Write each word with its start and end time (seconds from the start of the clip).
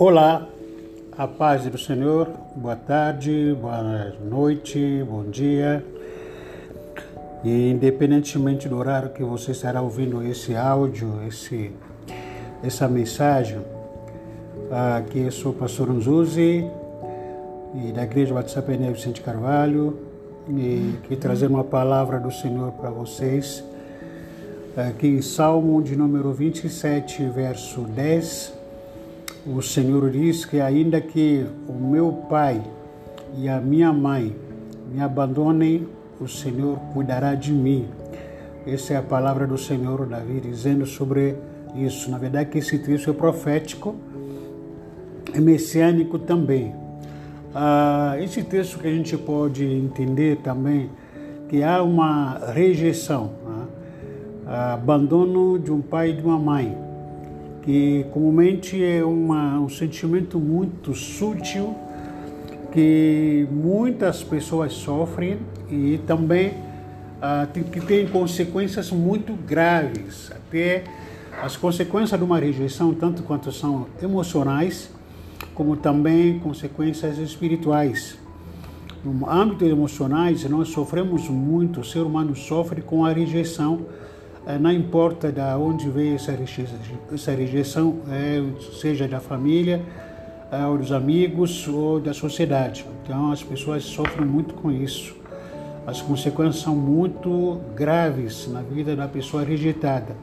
Olá, 0.00 0.48
a 1.12 1.28
paz 1.28 1.66
do 1.66 1.76
Senhor, 1.76 2.26
boa 2.56 2.74
tarde, 2.74 3.54
boa 3.60 4.14
noite, 4.24 5.04
bom 5.06 5.24
dia. 5.24 5.84
E 7.44 7.70
independentemente 7.70 8.66
do 8.66 8.78
horário 8.78 9.10
que 9.10 9.22
você 9.22 9.50
estará 9.50 9.82
ouvindo 9.82 10.26
esse 10.26 10.56
áudio, 10.56 11.20
esse, 11.28 11.70
essa 12.62 12.88
mensagem, 12.88 13.60
aqui 14.96 15.18
eu 15.18 15.30
sou 15.30 15.52
o 15.52 15.54
pastor 15.54 15.90
Unzuzi, 15.90 16.64
e 17.74 17.92
da 17.92 18.04
Igreja 18.04 18.32
WhatsApp 18.32 18.72
Enel 18.72 18.94
Vicente 18.94 19.20
Carvalho, 19.20 19.98
e 20.48 20.94
que 21.08 21.14
trazer 21.14 21.46
uma 21.46 21.62
palavra 21.62 22.18
do 22.18 22.30
Senhor 22.30 22.72
para 22.72 22.88
vocês. 22.88 23.62
Aqui 24.74 25.08
em 25.08 25.20
Salmo 25.20 25.82
de 25.82 25.94
número 25.94 26.32
27, 26.32 27.22
verso 27.26 27.82
10, 27.82 28.59
o 29.46 29.62
Senhor 29.62 30.10
diz 30.10 30.44
que 30.44 30.60
ainda 30.60 31.00
que 31.00 31.46
o 31.66 31.72
meu 31.72 32.12
pai 32.28 32.62
e 33.36 33.48
a 33.48 33.60
minha 33.60 33.92
mãe 33.92 34.36
me 34.92 35.00
abandonem, 35.00 35.88
o 36.20 36.28
Senhor 36.28 36.78
cuidará 36.92 37.34
de 37.34 37.52
mim. 37.52 37.86
Essa 38.66 38.94
é 38.94 38.96
a 38.98 39.02
palavra 39.02 39.46
do 39.46 39.56
Senhor 39.56 40.06
Davi 40.06 40.40
dizendo 40.40 40.84
sobre 40.84 41.36
isso. 41.74 42.10
Na 42.10 42.18
verdade, 42.18 42.50
que 42.50 42.58
esse 42.58 42.78
texto 42.78 43.10
é 43.10 43.12
profético, 43.12 43.96
é 45.32 45.40
messiânico 45.40 46.18
também. 46.18 46.74
Ah, 47.54 48.16
esse 48.20 48.42
texto 48.42 48.78
que 48.78 48.86
a 48.86 48.92
gente 48.92 49.16
pode 49.16 49.64
entender 49.64 50.38
também 50.38 50.90
que 51.48 51.62
há 51.62 51.82
uma 51.82 52.38
rejeição, 52.52 53.30
né? 53.46 53.66
abandono 54.72 55.58
de 55.58 55.72
um 55.72 55.80
pai 55.80 56.10
e 56.10 56.12
de 56.12 56.22
uma 56.22 56.38
mãe 56.38 56.89
que 57.62 58.06
comumente 58.12 58.82
é 58.82 59.04
uma, 59.04 59.58
um 59.58 59.68
sentimento 59.68 60.38
muito 60.38 60.94
sutil 60.94 61.76
que 62.72 63.46
muitas 63.50 64.22
pessoas 64.22 64.72
sofrem 64.72 65.38
e 65.68 65.98
também 66.06 66.54
ah, 67.20 67.46
que 67.52 67.80
tem 67.80 68.06
consequências 68.06 68.90
muito 68.90 69.34
graves. 69.34 70.30
Até 70.30 70.84
as 71.42 71.56
consequências 71.56 72.18
de 72.18 72.24
uma 72.24 72.38
rejeição, 72.38 72.94
tanto 72.94 73.22
quanto 73.22 73.50
são 73.52 73.86
emocionais, 74.02 74.90
como 75.54 75.76
também 75.76 76.38
consequências 76.38 77.18
espirituais. 77.18 78.18
No 79.04 79.28
âmbito 79.28 79.64
emocionais, 79.64 80.44
nós 80.44 80.68
sofremos 80.68 81.28
muito, 81.28 81.80
o 81.80 81.84
ser 81.84 82.00
humano 82.00 82.36
sofre 82.36 82.82
com 82.82 83.04
a 83.04 83.12
rejeição 83.12 83.86
não 84.60 84.72
importa 84.72 85.30
de 85.30 85.40
onde 85.40 85.88
veio 85.90 86.14
essa 86.14 86.32
rejeição, 86.32 86.78
essa 87.12 87.32
rejeição 87.32 87.98
é, 88.10 88.42
seja 88.72 89.06
da 89.06 89.20
família, 89.20 89.82
é, 90.50 90.66
ou 90.66 90.78
dos 90.78 90.92
amigos 90.92 91.68
ou 91.68 92.00
da 92.00 92.12
sociedade. 92.12 92.84
Então 93.02 93.30
as 93.30 93.42
pessoas 93.42 93.84
sofrem 93.84 94.26
muito 94.26 94.54
com 94.54 94.70
isso. 94.70 95.16
As 95.86 96.00
consequências 96.00 96.62
são 96.62 96.74
muito 96.74 97.60
graves 97.74 98.48
na 98.48 98.60
vida 98.60 98.94
da 98.94 99.08
pessoa 99.08 99.42
rejeitada. 99.44 100.16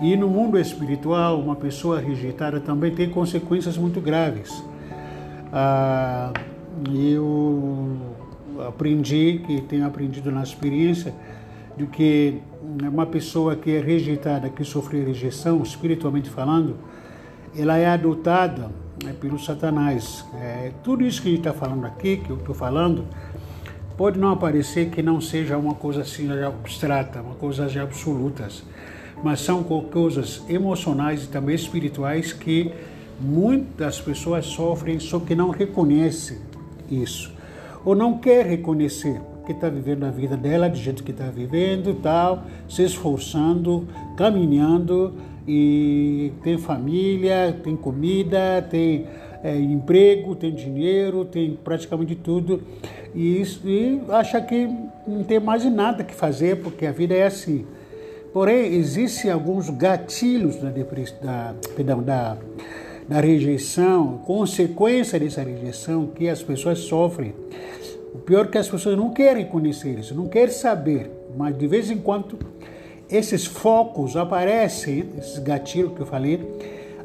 E 0.00 0.16
no 0.16 0.28
mundo 0.28 0.58
espiritual, 0.58 1.38
uma 1.38 1.54
pessoa 1.54 2.00
rejeitada 2.00 2.60
também 2.60 2.92
tem 2.92 3.08
consequências 3.08 3.76
muito 3.76 4.00
graves. 4.00 4.62
Ah, 5.52 6.32
eu 6.92 7.96
aprendi, 8.66 9.42
que 9.46 9.60
tenho 9.62 9.86
aprendido 9.86 10.30
na 10.30 10.42
experiência, 10.42 11.14
de 11.76 11.86
que 11.86 12.40
uma 12.62 13.06
pessoa 13.06 13.56
que 13.56 13.72
é 13.72 13.80
rejeitada, 13.80 14.48
que 14.48 14.64
sofre 14.64 15.04
rejeição, 15.04 15.62
espiritualmente 15.62 16.30
falando, 16.30 16.76
ela 17.56 17.76
é 17.76 17.86
adotada 17.86 18.70
né, 19.02 19.12
pelo 19.20 19.38
Satanás. 19.38 20.24
É, 20.34 20.70
tudo 20.82 21.04
isso 21.04 21.20
que 21.20 21.28
a 21.28 21.30
gente 21.30 21.40
está 21.40 21.52
falando 21.52 21.84
aqui, 21.84 22.18
que 22.18 22.30
eu 22.30 22.36
estou 22.36 22.54
falando, 22.54 23.04
pode 23.96 24.18
não 24.18 24.30
aparecer 24.30 24.90
que 24.90 25.02
não 25.02 25.20
seja 25.20 25.56
uma 25.58 25.74
coisa 25.74 26.02
assim 26.02 26.30
abstrata, 26.42 27.20
uma 27.20 27.34
coisa 27.34 27.66
de 27.66 27.80
absolutas, 27.80 28.62
mas 29.22 29.40
são 29.40 29.62
coisas 29.62 30.42
emocionais 30.48 31.24
e 31.24 31.28
também 31.28 31.54
espirituais 31.54 32.32
que 32.32 32.72
muitas 33.20 34.00
pessoas 34.00 34.46
sofrem, 34.46 34.98
só 34.98 35.18
que 35.18 35.34
não 35.34 35.50
reconhecem 35.50 36.38
isso, 36.90 37.32
ou 37.84 37.94
não 37.94 38.18
quer 38.18 38.46
reconhecer 38.46 39.20
que 39.44 39.52
está 39.52 39.68
vivendo 39.68 40.04
a 40.04 40.10
vida 40.10 40.36
dela 40.36 40.68
do 40.68 40.76
jeito 40.76 41.02
que 41.02 41.10
está 41.10 41.26
vivendo, 41.26 41.94
tal, 42.02 42.44
se 42.68 42.82
esforçando, 42.82 43.86
caminhando 44.16 45.14
e 45.46 46.32
tem 46.42 46.58
família, 46.58 47.58
tem 47.62 47.76
comida, 47.76 48.62
tem 48.70 49.06
é, 49.42 49.56
emprego, 49.58 50.34
tem 50.34 50.54
dinheiro, 50.54 51.24
tem 51.24 51.58
praticamente 51.62 52.14
tudo 52.14 52.62
e, 53.14 53.40
isso, 53.40 53.60
e 53.66 54.00
acha 54.08 54.40
que 54.40 54.68
não 55.06 55.22
tem 55.24 55.40
mais 55.40 55.64
nada 55.64 56.04
que 56.04 56.14
fazer 56.14 56.56
porque 56.62 56.86
a 56.86 56.92
vida 56.92 57.14
é 57.14 57.26
assim. 57.26 57.66
Porém, 58.32 58.74
existem 58.74 59.30
alguns 59.30 59.68
gatilhos 59.68 60.56
da, 60.56 60.70
da, 60.70 61.54
perdão, 61.76 62.02
da, 62.02 62.38
da 63.06 63.20
rejeição, 63.20 64.22
consequência 64.24 65.20
dessa 65.20 65.42
rejeição 65.42 66.06
que 66.06 66.28
as 66.28 66.42
pessoas 66.42 66.78
sofrem. 66.78 67.34
O 68.14 68.18
pior 68.18 68.44
é 68.44 68.48
que 68.48 68.58
as 68.58 68.68
pessoas 68.68 68.96
não 68.96 69.10
querem 69.10 69.46
conhecer 69.46 69.98
isso, 69.98 70.14
não 70.14 70.28
querem 70.28 70.52
saber, 70.52 71.10
mas 71.36 71.56
de 71.56 71.66
vez 71.66 71.90
em 71.90 71.96
quando 71.96 72.38
esses 73.10 73.46
focos 73.46 74.16
aparecem, 74.16 75.08
esses 75.18 75.38
gatilhos 75.38 75.94
que 75.94 76.00
eu 76.00 76.06
falei, 76.06 76.40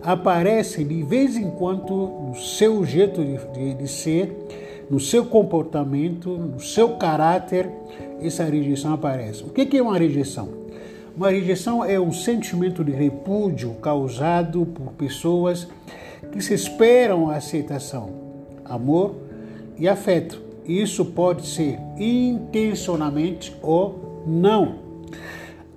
aparecem 0.04 0.86
de 0.86 1.02
vez 1.04 1.38
em 1.38 1.50
quando 1.52 1.94
no 1.96 2.36
seu 2.36 2.86
jeito 2.86 3.24
de, 3.24 3.38
de, 3.54 3.74
de 3.76 3.88
ser, 3.88 4.36
no 4.90 5.00
seu 5.00 5.26
comportamento, 5.26 6.30
no 6.30 6.60
seu 6.60 6.98
caráter, 6.98 7.70
essa 8.22 8.44
rejeição 8.44 8.94
aparece. 8.94 9.44
O 9.44 9.50
que 9.50 9.78
é 9.78 9.82
uma 9.82 9.98
rejeição? 9.98 10.50
Uma 11.16 11.30
rejeição 11.30 11.84
é 11.84 12.00
um 12.00 12.12
sentimento 12.12 12.84
de 12.84 12.92
repúdio 12.92 13.74
causado 13.82 14.66
por 14.66 14.94
pessoas 14.94 15.68
que 16.32 16.42
se 16.42 16.54
esperam 16.54 17.30
a 17.30 17.38
aceitação, 17.38 18.10
amor 18.64 19.16
e 19.78 19.88
afeto. 19.88 20.47
Isso 20.68 21.06
pode 21.06 21.46
ser 21.48 21.80
intencionalmente 21.98 23.56
ou 23.62 24.24
não. 24.28 24.76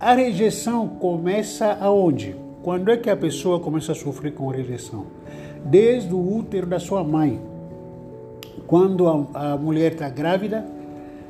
A 0.00 0.14
rejeição 0.14 0.88
começa 0.88 1.78
aonde? 1.80 2.34
Quando 2.62 2.90
é 2.90 2.96
que 2.96 3.08
a 3.08 3.16
pessoa 3.16 3.60
começa 3.60 3.92
a 3.92 3.94
sofrer 3.94 4.32
com 4.34 4.48
rejeição? 4.48 5.06
Desde 5.64 6.12
o 6.12 6.36
útero 6.36 6.66
da 6.66 6.80
sua 6.80 7.04
mãe. 7.04 7.40
Quando 8.66 9.06
a, 9.08 9.52
a 9.52 9.56
mulher 9.56 9.92
está 9.92 10.08
grávida, 10.08 10.66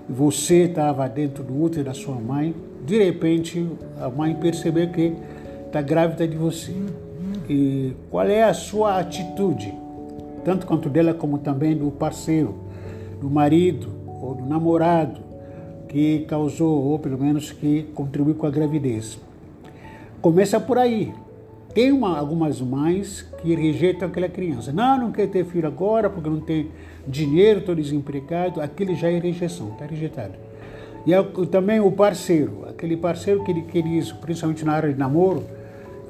você 0.08 0.64
estava 0.64 1.06
dentro 1.08 1.44
do 1.44 1.62
útero 1.62 1.84
da 1.84 1.94
sua 1.94 2.16
mãe, 2.16 2.54
de 2.84 3.02
repente 3.02 3.68
a 4.00 4.08
mãe 4.08 4.34
percebeu 4.34 4.88
que 4.88 5.14
está 5.66 5.82
grávida 5.82 6.26
de 6.26 6.36
você. 6.36 6.74
E 7.48 7.92
qual 8.10 8.26
é 8.26 8.42
a 8.42 8.54
sua 8.54 8.98
atitude? 8.98 9.74
Tanto 10.44 10.66
quanto 10.66 10.88
dela 10.88 11.12
como 11.12 11.38
também 11.38 11.76
do 11.76 11.90
parceiro 11.90 12.69
do 13.20 13.30
marido 13.30 13.88
ou 14.20 14.34
do 14.34 14.46
namorado 14.46 15.20
que 15.88 16.20
causou, 16.28 16.84
ou 16.84 16.98
pelo 16.98 17.18
menos 17.18 17.50
que 17.50 17.82
contribuiu 17.94 18.36
com 18.36 18.46
a 18.46 18.50
gravidez. 18.50 19.18
Começa 20.20 20.60
por 20.60 20.78
aí. 20.78 21.12
Tem 21.74 21.92
uma, 21.92 22.18
algumas 22.18 22.60
mães 22.60 23.22
que 23.40 23.54
rejeitam 23.54 24.08
aquela 24.08 24.28
criança. 24.28 24.72
Não, 24.72 24.98
não 24.98 25.12
quer 25.12 25.28
ter 25.28 25.44
filho 25.44 25.66
agora 25.66 26.08
porque 26.08 26.28
não 26.28 26.40
tem 26.40 26.68
dinheiro, 27.06 27.60
estou 27.60 27.74
desempregado. 27.74 28.60
Aquele 28.60 28.94
já 28.94 29.10
é 29.10 29.18
rejeição, 29.18 29.70
está 29.70 29.86
rejeitado. 29.86 30.34
E 31.06 31.14
é 31.14 31.22
também 31.50 31.80
o 31.80 31.90
parceiro, 31.90 32.64
aquele 32.68 32.96
parceiro 32.96 33.42
que 33.42 33.50
ele 33.50 33.98
isso, 33.98 34.16
principalmente 34.16 34.64
na 34.64 34.72
área 34.72 34.92
de 34.92 34.98
namoro, 34.98 35.44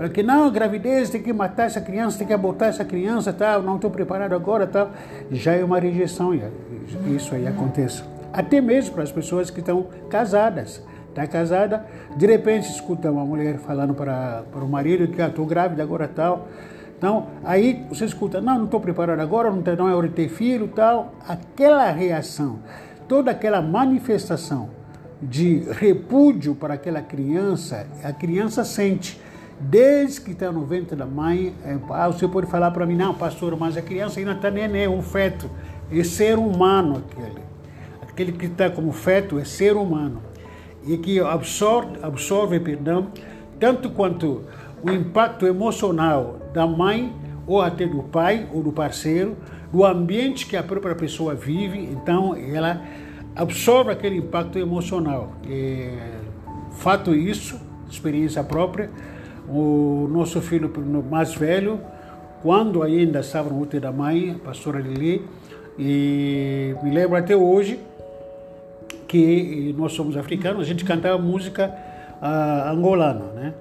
Fala 0.01 0.09
que 0.09 0.23
não, 0.23 0.51
gravidez, 0.51 1.11
tem 1.11 1.23
que 1.23 1.31
matar 1.31 1.67
essa 1.67 1.79
criança, 1.79 2.17
tem 2.17 2.27
que 2.27 2.33
abortar 2.33 2.71
essa 2.71 2.83
criança, 2.87 3.35
tal, 3.35 3.63
não 3.63 3.77
estou 3.77 3.91
preparado 3.91 4.33
agora, 4.33 4.67
tal. 4.67 4.93
Já 5.31 5.53
é 5.53 5.63
uma 5.63 5.79
rejeição, 5.79 6.33
isso 7.15 7.35
aí 7.35 7.47
acontece. 7.47 8.03
Até 8.33 8.63
mesmo 8.63 8.95
para 8.95 9.03
as 9.03 9.13
pessoas 9.13 9.51
que 9.51 9.61
estão 9.61 9.89
casadas. 10.09 10.83
Está 11.11 11.27
casada, 11.27 11.85
de 12.17 12.27
repente 12.27 12.71
escuta 12.71 13.11
uma 13.11 13.27
mulher 13.27 13.59
falando 13.59 13.93
para, 13.93 14.45
para 14.51 14.65
o 14.65 14.69
marido 14.69 15.07
que 15.09 15.21
estou 15.21 15.45
ah, 15.45 15.49
grávida 15.49 15.83
agora 15.83 16.09
tal. 16.09 16.49
Então, 16.97 17.27
aí 17.45 17.85
você 17.91 18.07
escuta, 18.07 18.41
não, 18.41 18.57
não 18.57 18.65
estou 18.65 18.81
preparado 18.81 19.21
agora, 19.21 19.51
não, 19.51 19.61
não 19.77 19.87
é 19.87 19.95
hora 19.95 20.09
de 20.09 20.15
ter 20.15 20.31
filho 20.31 20.69
tal. 20.69 21.13
Aquela 21.29 21.91
reação, 21.91 22.61
toda 23.07 23.33
aquela 23.33 23.61
manifestação 23.61 24.71
de 25.21 25.59
repúdio 25.73 26.55
para 26.55 26.73
aquela 26.73 27.03
criança, 27.03 27.87
a 28.03 28.15
criança 28.15 28.65
sente 28.65 29.21
desde 29.61 30.23
que 30.23 30.31
está 30.33 30.51
no 30.51 30.65
ventre 30.65 30.97
da 30.97 31.05
mãe, 31.05 31.55
é, 31.65 31.79
ah, 31.91 32.09
você 32.09 32.27
pode 32.27 32.47
falar 32.47 32.71
para 32.71 32.87
mim, 32.87 32.97
não, 32.97 33.15
pastor, 33.15 33.57
mas 33.59 33.77
a 33.77 33.83
criança 33.83 34.19
ainda 34.19 34.33
está 34.33 34.51
neném, 34.51 34.89
um 34.89 35.03
feto, 35.03 35.51
é 35.93 36.03
ser 36.03 36.39
humano 36.39 37.05
aquele. 37.07 37.51
Aquele 38.03 38.33
que 38.33 38.47
está 38.47 38.71
como 38.71 38.91
feto 38.93 39.39
é 39.39 39.45
ser 39.45 39.77
humano. 39.77 40.23
E 40.87 40.97
que 40.97 41.21
absorve, 41.21 41.99
absorve, 42.03 42.59
perdão, 42.59 43.09
tanto 43.59 43.91
quanto 43.91 44.45
o 44.83 44.91
impacto 44.91 45.47
emocional 45.47 46.39
da 46.55 46.67
mãe 46.67 47.15
ou 47.47 47.61
até 47.61 47.87
do 47.87 48.03
pai 48.03 48.49
ou 48.53 48.63
do 48.63 48.73
parceiro, 48.73 49.37
do 49.71 49.85
ambiente 49.85 50.47
que 50.47 50.57
a 50.57 50.63
própria 50.63 50.95
pessoa 50.95 51.35
vive, 51.35 51.79
então 51.79 52.35
ela 52.35 52.83
absorve 53.37 53.91
aquele 53.91 54.17
impacto 54.17 54.59
emocional. 54.59 55.33
É, 55.49 55.99
fato 56.73 57.15
isso, 57.15 57.61
experiência 57.89 58.43
própria, 58.43 58.91
o 59.51 60.09
nosso 60.11 60.41
filho 60.41 60.73
mais 61.11 61.35
velho, 61.35 61.81
quando 62.43 62.83
ainda 62.83 63.21
estava 63.21 63.51
no 63.51 63.61
útero 63.61 63.83
da 63.83 63.93
mãe, 63.93 64.31
a 64.31 64.45
pastora 64.45 64.79
Lili, 64.79 65.23
e 65.79 66.75
me 66.83 66.91
lembro 66.91 67.17
até 67.17 67.37
hoje 67.37 67.79
que 69.09 69.75
nós 69.77 69.93
somos 69.93 70.17
africanos, 70.17 70.63
a 70.63 70.65
gente 70.65 70.85
cantava 70.85 71.19
música 71.19 71.75
uh, 72.23 72.71
angolana, 72.71 73.25
né? 73.35 73.55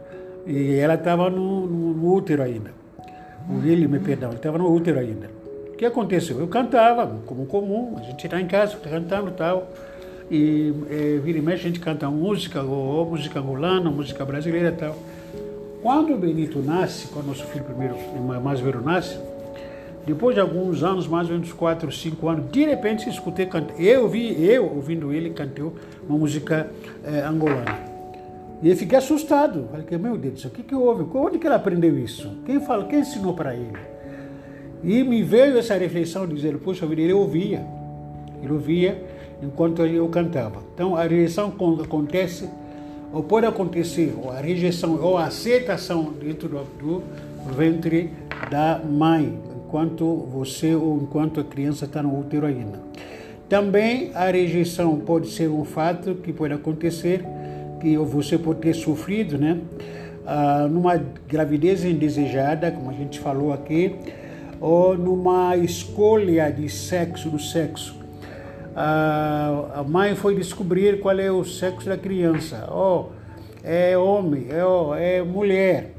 E 0.46 0.76
ela 0.76 0.94
estava 0.94 1.30
no, 1.30 1.66
no, 1.66 1.94
no, 1.94 2.14
útero 2.14 2.44
ainda. 2.44 2.72
O 3.50 3.66
ele, 3.66 3.88
me 3.88 4.00
perdão, 4.00 4.30
ele 4.30 4.38
estava 4.38 4.58
no 4.58 4.72
útero 4.72 5.00
ainda. 5.00 5.30
O 5.74 5.76
que 5.76 5.86
aconteceu? 5.86 6.40
Eu 6.40 6.48
cantava, 6.48 7.20
como 7.26 7.46
comum, 7.46 7.96
a 7.98 8.04
gente 8.04 8.26
está 8.26 8.40
em 8.40 8.48
casa, 8.48 8.78
tá 8.78 8.90
cantando 8.90 9.32
tal. 9.32 9.72
E 10.30 10.74
é, 10.90 11.20
vira 11.24 11.40
e 11.40 11.42
mexe, 11.42 11.66
a 11.66 11.68
gente 11.68 11.80
canta 11.80 12.10
música, 12.10 12.62
ou, 12.62 12.98
ou 12.98 13.06
música 13.10 13.40
angolana, 13.40 13.90
música 13.90 14.24
brasileira 14.24 14.72
tal. 14.72 14.96
Quando 15.82 16.14
o 16.14 16.18
Benito 16.18 16.60
nasce, 16.60 17.08
quando 17.08 17.28
nosso 17.28 17.46
filho 17.46 17.64
primeiro, 17.64 17.96
mais 18.42 18.60
velho 18.60 18.82
nasce, 18.82 19.18
depois 20.06 20.36
de 20.36 20.42
alguns 20.42 20.84
anos, 20.84 21.08
mais 21.08 21.28
ou 21.28 21.34
menos 21.34 21.54
4, 21.54 21.92
5 21.92 22.28
anos, 22.28 22.52
de 22.52 22.66
repente 22.66 23.10
escutei 23.10 23.46
cantar. 23.46 23.80
Eu 23.80 24.08
vi, 24.10 24.44
eu 24.44 24.66
ouvindo 24.66 25.14
ele 25.14 25.30
cantou 25.30 25.74
uma 26.08 26.18
música 26.18 26.70
é, 27.04 27.22
angolana. 27.22 27.78
E 28.62 28.70
eu 28.70 28.76
fiquei 28.76 28.98
assustado. 28.98 29.68
Falei, 29.72 29.86
meu 29.98 30.18
Deus, 30.18 30.44
o 30.44 30.50
que, 30.50 30.64
que 30.64 30.76
houve? 30.76 31.06
Onde 31.18 31.38
que 31.38 31.48
ele 31.48 31.56
aprendeu 31.56 31.98
isso? 31.98 32.30
Quem 32.46 32.60
falou? 32.60 32.88
Quem 32.88 33.00
ensinou 33.00 33.34
para 33.34 33.56
ele? 33.56 33.78
E 34.84 35.04
me 35.04 35.24
veio 35.24 35.58
essa 35.58 35.76
reflexão 35.76 36.28
dizer, 36.28 36.58
poxa 36.58 36.86
vida, 36.86 37.02
ele 37.02 37.14
ouvia. 37.14 37.66
Ele 38.42 38.52
ouvia 38.52 39.02
enquanto 39.42 39.86
eu 39.86 40.08
cantava. 40.10 40.62
Então 40.74 40.96
a 40.96 41.04
rejeição 41.04 41.54
acontece, 41.84 42.50
ou 43.12 43.24
pode 43.24 43.46
acontecer, 43.46 44.14
ou 44.22 44.32
a 44.32 44.40
rejeição, 44.40 45.00
ou 45.02 45.18
a 45.18 45.26
aceitação 45.26 46.14
dentro 46.14 46.48
do, 46.48 46.64
do 46.80 47.04
ventre 47.56 48.12
da 48.50 48.80
mãe, 48.80 49.38
enquanto 49.56 50.16
você 50.32 50.76
ou 50.76 50.98
enquanto 50.98 51.40
a 51.40 51.44
criança 51.44 51.86
está 51.86 52.02
no 52.02 52.20
útero 52.20 52.46
ainda. 52.46 52.80
Também 53.48 54.12
a 54.14 54.30
rejeição 54.30 55.00
pode 55.00 55.30
ser 55.30 55.50
um 55.50 55.66
fato 55.66 56.16
que 56.16 56.32
pode 56.32 56.54
acontecer 56.54 57.24
que 57.80 57.98
você 57.98 58.38
pode 58.38 58.60
ter 58.60 58.74
sofrido, 58.74 59.38
né? 59.38 59.60
Ah, 60.26 60.68
numa 60.70 61.02
gravidez 61.28 61.84
indesejada, 61.84 62.70
como 62.72 62.92
a 62.92 62.94
gente 62.94 63.20
falou 63.20 63.52
aqui, 63.52 63.96
ou 64.60 64.98
numa 64.98 65.56
escolha 65.58 66.52
de 66.52 66.70
sexo 66.70 67.30
do 67.30 67.40
sexo. 67.40 67.99
A 68.82 69.84
mãe 69.86 70.16
foi 70.16 70.36
descobrir 70.36 71.02
qual 71.02 71.20
é 71.20 71.30
o 71.30 71.44
sexo 71.44 71.90
da 71.90 71.98
criança. 71.98 72.66
Oh, 72.72 73.08
é 73.62 73.98
homem, 73.98 74.48
é, 74.50 74.66
oh, 74.66 74.96
é 74.96 75.22
mulher. 75.22 75.96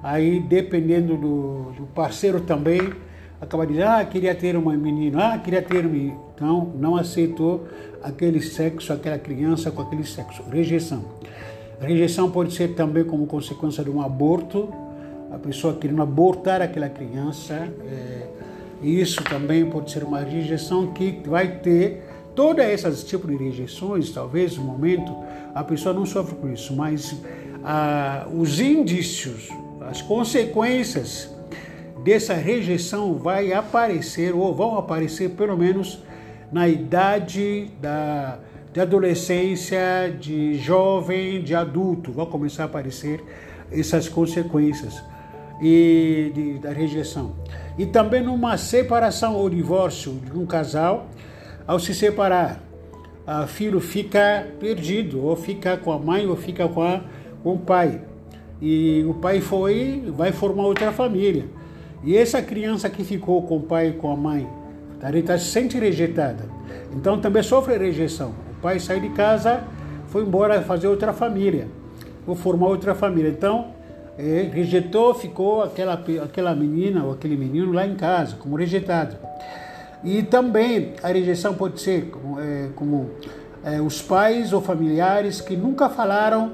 Aí, 0.00 0.38
dependendo 0.38 1.16
do, 1.16 1.72
do 1.72 1.86
parceiro 1.92 2.40
também, 2.42 2.92
acaba 3.40 3.66
dizendo, 3.66 3.88
ah, 3.88 4.04
queria 4.04 4.32
ter 4.32 4.56
uma 4.56 4.76
menina, 4.76 5.32
ah, 5.34 5.38
queria 5.38 5.60
ter 5.60 5.84
uma... 5.84 5.96
Então, 5.96 6.72
não 6.78 6.94
aceitou 6.94 7.66
aquele 8.00 8.40
sexo, 8.40 8.92
aquela 8.92 9.18
criança 9.18 9.72
com 9.72 9.82
aquele 9.82 10.04
sexo. 10.04 10.44
Rejeição. 10.48 11.04
Rejeição 11.80 12.30
pode 12.30 12.54
ser 12.54 12.74
também 12.74 13.02
como 13.02 13.26
consequência 13.26 13.82
de 13.82 13.90
um 13.90 14.00
aborto, 14.00 14.72
a 15.32 15.38
pessoa 15.38 15.74
querendo 15.74 16.00
abortar 16.00 16.62
aquela 16.62 16.88
criança. 16.88 17.54
É, 17.90 18.28
isso 18.80 19.24
também 19.24 19.68
pode 19.68 19.90
ser 19.90 20.04
uma 20.04 20.20
rejeição 20.20 20.92
que 20.92 21.20
vai 21.26 21.58
ter 21.58 22.03
todas 22.34 22.66
essas 22.66 23.04
tipos 23.04 23.30
de 23.30 23.36
rejeições, 23.36 24.10
talvez 24.10 24.56
no 24.56 24.64
momento 24.64 25.14
a 25.54 25.62
pessoa 25.62 25.94
não 25.94 26.04
sofre 26.04 26.34
com 26.36 26.52
isso, 26.52 26.74
mas 26.74 27.16
ah, 27.64 28.26
os 28.32 28.60
indícios, 28.60 29.48
as 29.80 30.02
consequências 30.02 31.30
dessa 32.04 32.34
rejeição 32.34 33.14
vai 33.14 33.52
aparecer 33.52 34.34
ou 34.34 34.54
vão 34.54 34.76
aparecer 34.76 35.30
pelo 35.30 35.56
menos 35.56 36.02
na 36.52 36.68
idade 36.68 37.70
da, 37.80 38.38
de 38.72 38.80
adolescência, 38.80 40.14
de 40.20 40.56
jovem, 40.58 41.42
de 41.42 41.54
adulto, 41.54 42.12
vão 42.12 42.26
começar 42.26 42.64
a 42.64 42.66
aparecer 42.66 43.22
essas 43.72 44.08
consequências 44.08 45.02
e 45.60 46.30
de, 46.34 46.58
da 46.58 46.70
rejeição. 46.70 47.34
E 47.78 47.86
também 47.86 48.22
numa 48.22 48.56
separação 48.56 49.34
ou 49.36 49.48
divórcio 49.48 50.12
de 50.12 50.38
um 50.38 50.44
casal, 50.44 51.08
ao 51.66 51.78
se 51.78 51.94
separar, 51.94 52.62
o 53.26 53.46
filho 53.46 53.80
fica 53.80 54.46
perdido, 54.60 55.24
ou 55.24 55.34
fica 55.34 55.76
com 55.76 55.92
a 55.92 55.98
mãe, 55.98 56.26
ou 56.26 56.36
fica 56.36 56.68
com, 56.68 56.82
a, 56.82 57.00
com 57.42 57.54
o 57.54 57.58
pai. 57.58 58.00
E 58.60 59.04
o 59.08 59.14
pai 59.14 59.40
foi, 59.40 60.04
vai 60.08 60.30
formar 60.32 60.64
outra 60.64 60.92
família. 60.92 61.46
E 62.02 62.16
essa 62.16 62.42
criança 62.42 62.90
que 62.90 63.02
ficou 63.02 63.42
com 63.42 63.56
o 63.56 63.62
pai 63.62 63.88
e 63.88 63.92
com 63.92 64.10
a 64.10 64.16
mãe, 64.16 64.46
está 65.14 65.38
se 65.38 65.46
sente 65.46 65.78
rejeitada. 65.78 66.44
Então 66.94 67.18
também 67.18 67.42
sofre 67.42 67.76
rejeição. 67.78 68.34
O 68.58 68.60
pai 68.60 68.78
sai 68.78 69.00
de 69.00 69.08
casa, 69.10 69.64
foi 70.08 70.22
embora 70.22 70.60
fazer 70.62 70.86
outra 70.86 71.12
família, 71.12 71.66
ou 72.26 72.34
formar 72.34 72.68
outra 72.68 72.94
família. 72.94 73.30
Então, 73.30 73.72
é, 74.18 74.48
rejeitou, 74.52 75.14
ficou 75.14 75.62
aquela, 75.62 75.94
aquela 76.22 76.54
menina 76.54 77.04
ou 77.04 77.12
aquele 77.12 77.36
menino 77.36 77.72
lá 77.72 77.86
em 77.86 77.94
casa, 77.94 78.36
como 78.36 78.56
rejeitado. 78.56 79.16
E 80.04 80.22
também 80.22 80.92
a 81.02 81.08
rejeição 81.08 81.54
pode 81.54 81.80
ser 81.80 82.12
é, 82.38 82.68
como 82.76 83.10
é, 83.64 83.80
os 83.80 84.02
pais 84.02 84.52
ou 84.52 84.60
familiares 84.60 85.40
que 85.40 85.56
nunca 85.56 85.88
falaram 85.88 86.52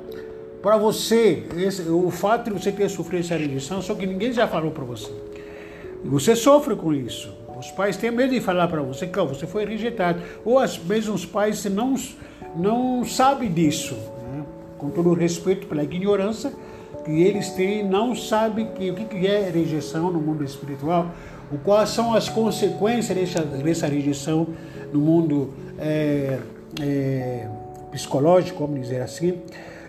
para 0.63 0.77
você 0.77 1.45
esse, 1.57 1.83
o 1.83 2.11
fato 2.11 2.45
de 2.45 2.51
você 2.51 2.71
ter 2.71 2.89
sofrido 2.89 3.21
essa 3.21 3.37
rejeição, 3.37 3.83
só 3.83 3.95
que 3.95 4.07
ninguém 4.07 4.33
já 4.33 4.47
falou 4.47 4.71
para 4.71 4.85
você. 4.85 5.11
Você 6.05 6.37
sofre 6.37 6.77
com 6.77 6.95
isso. 6.95 7.35
Os 7.59 7.71
pais 7.71 7.97
têm 7.97 8.11
medo 8.11 8.33
de 8.33 8.41
falar 8.41 8.69
para 8.69 8.81
você 8.81 9.07
que 9.07 9.19
você 9.21 9.47
foi 9.47 9.67
rejeitado. 9.67 10.23
Ou 10.45 10.59
as 10.59 10.79
mesmos 10.79 11.27
pais 11.27 11.63
não, 11.67 11.95
não 12.57 13.05
sabem 13.05 13.53
disso. 13.53 13.95
Né? 13.95 14.45
Com 14.79 14.89
todo 14.89 15.11
o 15.11 15.15
respeito 15.15 15.67
pela 15.67 15.83
ignorância 15.83 16.53
que 17.05 17.23
eles 17.23 17.51
têm, 17.51 17.87
não 17.87 18.15
sabem 18.15 18.67
que, 18.73 18.91
o 18.91 18.95
que 18.95 19.27
é 19.27 19.51
rejeição 19.51 20.11
no 20.11 20.21
mundo 20.21 20.43
espiritual, 20.43 21.11
quais 21.59 21.91
são 21.91 22.15
as 22.15 22.29
consequências 22.29 23.17
dessa, 23.17 23.43
dessa 23.43 23.87
rejeição 23.87 24.47
no 24.93 25.01
mundo 25.01 25.53
é, 25.79 26.39
é, 26.81 27.49
psicológico, 27.91 28.67
vamos 28.67 28.81
dizer 28.83 29.03
assim. 29.03 29.39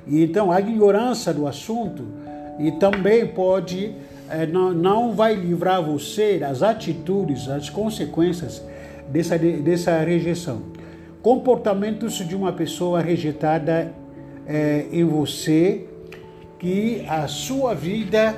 E 0.08 0.24
então 0.24 0.52
a 0.52 0.60
ignorância 0.60 1.34
do 1.34 1.48
assunto 1.48 2.04
e 2.60 2.72
também 2.72 3.28
pode 3.28 3.96
é, 4.30 4.46
não, 4.46 4.74
não 4.74 5.14
vai 5.14 5.36
livrar 5.36 5.84
você 5.84 6.40
das 6.40 6.64
atitudes, 6.64 7.48
das 7.48 7.70
consequências 7.70 8.64
dessa, 9.10 9.38
dessa 9.38 10.00
rejeição. 10.00 10.62
Comportamentos 11.22 12.14
de 12.14 12.36
uma 12.36 12.54
pessoa 12.54 13.02
rejeitada 13.02 13.94
é, 14.48 14.86
em 14.92 15.04
você, 15.04 15.86
que 16.58 17.06
a 17.08 17.28
sua 17.28 17.76
vida 17.76 18.36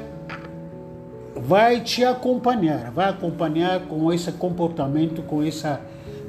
vai 1.36 1.82
te 1.82 2.04
acompanhar, 2.04 2.92
vai 2.92 3.10
acompanhar 3.10 3.82
com 3.88 4.12
esse 4.12 4.32
comportamento, 4.34 5.22
com, 5.24 5.42
essa, 5.42 5.82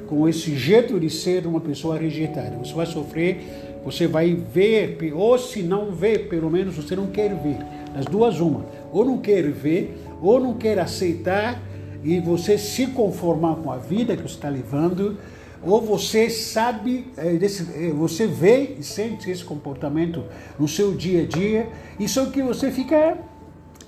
com 0.07 0.27
esse 0.27 0.55
jeito 0.55 0.99
de 0.99 1.09
ser 1.09 1.45
uma 1.45 1.61
pessoa 1.61 1.97
rejeitada. 1.97 2.57
Você 2.57 2.73
vai 2.73 2.85
sofrer, 2.85 3.79
você 3.83 4.07
vai 4.07 4.33
ver, 4.33 4.97
ou 5.13 5.37
se 5.37 5.61
não 5.61 5.91
ver, 5.91 6.27
pelo 6.27 6.49
menos 6.49 6.75
você 6.75 6.95
não 6.95 7.07
quer 7.07 7.35
ver. 7.35 7.57
Das 7.93 8.05
duas, 8.05 8.39
uma 8.39 8.65
ou 8.91 9.05
não 9.05 9.17
quer 9.17 9.49
ver, 9.51 9.97
ou 10.21 10.39
não 10.39 10.53
quer 10.53 10.79
aceitar 10.79 11.61
e 12.03 12.19
você 12.19 12.57
se 12.57 12.87
conformar 12.87 13.55
com 13.55 13.71
a 13.71 13.77
vida 13.77 14.15
que 14.15 14.21
você 14.21 14.35
está 14.35 14.47
levando, 14.47 15.17
ou 15.61 15.81
você 15.81 16.29
sabe, 16.29 17.07
é, 17.17 17.35
é, 17.35 17.91
você 17.91 18.27
vê 18.27 18.75
e 18.79 18.83
sente 18.83 19.29
esse 19.29 19.43
comportamento 19.43 20.23
no 20.59 20.67
seu 20.67 20.93
dia 20.93 21.23
a 21.23 21.25
dia, 21.25 21.67
e 21.99 22.07
só 22.07 22.27
que 22.27 22.41
você 22.43 22.71
fica 22.71 23.17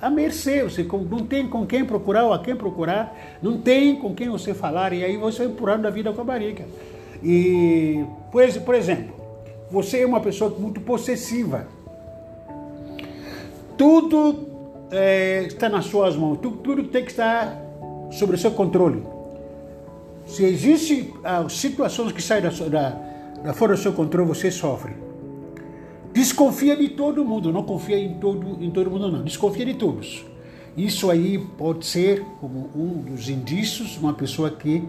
à 0.02 0.10
mercê, 0.10 0.64
você 0.64 0.84
não 0.84 1.26
tem 1.26 1.48
com 1.48 1.66
quem 1.66 1.86
procurar 1.86 2.26
ou 2.26 2.34
a 2.34 2.40
quem 2.40 2.56
procurar, 2.56 3.16
não 3.42 3.58
tem 3.58 3.96
com 3.96 4.14
quem 4.14 4.30
você 4.30 4.54
falar, 4.54 4.94
e 4.94 5.04
aí 5.04 5.18
você 5.18 5.40
vai 5.40 5.48
empurrando 5.48 5.88
a 5.88 5.90
vida 5.90 6.12
com 6.14 6.22
a 6.22 6.24
barriga. 6.24 6.66
E, 7.24 8.04
por 8.32 8.76
exemplo, 8.76 9.16
você 9.70 10.02
é 10.02 10.06
uma 10.06 10.20
pessoa 10.20 10.50
muito 10.52 10.80
possessiva. 10.82 11.68
Tudo 13.78 14.48
é, 14.92 15.44
está 15.44 15.70
nas 15.70 15.86
suas 15.86 16.16
mãos. 16.16 16.38
Tudo, 16.40 16.58
tudo 16.58 16.84
tem 16.86 17.04
que 17.04 17.12
estar 17.12 17.60
sobre 18.12 18.36
o 18.36 18.40
seu 18.40 18.52
controle. 18.52 19.04
Se 20.26 20.44
existem 20.44 21.14
ah, 21.24 21.48
situações 21.50 22.12
que 22.12 22.22
saem 22.22 22.42
da, 22.42 22.50
da, 22.50 22.90
da, 23.44 23.54
fora 23.54 23.76
do 23.76 23.80
seu 23.80 23.94
controle, 23.94 24.28
você 24.28 24.52
sofre. 24.52 24.94
Desconfia 26.18 26.76
de 26.76 26.90
todo 26.90 27.24
mundo, 27.24 27.54
não 27.54 27.62
confia 27.62 27.96
em 27.96 28.16
todo, 28.16 28.58
em 28.60 28.72
todo 28.72 28.90
mundo, 28.90 29.12
não. 29.12 29.24
Desconfia 29.24 29.64
de 29.64 29.76
todos. 29.76 30.26
Isso 30.76 31.12
aí 31.12 31.38
pode 31.38 31.86
ser 31.86 32.24
como 32.42 32.72
um 32.76 33.04
dos 33.04 33.30
indícios, 33.30 33.98
uma 33.98 34.14
pessoa 34.16 34.50
que 34.50 34.84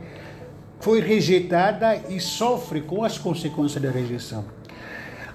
foi 0.81 1.03
rejeitada 1.03 2.01
e 2.09 2.19
sofre 2.19 2.81
com 2.81 3.05
as 3.05 3.19
consequências 3.19 3.83
da 3.83 3.91
rejeição. 3.91 4.43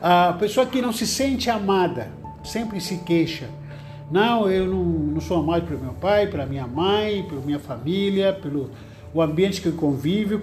A 0.02 0.34
pessoa 0.34 0.66
que 0.66 0.82
não 0.82 0.92
se 0.92 1.06
sente 1.06 1.48
amada, 1.48 2.12
sempre 2.44 2.82
se 2.82 2.98
queixa. 2.98 3.48
Não, 4.10 4.50
eu 4.50 4.66
não, 4.66 4.84
não 4.84 5.22
sou 5.22 5.38
amado 5.38 5.68
pelo 5.68 5.80
meu 5.80 5.94
pai, 5.94 6.26
pela 6.26 6.48
minha 6.48 6.66
mãe, 6.66 7.22
pela 7.22 7.42
minha 7.42 7.60
família, 7.60 8.34
pelo 8.34 8.72
o 9.14 9.22
ambiente 9.22 9.62
que 9.62 9.72
convive, 9.72 10.40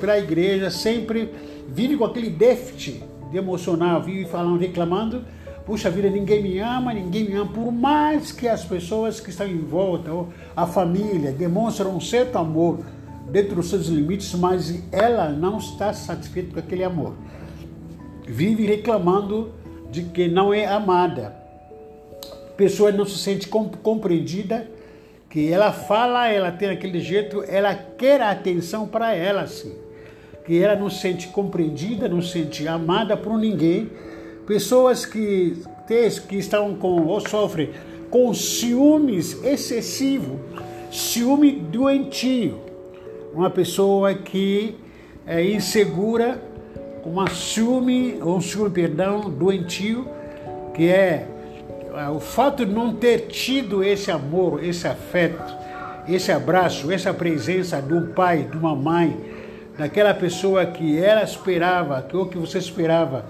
pela 0.00 0.18
igreja, 0.18 0.72
sempre 0.72 1.32
vive 1.68 1.96
com 1.96 2.04
aquele 2.04 2.30
déficit 2.30 3.00
de 3.30 3.38
emocional, 3.38 4.02
vive 4.02 4.24
falando, 4.24 4.58
reclamando 4.58 5.24
puxa 5.68 5.90
vida, 5.90 6.08
ninguém 6.08 6.42
me 6.42 6.58
ama, 6.60 6.94
ninguém 6.94 7.24
me 7.24 7.34
ama, 7.34 7.52
por 7.52 7.70
mais 7.70 8.32
que 8.32 8.48
as 8.48 8.64
pessoas 8.64 9.20
que 9.20 9.28
estão 9.28 9.46
em 9.46 9.58
volta, 9.58 10.10
ou 10.10 10.28
a 10.56 10.66
família, 10.66 11.30
demonstram 11.30 11.94
um 11.94 12.00
certo 12.00 12.38
amor 12.38 12.80
dentro 13.30 13.56
dos 13.56 13.68
seus 13.68 13.86
limites, 13.88 14.32
mas 14.32 14.82
ela 14.90 15.28
não 15.28 15.58
está 15.58 15.92
satisfeita 15.92 16.54
com 16.54 16.58
aquele 16.58 16.82
amor. 16.82 17.12
Vive 18.26 18.64
reclamando 18.64 19.52
de 19.90 20.04
que 20.04 20.26
não 20.26 20.54
é 20.54 20.64
amada. 20.64 21.36
A 22.24 22.54
pessoa 22.56 22.90
não 22.90 23.04
se 23.04 23.18
sente 23.18 23.46
compreendida, 23.46 24.66
que 25.28 25.52
ela 25.52 25.70
fala, 25.70 26.28
ela 26.28 26.50
tem 26.50 26.70
aquele 26.70 26.98
jeito, 26.98 27.44
ela 27.46 27.74
quer 27.74 28.22
a 28.22 28.30
atenção 28.30 28.86
para 28.88 29.14
ela, 29.14 29.46
sim. 29.46 29.74
Que 30.48 30.60
ela 30.60 30.74
não 30.74 30.90
se 30.90 31.02
sente 31.02 31.28
compreendida, 31.28 32.08
não 32.08 32.20
se 32.20 32.32
sente 32.32 32.66
amada 32.66 33.16
por 33.16 33.38
ninguém 33.38 33.88
pessoas 34.48 35.04
que, 35.04 35.62
que 36.26 36.36
estão 36.36 36.74
com 36.74 37.04
ou 37.04 37.20
sofrem 37.20 37.68
com 38.10 38.32
ciúmes 38.32 39.44
excessivo, 39.44 40.40
ciúme 40.90 41.52
doentio. 41.52 42.58
Uma 43.34 43.50
pessoa 43.50 44.14
que 44.14 44.74
é 45.26 45.44
insegura, 45.44 46.42
com 47.02 47.10
uma 47.10 47.28
ciúme, 47.28 48.18
um 48.22 48.40
ciúme, 48.40 48.70
perdão, 48.70 49.28
doentio, 49.28 50.08
que 50.72 50.88
é, 50.88 51.26
é 51.94 52.08
o 52.08 52.18
fato 52.18 52.64
de 52.64 52.72
não 52.72 52.94
ter 52.94 53.26
tido 53.26 53.84
esse 53.84 54.10
amor, 54.10 54.64
esse 54.64 54.88
afeto, 54.88 55.54
esse 56.08 56.32
abraço, 56.32 56.90
essa 56.90 57.12
presença 57.12 57.82
de 57.82 57.92
um 57.92 58.06
pai, 58.14 58.44
de 58.50 58.56
uma 58.56 58.74
mãe, 58.74 59.14
daquela 59.78 60.12
pessoa 60.12 60.66
que 60.66 60.98
ela 60.98 61.22
esperava, 61.22 62.04
ou 62.12 62.26
que 62.26 62.36
você 62.36 62.58
esperava, 62.58 63.24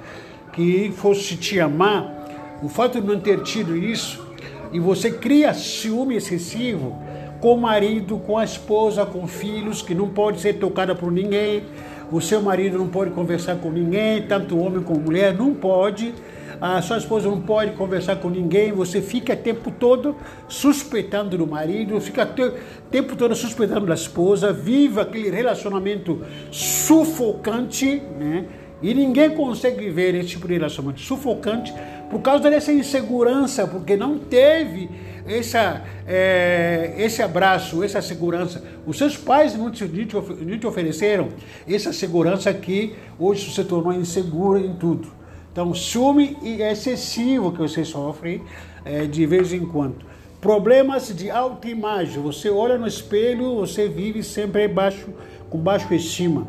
que 0.53 0.91
fosse 0.97 1.37
te 1.37 1.61
amar, 1.61 2.59
o 2.63 2.69
fato 2.69 3.01
de 3.01 3.07
não 3.07 3.21
ter 3.21 3.43
tido 3.43 3.77
isso, 3.77 4.27
e 4.73 4.81
você 4.81 5.11
cria 5.11 5.53
ciúme 5.53 6.17
excessivo 6.17 6.97
com 7.39 7.55
o 7.55 7.61
marido, 7.61 8.19
com 8.19 8.39
a 8.39 8.45
esposa, 8.45 9.05
com 9.05 9.27
filhos, 9.29 9.83
que 9.83 9.95
não 9.95 10.09
pode 10.09 10.41
ser 10.41 10.55
tocada 10.55 10.95
por 10.95 11.13
ninguém, 11.13 11.65
o 12.11 12.21
seu 12.21 12.41
marido 12.41 12.79
não 12.79 12.89
pode 12.89 13.11
conversar 13.11 13.57
com 13.57 13.71
ninguém, 13.71 14.23
tanto 14.23 14.59
homem 14.59 14.83
como 14.83 15.01
mulher, 15.01 15.35
não 15.35 15.53
pode, 15.53 16.15
a 16.61 16.83
sua 16.83 16.99
esposa 16.99 17.29
não 17.29 17.41
pode 17.41 17.73
conversar 17.73 18.17
com 18.17 18.29
ninguém, 18.29 18.73
você 18.73 19.01
fica 19.01 19.33
o 19.33 19.37
tempo 19.37 19.71
todo 19.71 20.17
suspeitando 20.49 21.39
do 21.39 21.47
marido, 21.47 22.01
fica 22.01 22.25
o 22.25 22.89
tempo 22.91 23.15
todo 23.17 23.35
suspeitando 23.35 23.87
da 23.87 23.95
esposa, 23.95 24.53
vive 24.53 25.01
aquele 25.01 25.31
relacionamento 25.31 26.25
sufocante, 26.51 28.03
né? 28.19 28.47
E 28.81 28.95
ninguém 28.95 29.31
consegue 29.31 29.87
viver 29.87 30.15
esse 30.15 30.31
tipo 30.31 30.47
de 30.47 30.55
relacionamento 30.55 31.01
sufocante 31.01 31.75
por 32.11 32.21
causa 32.21 32.49
dessa 32.49 32.73
insegurança, 32.73 33.67
porque 33.67 33.97
não 33.97 34.19
teve 34.19 34.89
essa, 35.27 35.83
é, 36.07 36.95
esse 36.97 37.21
abraço, 37.21 37.83
essa 37.83 38.01
segurança. 38.01 38.63
Os 38.87 38.97
seus 38.97 39.17
pais 39.17 39.57
não 39.57 39.71
te, 39.71 39.85
não 39.85 40.59
te 40.59 40.67
ofereceram 40.67 41.29
essa 41.69 41.93
segurança 41.93 42.53
que 42.55 42.95
hoje 43.19 43.53
se 43.53 43.65
tornou 43.65 43.93
insegura 43.93 44.61
em 44.61 44.75
tudo. 44.75 45.18
Então, 45.59 45.75
ciúme 45.75 46.37
excessivo 46.45 47.51
que 47.51 47.59
você 47.59 47.85
sofre 47.85 48.41
é, 48.85 49.07
de 49.07 49.27
vez 49.27 49.53
em 49.53 49.67
quando. 49.67 49.97
Problemas 50.41 51.13
de 51.13 51.33
autoimagem. 51.33 52.23
Você 52.23 52.49
olha 52.49 52.79
no 52.79 52.87
espelho, 52.87 53.57
você 53.57 53.89
vive 53.89 54.23
sempre 54.23 54.69
baixo, 54.69 55.09
com 55.51 55.59
baixo 55.59 55.93
estima 55.93 56.47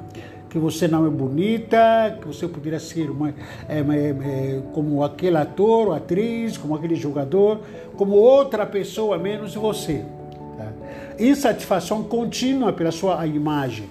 que 0.48 0.60
você 0.60 0.88
não 0.88 1.08
é 1.08 1.10
bonita, 1.10 2.18
que 2.22 2.28
você 2.28 2.48
poderia 2.48 2.80
ser 2.80 3.10
uma, 3.10 3.30
é, 3.30 3.80
é, 3.80 3.80
é, 3.80 4.62
como 4.74 5.04
aquele 5.04 5.38
ator 5.38 5.88
ou 5.88 5.94
atriz, 5.94 6.56
como 6.56 6.76
aquele 6.76 6.96
jogador, 6.96 7.62
como 7.98 8.14
outra 8.16 8.64
pessoa 8.64 9.18
menos 9.18 9.56
você. 9.56 10.06
Tá? 10.56 10.72
Insatisfação 11.20 12.04
contínua 12.04 12.72
pela 12.74 12.92
sua 12.92 13.26
imagem. 13.26 13.90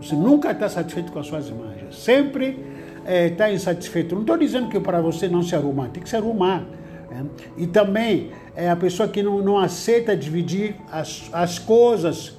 Você 0.00 0.14
nunca 0.14 0.50
está 0.50 0.68
satisfeito 0.68 1.10
com 1.10 1.20
as 1.20 1.26
suas 1.26 1.48
imagens. 1.48 1.96
Sempre 1.96 2.77
está 3.08 3.48
é, 3.48 3.54
insatisfeito. 3.54 4.14
Não 4.14 4.22
estou 4.22 4.36
dizendo 4.36 4.68
que 4.68 4.78
para 4.78 5.00
você 5.00 5.28
não 5.28 5.42
se 5.42 5.54
arrumar, 5.54 5.88
tem 5.88 6.02
que 6.02 6.08
se 6.08 6.16
arrumar. 6.16 6.66
Né? 7.10 7.24
E 7.56 7.66
também 7.66 8.30
é 8.54 8.68
a 8.68 8.76
pessoa 8.76 9.08
que 9.08 9.22
não, 9.22 9.38
não 9.42 9.58
aceita 9.58 10.16
dividir 10.16 10.74
as, 10.92 11.28
as 11.32 11.58
coisas, 11.58 12.38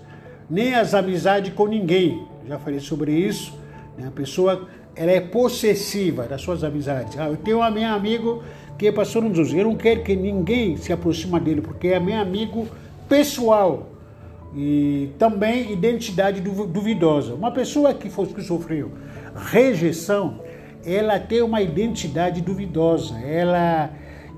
nem 0.49 0.75
as 0.75 0.93
amizades 0.93 1.53
com 1.53 1.67
ninguém. 1.67 2.23
Já 2.47 2.59
falei 2.59 2.79
sobre 2.79 3.11
isso. 3.11 3.53
Né? 3.97 4.07
A 4.07 4.11
pessoa 4.11 4.67
ela 4.95 5.11
é 5.11 5.21
possessiva 5.21 6.23
das 6.23 6.41
suas 6.41 6.63
amizades. 6.63 7.17
Ah, 7.17 7.29
eu 7.29 7.37
tenho 7.37 7.59
um 7.59 7.63
amigo 7.63 8.43
que 8.77 8.87
é 8.87 8.91
pastor 8.91 9.23
um 9.23 9.29
dos 9.29 9.53
eu 9.53 9.63
não 9.63 9.75
quero 9.75 10.03
que 10.03 10.15
ninguém 10.15 10.77
se 10.77 10.91
aproxima 10.93 11.39
dele, 11.39 11.61
porque 11.61 11.89
é 11.89 11.99
meu 11.99 12.17
amigo 12.17 12.67
pessoal 13.07 13.89
e 14.55 15.09
também 15.19 15.71
identidade 15.71 16.41
duvidosa. 16.41 17.33
Uma 17.33 17.51
pessoa 17.51 17.93
que, 17.93 18.09
foi, 18.09 18.25
que 18.27 18.41
sofreu 18.41 18.91
rejeição, 19.35 20.41
ela 20.91 21.19
tem 21.19 21.41
uma 21.41 21.61
identidade 21.61 22.41
duvidosa, 22.41 23.19
ela 23.19 23.91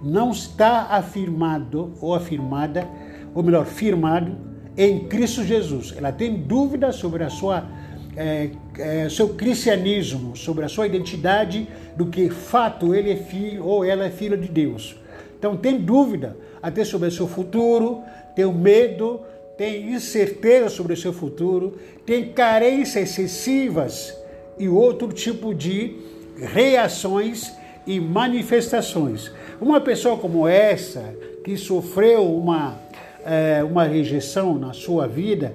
não 0.03 0.31
está 0.31 0.87
afirmado 0.89 1.93
ou 2.01 2.13
afirmada, 2.13 2.87
ou 3.33 3.43
melhor, 3.43 3.65
firmado 3.65 4.35
em 4.75 5.07
Cristo 5.07 5.43
Jesus. 5.43 5.93
Ela 5.95 6.11
tem 6.11 6.35
dúvidas 6.35 6.95
sobre 6.95 7.23
a 7.23 7.29
sua 7.29 7.67
é, 8.15 8.49
é, 8.77 9.09
seu 9.09 9.29
cristianismo, 9.29 10.35
sobre 10.35 10.65
a 10.65 10.69
sua 10.69 10.85
identidade, 10.85 11.67
do 11.95 12.07
que 12.07 12.29
fato 12.29 12.93
ele 12.93 13.11
é 13.11 13.15
filho 13.15 13.65
ou 13.65 13.85
ela 13.85 14.05
é 14.05 14.09
filha 14.09 14.37
de 14.37 14.49
Deus. 14.49 14.97
Então 15.37 15.55
tem 15.55 15.79
dúvida 15.79 16.37
até 16.61 16.83
sobre 16.83 17.07
o 17.07 17.11
seu 17.11 17.27
futuro, 17.27 18.01
tem 18.35 18.45
medo, 18.53 19.21
tem 19.57 19.93
incerteza 19.93 20.69
sobre 20.69 20.93
o 20.93 20.97
seu 20.97 21.13
futuro, 21.13 21.77
tem 22.05 22.33
carências 22.33 23.09
excessivas 23.09 24.17
e 24.59 24.67
outro 24.67 25.07
tipo 25.09 25.53
de 25.53 25.95
reações 26.37 27.53
e 27.85 27.99
manifestações. 27.99 29.31
Uma 29.59 29.81
pessoa 29.81 30.17
como 30.17 30.47
essa, 30.47 31.03
que 31.43 31.57
sofreu 31.57 32.25
uma, 32.35 32.75
é, 33.25 33.63
uma 33.63 33.83
rejeição 33.83 34.57
na 34.57 34.73
sua 34.73 35.07
vida, 35.07 35.53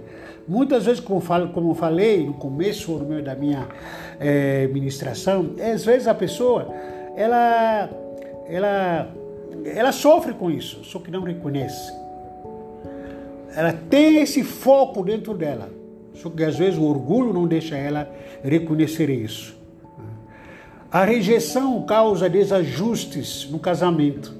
Muitas 0.49 0.87
vezes, 0.87 1.00
como, 1.00 1.21
falo, 1.21 1.49
como 1.49 1.75
falei 1.75 2.25
no 2.25 2.35
começo 2.35 2.92
no 2.92 3.04
meio 3.04 3.23
da 3.23 3.35
minha 3.35 3.66
é, 4.21 4.68
ministração, 4.68 5.50
às 5.75 5.85
vezes 5.85 6.06
a 6.06 6.14
pessoa 6.14 6.73
ela, 7.16 7.90
ela, 8.49 9.11
ela 9.64 9.90
sofre 9.90 10.33
com 10.35 10.49
isso, 10.49 10.85
só 10.85 11.00
que 11.00 11.11
não 11.11 11.23
reconhece. 11.23 11.92
Ela 13.56 13.73
tem 13.73 14.18
esse 14.18 14.45
foco 14.45 15.02
dentro 15.02 15.35
dela, 15.35 15.68
só 16.14 16.30
que 16.30 16.45
às 16.45 16.56
vezes 16.56 16.78
o 16.78 16.85
orgulho 16.85 17.33
não 17.33 17.49
deixa 17.49 17.76
ela 17.76 18.09
reconhecer 18.45 19.11
isso. 19.11 19.55
A 20.97 21.05
rejeição 21.05 21.83
causa 21.83 22.26
desajustes 22.26 23.47
no 23.50 23.59
casamento, 23.59 24.35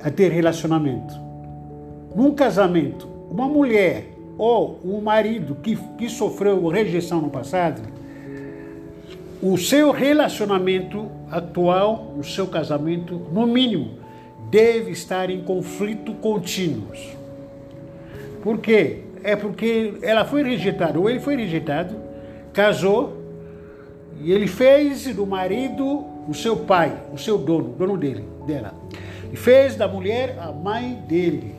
a 0.00 0.08
ter 0.08 0.30
relacionamento. 0.30 1.16
Num 2.14 2.32
casamento, 2.32 3.08
uma 3.28 3.48
mulher 3.48 4.06
ou 4.38 4.78
um 4.84 5.00
marido 5.00 5.56
que, 5.60 5.74
que 5.98 6.08
sofreu 6.08 6.68
rejeição 6.68 7.20
no 7.20 7.28
passado, 7.28 7.82
o 9.42 9.58
seu 9.58 9.90
relacionamento 9.90 11.10
atual, 11.28 12.14
o 12.16 12.22
seu 12.22 12.46
casamento, 12.46 13.20
no 13.32 13.44
mínimo, 13.44 13.98
deve 14.48 14.92
estar 14.92 15.28
em 15.28 15.42
conflito 15.42 16.14
contínuos. 16.14 17.16
Por 18.44 18.58
quê? 18.58 19.00
É 19.24 19.34
porque 19.34 19.94
ela 20.02 20.24
foi 20.24 20.44
rejeitada, 20.44 21.00
ou 21.00 21.10
ele 21.10 21.18
foi 21.18 21.34
rejeitado, 21.34 21.96
casou, 22.52 23.21
e 24.22 24.32
ele 24.32 24.46
fez 24.46 25.06
do 25.14 25.26
marido 25.26 26.04
o 26.28 26.34
seu 26.34 26.56
pai, 26.56 26.96
o 27.12 27.18
seu 27.18 27.38
dono, 27.38 27.70
dono 27.70 27.96
dele, 27.96 28.24
dela. 28.46 28.74
E 29.32 29.36
fez 29.36 29.76
da 29.76 29.88
mulher 29.88 30.38
a 30.40 30.52
mãe 30.52 31.02
dele, 31.08 31.54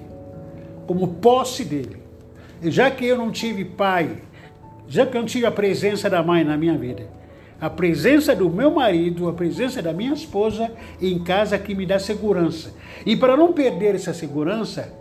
como 0.85 1.07
posse 1.07 1.63
dele 1.63 2.03
já 2.71 2.89
que 2.89 3.05
eu 3.05 3.17
não 3.17 3.31
tive 3.31 3.65
pai, 3.65 4.17
já 4.87 5.05
que 5.05 5.15
eu 5.15 5.21
não 5.21 5.27
tive 5.27 5.45
a 5.45 5.51
presença 5.51 6.09
da 6.09 6.21
mãe 6.23 6.43
na 6.43 6.57
minha 6.57 6.77
vida, 6.77 7.07
a 7.59 7.69
presença 7.69 8.35
do 8.35 8.49
meu 8.49 8.71
marido, 8.71 9.27
a 9.27 9.33
presença 9.33 9.81
da 9.81 9.93
minha 9.93 10.13
esposa 10.13 10.71
em 11.01 11.19
casa 11.19 11.57
que 11.57 11.73
me 11.73 11.85
dá 11.85 11.99
segurança. 11.99 12.73
E 13.05 13.15
para 13.15 13.37
não 13.37 13.53
perder 13.53 13.95
essa 13.95 14.13
segurança, 14.13 14.93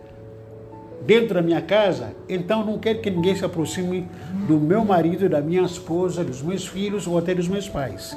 dentro 1.06 1.34
da 1.34 1.42
minha 1.42 1.60
casa, 1.60 2.14
então 2.28 2.64
não 2.64 2.78
quero 2.78 3.00
que 3.00 3.10
ninguém 3.10 3.34
se 3.34 3.44
aproxime 3.44 4.08
do 4.46 4.58
meu 4.58 4.84
marido, 4.84 5.28
da 5.28 5.40
minha 5.40 5.62
esposa, 5.62 6.24
dos 6.24 6.42
meus 6.42 6.66
filhos 6.66 7.06
ou 7.06 7.18
até 7.18 7.34
dos 7.34 7.48
meus 7.48 7.68
pais. 7.68 8.16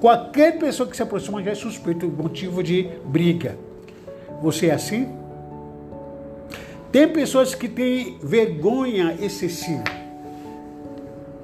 Qualquer 0.00 0.58
pessoa 0.58 0.88
que 0.88 0.96
se 0.96 1.02
aproxima 1.02 1.42
já 1.42 1.52
é 1.52 1.54
suspeito, 1.54 2.06
motivo 2.06 2.62
de 2.62 2.88
briga. 3.04 3.56
Você 4.42 4.66
é 4.66 4.74
assim? 4.74 5.08
Tem 6.92 7.08
pessoas 7.08 7.54
que 7.54 7.68
têm 7.68 8.18
vergonha 8.22 9.16
excessiva, 9.20 9.84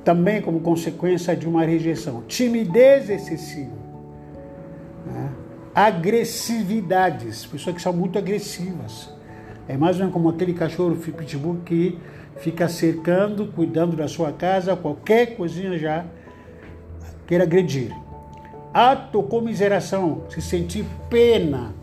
também 0.05 0.41
como 0.41 0.61
consequência 0.61 1.35
de 1.37 1.47
uma 1.47 1.65
rejeição, 1.65 2.23
timidez 2.27 3.09
excessiva, 3.09 3.73
né? 5.07 5.31
agressividades, 5.75 7.47
pessoas 7.47 7.77
que 7.77 7.83
são 7.83 7.93
muito 7.93 8.19
agressivas. 8.19 9.11
É 9.69 9.77
mais 9.77 9.97
ou 9.97 10.01
menos 10.01 10.13
como 10.13 10.29
aquele 10.29 10.53
cachorro 10.53 10.97
pitbull 10.97 11.59
que 11.65 11.99
fica 12.37 12.69
cercando, 12.69 13.47
cuidando 13.47 13.97
da 13.97 14.09
sua 14.09 14.33
casa, 14.33 14.75
qualquer 14.75 15.37
coisinha 15.37 15.79
já 15.79 16.05
quer 17.27 17.41
agredir. 17.41 17.95
Autocomiseração, 18.75 20.23
se 20.31 20.41
sentir 20.41 20.85
pena, 21.09 21.75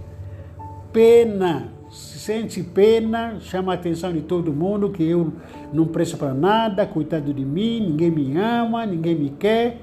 pena, 0.92 1.72
se 1.90 2.20
sente 2.20 2.62
pena, 2.62 3.38
chama 3.40 3.72
a 3.72 3.76
atenção 3.76 4.12
de 4.12 4.22
todo 4.22 4.52
mundo 4.52 4.90
que 4.90 5.04
eu 5.04 5.32
não 5.72 5.86
presto 5.86 6.18
para 6.18 6.34
nada, 6.34 6.86
coitado 6.86 7.34
de 7.34 7.46
mim, 7.46 7.80
ninguém 7.80 8.12
me 8.12 8.38
ama, 8.38 8.86
ninguém 8.86 9.16
me 9.16 9.30
quer. 9.30 9.82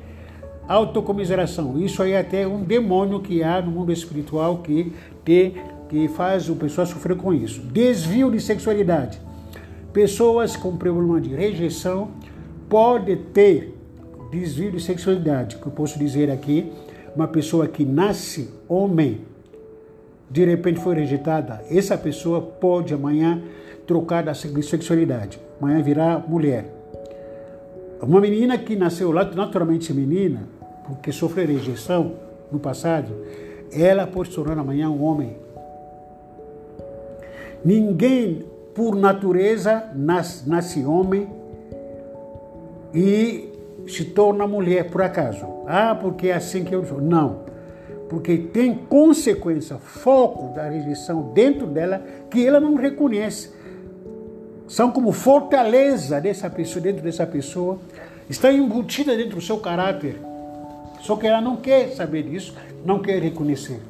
Autocomiseração, 0.68 1.78
isso 1.78 2.02
aí 2.02 2.12
é 2.12 2.18
até 2.18 2.46
um 2.46 2.62
demônio 2.62 3.20
que 3.20 3.42
há 3.42 3.62
no 3.62 3.70
mundo 3.70 3.92
espiritual 3.92 4.58
que 4.58 4.92
tem 5.24 5.54
que 5.88 6.08
faz 6.08 6.48
o 6.48 6.56
pessoal 6.56 6.86
sofrer 6.86 7.16
com 7.16 7.32
isso. 7.32 7.60
Desvio 7.60 8.30
de 8.30 8.40
sexualidade. 8.40 9.20
Pessoas 9.92 10.56
com 10.56 10.76
problema 10.76 11.20
de 11.20 11.34
rejeição 11.34 12.10
podem 12.68 13.16
ter 13.16 13.74
desvio 14.30 14.72
de 14.72 14.80
sexualidade, 14.80 15.56
que 15.56 15.66
eu 15.66 15.72
posso 15.72 15.98
dizer 15.98 16.30
aqui, 16.30 16.72
uma 17.14 17.28
pessoa 17.28 17.66
que 17.66 17.84
nasce 17.84 18.50
homem, 18.68 19.20
de 20.30 20.44
repente 20.44 20.80
foi 20.80 20.96
rejeitada, 20.96 21.64
essa 21.70 21.96
pessoa 21.96 22.42
pode 22.42 22.92
amanhã 22.92 23.40
trocar 23.86 24.24
da 24.24 24.34
sexualidade, 24.34 25.38
amanhã 25.60 25.80
virar 25.80 26.28
mulher. 26.28 26.72
Uma 28.02 28.20
menina 28.20 28.58
que 28.58 28.76
nasceu 28.76 29.12
naturalmente 29.12 29.92
menina, 29.94 30.42
porque 30.86 31.12
sofreu 31.12 31.46
rejeição 31.46 32.14
no 32.52 32.58
passado, 32.58 33.14
ela 33.72 34.06
pode 34.06 34.28
se 34.28 34.34
tornar 34.34 34.58
amanhã 34.58 34.90
um 34.90 35.02
homem 35.02 35.36
Ninguém, 37.66 38.44
por 38.72 38.94
natureza, 38.94 39.90
nasce, 39.92 40.48
nasce 40.48 40.84
homem 40.84 41.28
e 42.94 43.52
se 43.88 44.04
torna 44.04 44.46
mulher 44.46 44.88
por 44.88 45.02
acaso. 45.02 45.44
Ah, 45.66 45.92
porque 46.00 46.28
é 46.28 46.34
assim 46.34 46.62
que 46.62 46.72
eu 46.72 46.86
sou. 46.86 47.00
Não. 47.00 47.40
Porque 48.08 48.38
tem 48.38 48.72
consequência, 48.72 49.78
foco 49.78 50.54
da 50.54 50.68
rejeição 50.68 51.32
dentro 51.34 51.66
dela 51.66 52.00
que 52.30 52.46
ela 52.46 52.60
não 52.60 52.76
reconhece. 52.76 53.50
São 54.68 54.92
como 54.92 55.10
fortaleza 55.10 56.20
dessa 56.20 56.48
pessoa, 56.48 56.80
dentro 56.80 57.02
dessa 57.02 57.26
pessoa, 57.26 57.80
está 58.30 58.52
embutida 58.52 59.16
dentro 59.16 59.34
do 59.34 59.42
seu 59.42 59.58
caráter. 59.58 60.20
Só 61.00 61.16
que 61.16 61.26
ela 61.26 61.40
não 61.40 61.56
quer 61.56 61.88
saber 61.88 62.22
disso, 62.22 62.54
não 62.84 63.00
quer 63.00 63.20
reconhecer. 63.20 63.80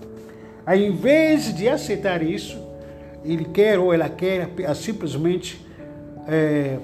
Aí, 0.65 0.87
em 0.87 0.97
vez 0.97 1.55
de 1.55 1.69
aceitar 1.69 2.23
isso, 2.23 2.66
ele 3.27 3.45
quer 3.45 3.79
ou 3.79 3.93
ela 3.93 4.09
quer 4.09 4.49
simplesmente 4.75 5.61
é, 6.27 6.79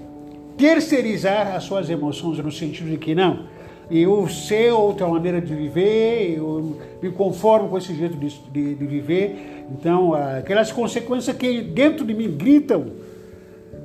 terceirizar 0.57 1.55
as 1.55 1.65
suas 1.65 1.89
emoções 1.89 2.39
no 2.39 2.53
sentido 2.53 2.91
de 2.91 2.97
que 2.97 3.15
não, 3.15 3.47
eu 3.91 4.29
sei 4.29 4.71
outra 4.71 5.07
maneira 5.07 5.41
de 5.41 5.55
viver, 5.55 6.37
eu 6.39 6.79
me 7.03 7.11
conformo 7.11 7.69
com 7.69 7.79
esse 7.79 7.95
jeito 7.95 8.17
de, 8.17 8.29
de, 8.51 8.75
de 8.75 8.87
viver. 8.87 9.67
Então, 9.71 10.15
aquelas 10.15 10.73
consequências 10.73 11.37
que 11.37 11.63
dentro 11.63 12.05
de 12.05 12.15
mim 12.15 12.31
gritam, 12.31 12.87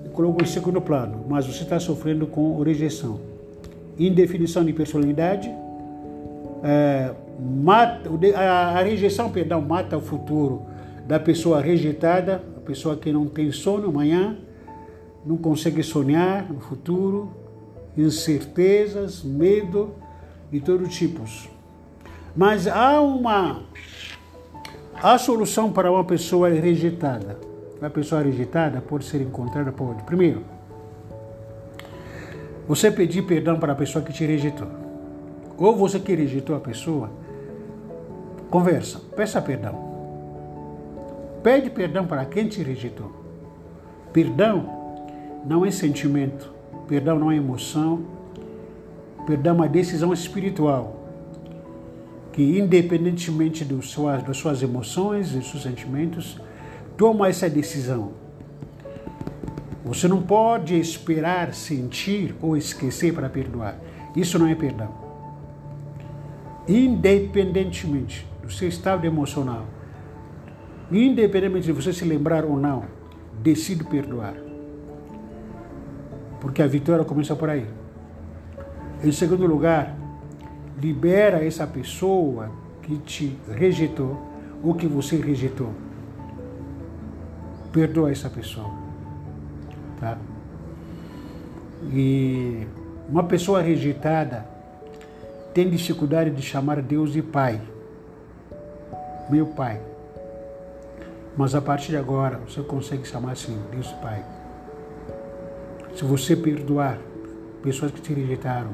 eu 0.05 0.11
coloco 0.11 0.41
em 0.43 0.47
segundo 0.47 0.79
plano, 0.79 1.25
mas 1.27 1.45
você 1.45 1.63
está 1.63 1.79
sofrendo 1.79 2.27
com 2.27 2.61
rejeição. 2.61 3.19
Indefinição 3.99 4.63
de 4.63 4.71
personalidade, 4.71 5.51
é, 6.63 7.11
mata, 7.63 8.09
a, 8.35 8.79
a 8.79 8.83
rejeição, 8.83 9.29
perdão, 9.29 9.61
mata 9.61 9.97
o 9.97 10.01
futuro 10.01 10.76
da 11.07 11.17
pessoa 11.17 11.61
rejeitada, 11.61 12.43
a 12.57 12.59
pessoa 12.59 12.97
que 12.97 13.13
não 13.13 13.27
tem 13.27 13.49
sono 13.49 13.87
amanhã, 13.87 14.37
não 15.25 15.37
consegue 15.37 15.81
sonhar 15.81 16.51
no 16.51 16.59
futuro, 16.59 17.31
incertezas, 17.97 19.23
medo 19.23 19.95
de 20.51 20.59
todo 20.59 20.87
tipos. 20.87 21.49
Mas 22.35 22.67
há 22.67 22.99
uma 23.01 23.63
a 25.01 25.17
solução 25.17 25.71
para 25.71 25.89
uma 25.91 26.03
pessoa 26.03 26.49
rejeitada. 26.49 27.39
Uma 27.79 27.89
pessoa 27.89 28.21
rejeitada 28.21 28.81
pode 28.81 29.05
ser 29.05 29.21
encontrada 29.21 29.71
por 29.71 29.95
primeiro, 30.03 30.43
você 32.67 32.91
pedir 32.91 33.21
perdão 33.21 33.59
para 33.59 33.73
a 33.73 33.75
pessoa 33.75 34.03
que 34.03 34.11
te 34.11 34.25
rejeitou. 34.25 34.67
Ou 35.57 35.75
você 35.75 35.99
que 35.99 36.13
rejeitou 36.13 36.55
a 36.55 36.59
pessoa, 36.59 37.09
conversa, 38.49 38.99
peça 39.15 39.41
perdão. 39.41 39.86
Pede 41.43 41.69
perdão 41.69 42.05
para 42.05 42.25
quem 42.25 42.47
te 42.47 42.61
rejeitou. 42.61 43.11
Perdão 44.11 44.77
não 45.45 45.65
é 45.65 45.71
sentimento, 45.71 46.51
perdão 46.87 47.17
não 47.17 47.31
é 47.31 47.35
emoção, 47.35 48.05
perdão 49.25 49.53
é 49.53 49.55
uma 49.55 49.69
decisão 49.69 50.11
espiritual 50.13 50.97
que, 52.33 52.59
independentemente 52.59 53.65
dos 53.65 53.89
suas, 53.89 54.21
das 54.23 54.37
suas 54.37 54.61
emoções 54.61 55.33
e 55.33 55.41
seus 55.41 55.63
sentimentos, 55.63 56.39
toma 56.95 57.27
essa 57.27 57.49
decisão. 57.49 58.11
Você 59.83 60.07
não 60.07 60.21
pode 60.21 60.77
esperar 60.77 61.53
sentir 61.53 62.35
ou 62.41 62.57
esquecer 62.57 63.13
para 63.13 63.29
perdoar. 63.29 63.79
Isso 64.15 64.37
não 64.37 64.47
é 64.47 64.53
perdão. 64.53 64.89
Independentemente 66.67 68.27
do 68.43 68.51
seu 68.51 68.67
estado 68.67 69.05
emocional, 69.05 69.65
Independentemente 70.91 71.65
de 71.65 71.73
você 71.73 71.91
se 71.91 72.05
lembrar 72.05 72.45
ou 72.45 72.57
não, 72.57 72.85
decide 73.41 73.83
perdoar. 73.83 74.35
Porque 76.39 76.61
a 76.61 76.67
vitória 76.67 77.03
começa 77.03 77.35
por 77.35 77.49
aí. 77.49 77.67
Em 79.03 79.11
segundo 79.11 79.45
lugar, 79.45 79.95
libera 80.81 81.45
essa 81.45 81.67
pessoa 81.67 82.49
que 82.81 82.97
te 82.99 83.37
rejeitou 83.51 84.17
ou 84.63 84.73
que 84.73 84.87
você 84.87 85.17
rejeitou. 85.17 85.71
Perdoa 87.71 88.11
essa 88.11 88.29
pessoa. 88.29 88.71
Tá? 89.99 90.17
E 91.91 92.65
uma 93.09 93.23
pessoa 93.23 93.61
rejeitada 93.61 94.45
tem 95.53 95.69
dificuldade 95.69 96.31
de 96.31 96.41
chamar 96.41 96.81
Deus 96.81 97.11
de 97.11 97.21
Pai. 97.21 97.59
Meu 99.29 99.47
Pai. 99.47 99.81
Mas 101.37 101.53
a 101.53 101.61
partir 101.61 101.91
de 101.91 101.97
agora, 101.97 102.39
você 102.47 102.61
consegue 102.61 103.07
chamar 103.07 103.33
assim, 103.33 103.55
Deus 103.71 103.91
Pai. 104.01 104.25
Se 105.93 106.03
você 106.03 106.35
perdoar 106.35 106.97
pessoas 107.61 107.91
que 107.91 108.01
te 108.01 108.11
rejeitaram, 108.11 108.71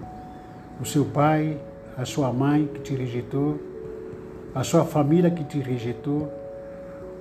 o 0.80 0.86
seu 0.86 1.04
pai, 1.04 1.58
a 1.98 2.06
sua 2.06 2.32
mãe 2.32 2.70
que 2.74 2.80
te 2.80 2.96
rejeitou, 2.96 3.60
a 4.56 4.64
sua 4.64 4.86
família 4.86 5.30
que 5.30 5.44
te 5.44 5.60
rejeitou, 5.60 6.32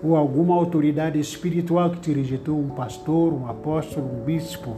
ou 0.02 0.16
alguma 0.16 0.54
autoridade 0.54 1.18
espiritual 1.18 1.90
que 1.90 1.98
te 1.98 2.12
rejeitou, 2.12 2.58
um 2.58 2.68
pastor, 2.68 3.32
um 3.32 3.48
apóstolo, 3.48 4.06
um 4.06 4.24
bispo, 4.24 4.76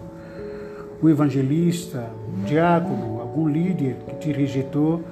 um 1.02 1.08
evangelista, 1.10 2.10
um 2.26 2.44
diácono, 2.44 3.20
algum 3.20 3.48
líder 3.48 3.96
que 4.08 4.14
te 4.16 4.32
rejeitou, 4.32 5.02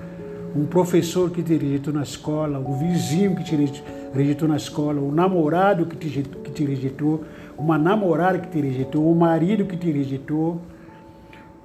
um 0.56 0.64
professor 0.64 1.30
que 1.30 1.42
te 1.42 1.56
rejeitou 1.56 1.92
na 1.92 2.02
escola, 2.02 2.58
um 2.58 2.78
vizinho 2.78 3.36
que 3.36 3.44
te 3.44 3.54
rejeitou 3.54 4.01
rejeitou 4.14 4.48
na 4.48 4.56
escola, 4.56 5.00
o 5.00 5.10
namorado 5.10 5.86
que 5.86 5.96
te, 5.96 6.22
que 6.22 6.50
te 6.50 6.64
rejeitou, 6.64 7.24
uma 7.56 7.78
namorada 7.78 8.38
que 8.38 8.48
te 8.48 8.60
rejeitou, 8.60 9.10
o 9.10 9.14
marido 9.14 9.64
que 9.64 9.76
te 9.76 9.90
rejeitou, 9.90 10.60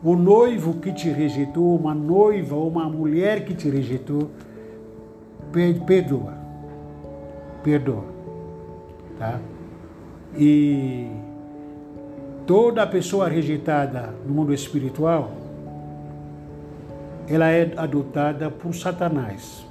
o 0.03 0.15
noivo 0.15 0.75
que 0.75 0.91
te 0.91 1.10
rejeitou, 1.10 1.75
uma 1.75 1.93
noiva 1.93 2.55
uma 2.55 2.88
mulher 2.88 3.45
que 3.45 3.53
te 3.53 3.69
rejeitou, 3.69 4.29
perdoa. 5.86 6.33
Perdoa. 7.63 8.05
Tá? 9.17 9.39
E 10.38 11.10
toda 12.45 12.86
pessoa 12.86 13.27
rejeitada 13.27 14.13
no 14.25 14.33
mundo 14.33 14.53
espiritual, 14.53 15.31
ela 17.27 17.49
é 17.49 17.73
adotada 17.75 18.49
por 18.49 18.73
Satanás. 18.73 19.65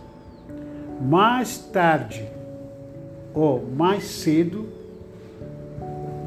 Mais 1.00 1.58
tarde, 1.58 2.35
ou 3.36 3.62
mais 3.62 4.04
cedo, 4.04 4.66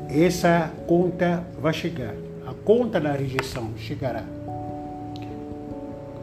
essa 0.08 0.72
conta 0.86 1.43
vai 1.60 1.74
chegar. 1.74 2.13
A 2.45 2.54
conta 2.54 3.02
da 3.02 3.12
rejeição 3.13 3.72
chegará. 3.76 4.24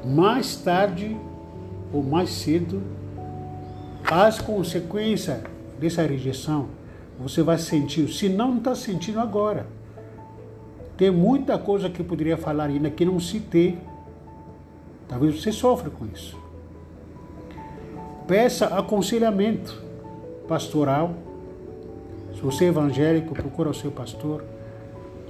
Mais 0.05 0.55
tarde 0.55 1.17
ou 1.93 2.05
mais 2.05 2.31
cedo, 2.31 2.81
as 4.09 4.41
consequências 4.41 5.41
dessa 5.81 6.03
rejeição 6.03 6.69
você 7.19 7.43
vai 7.43 7.59
sentir. 7.59 8.09
Se 8.09 8.29
não, 8.29 8.59
está 8.59 8.77
sentindo 8.77 9.19
agora. 9.19 9.67
Tem 10.97 11.11
muita 11.11 11.59
coisa 11.59 11.91
que 11.91 12.01
eu 12.01 12.07
poderia 12.07 12.37
falar 12.37 12.67
ainda 12.67 12.91
que 12.91 13.05
não 13.05 13.19
citei. 13.19 13.77
Talvez 15.09 15.43
você 15.43 15.51
sofra 15.51 15.91
com 15.91 16.07
isso. 16.07 16.39
Peça 18.29 18.67
aconselhamento 18.67 19.86
pastoral. 20.47 21.15
Se 22.35 22.41
você 22.41 22.67
é 22.67 22.69
evangélico, 22.69 23.35
procura 23.35 23.71
o 23.71 23.75
seu 23.75 23.91
pastor. 23.91 24.45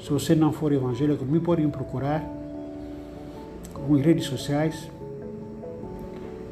Se 0.02 0.10
você 0.10 0.34
não 0.34 0.52
for 0.52 0.72
evangélico, 0.72 1.24
me 1.24 1.40
podem 1.40 1.68
procurar 1.68 2.22
em 3.88 4.00
redes 4.00 4.24
sociais. 4.26 4.90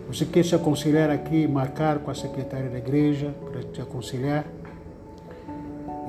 Você 0.07 0.24
quer 0.24 0.44
se 0.44 0.55
aconselhar 0.55 1.11
aqui, 1.11 1.48
marcar 1.48 1.98
com 1.98 2.11
a 2.11 2.14
secretária 2.14 2.70
da 2.70 2.79
igreja 2.79 3.35
para 3.50 3.62
te 3.62 3.81
aconselhar. 3.81 4.44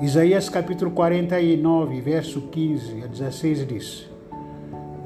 Isaías 0.00 0.48
capítulo 0.50 0.90
49, 0.90 2.00
verso 2.02 2.42
15 2.42 3.02
a 3.02 3.06
16 3.06 3.66
diz: 3.66 4.08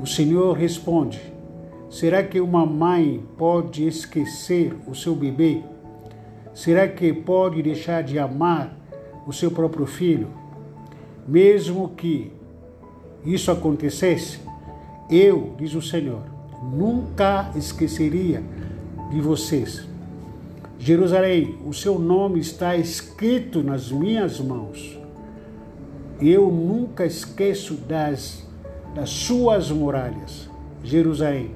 O 0.02 0.06
Senhor 0.06 0.52
responde: 0.56 1.20
Será 1.88 2.22
que 2.22 2.40
uma 2.40 2.66
mãe 2.66 3.22
pode 3.38 3.86
esquecer 3.86 4.76
o 4.86 4.94
seu 4.94 5.14
bebê? 5.14 5.62
Será 6.54 6.88
que 6.88 7.12
pode 7.12 7.62
deixar 7.62 8.02
de 8.02 8.18
amar 8.18 8.76
o 9.26 9.32
seu 9.32 9.50
próprio 9.50 9.86
filho? 9.86 10.28
Mesmo 11.26 11.90
que 11.90 12.32
isso 13.24 13.50
acontecesse, 13.50 14.40
eu, 15.08 15.54
diz 15.58 15.74
o 15.74 15.82
Senhor, 15.82 16.22
nunca 16.62 17.50
esqueceria 17.54 18.42
de 19.10 19.20
vocês. 19.20 19.86
Jerusalém, 20.78 21.58
o 21.66 21.74
seu 21.74 21.98
nome 21.98 22.40
está 22.40 22.76
escrito 22.76 23.62
nas 23.62 23.92
minhas 23.92 24.40
mãos. 24.40 24.98
Eu 26.20 26.50
nunca 26.50 27.04
esqueço 27.04 27.74
das, 27.74 28.46
das 28.94 29.10
suas 29.10 29.70
muralhas. 29.70 30.48
Jerusalém, 30.82 31.50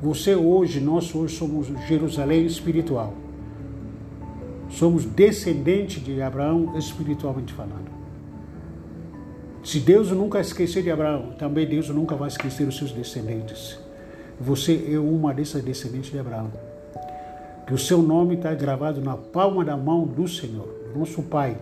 você 0.00 0.34
hoje, 0.34 0.80
nós 0.80 1.14
hoje 1.14 1.36
somos 1.36 1.68
Jerusalém 1.88 2.44
espiritual. 2.44 3.14
Somos 4.70 5.04
descendentes 5.04 6.02
de 6.04 6.20
Abraão 6.20 6.76
espiritualmente 6.76 7.52
falando. 7.52 7.90
Se 9.62 9.80
Deus 9.80 10.10
nunca 10.10 10.40
esquecer 10.40 10.82
de 10.82 10.90
Abraão, 10.90 11.32
também 11.38 11.66
Deus 11.66 11.88
nunca 11.88 12.14
vai 12.14 12.28
esquecer 12.28 12.66
os 12.68 12.76
seus 12.76 12.92
descendentes. 12.92 13.78
Você 14.40 14.90
é 14.92 14.98
uma 14.98 15.32
dessas 15.32 15.62
descendentes 15.62 16.10
de 16.10 16.18
Abraão 16.18 16.50
que 17.66 17.74
o 17.74 17.78
seu 17.78 18.00
nome 18.00 18.36
está 18.36 18.54
gravado 18.54 19.00
na 19.00 19.16
palma 19.16 19.64
da 19.64 19.76
mão 19.76 20.06
do 20.06 20.28
Senhor, 20.28 20.68
nosso 20.94 21.20
Pai. 21.22 21.56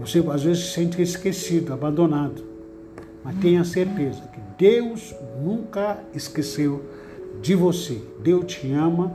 Você 0.00 0.18
às 0.28 0.42
vezes 0.42 0.64
se 0.64 0.72
sente 0.72 1.00
esquecido, 1.00 1.72
abandonado, 1.72 2.42
mas 3.22 3.36
tenha 3.36 3.62
certeza 3.62 4.20
que 4.32 4.40
Deus 4.58 5.14
nunca 5.40 6.00
esqueceu 6.12 6.84
de 7.40 7.54
você. 7.54 8.02
Deus 8.20 8.46
te 8.46 8.72
ama, 8.72 9.12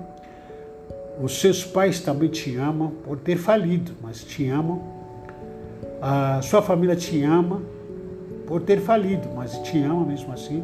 os 1.21 1.39
seus 1.39 1.65
pais 1.65 1.99
também 1.99 2.29
te 2.29 2.55
amam 2.55 2.91
por 3.03 3.17
ter 3.17 3.35
falido, 3.35 3.91
mas 4.01 4.23
te 4.23 4.47
amam. 4.47 4.81
A 6.01 6.41
sua 6.41 6.61
família 6.61 6.95
te 6.95 7.21
ama 7.23 7.61
por 8.47 8.61
ter 8.61 8.79
falido, 8.79 9.27
mas 9.35 9.57
te 9.59 9.77
ama 9.83 10.05
mesmo 10.05 10.31
assim. 10.31 10.63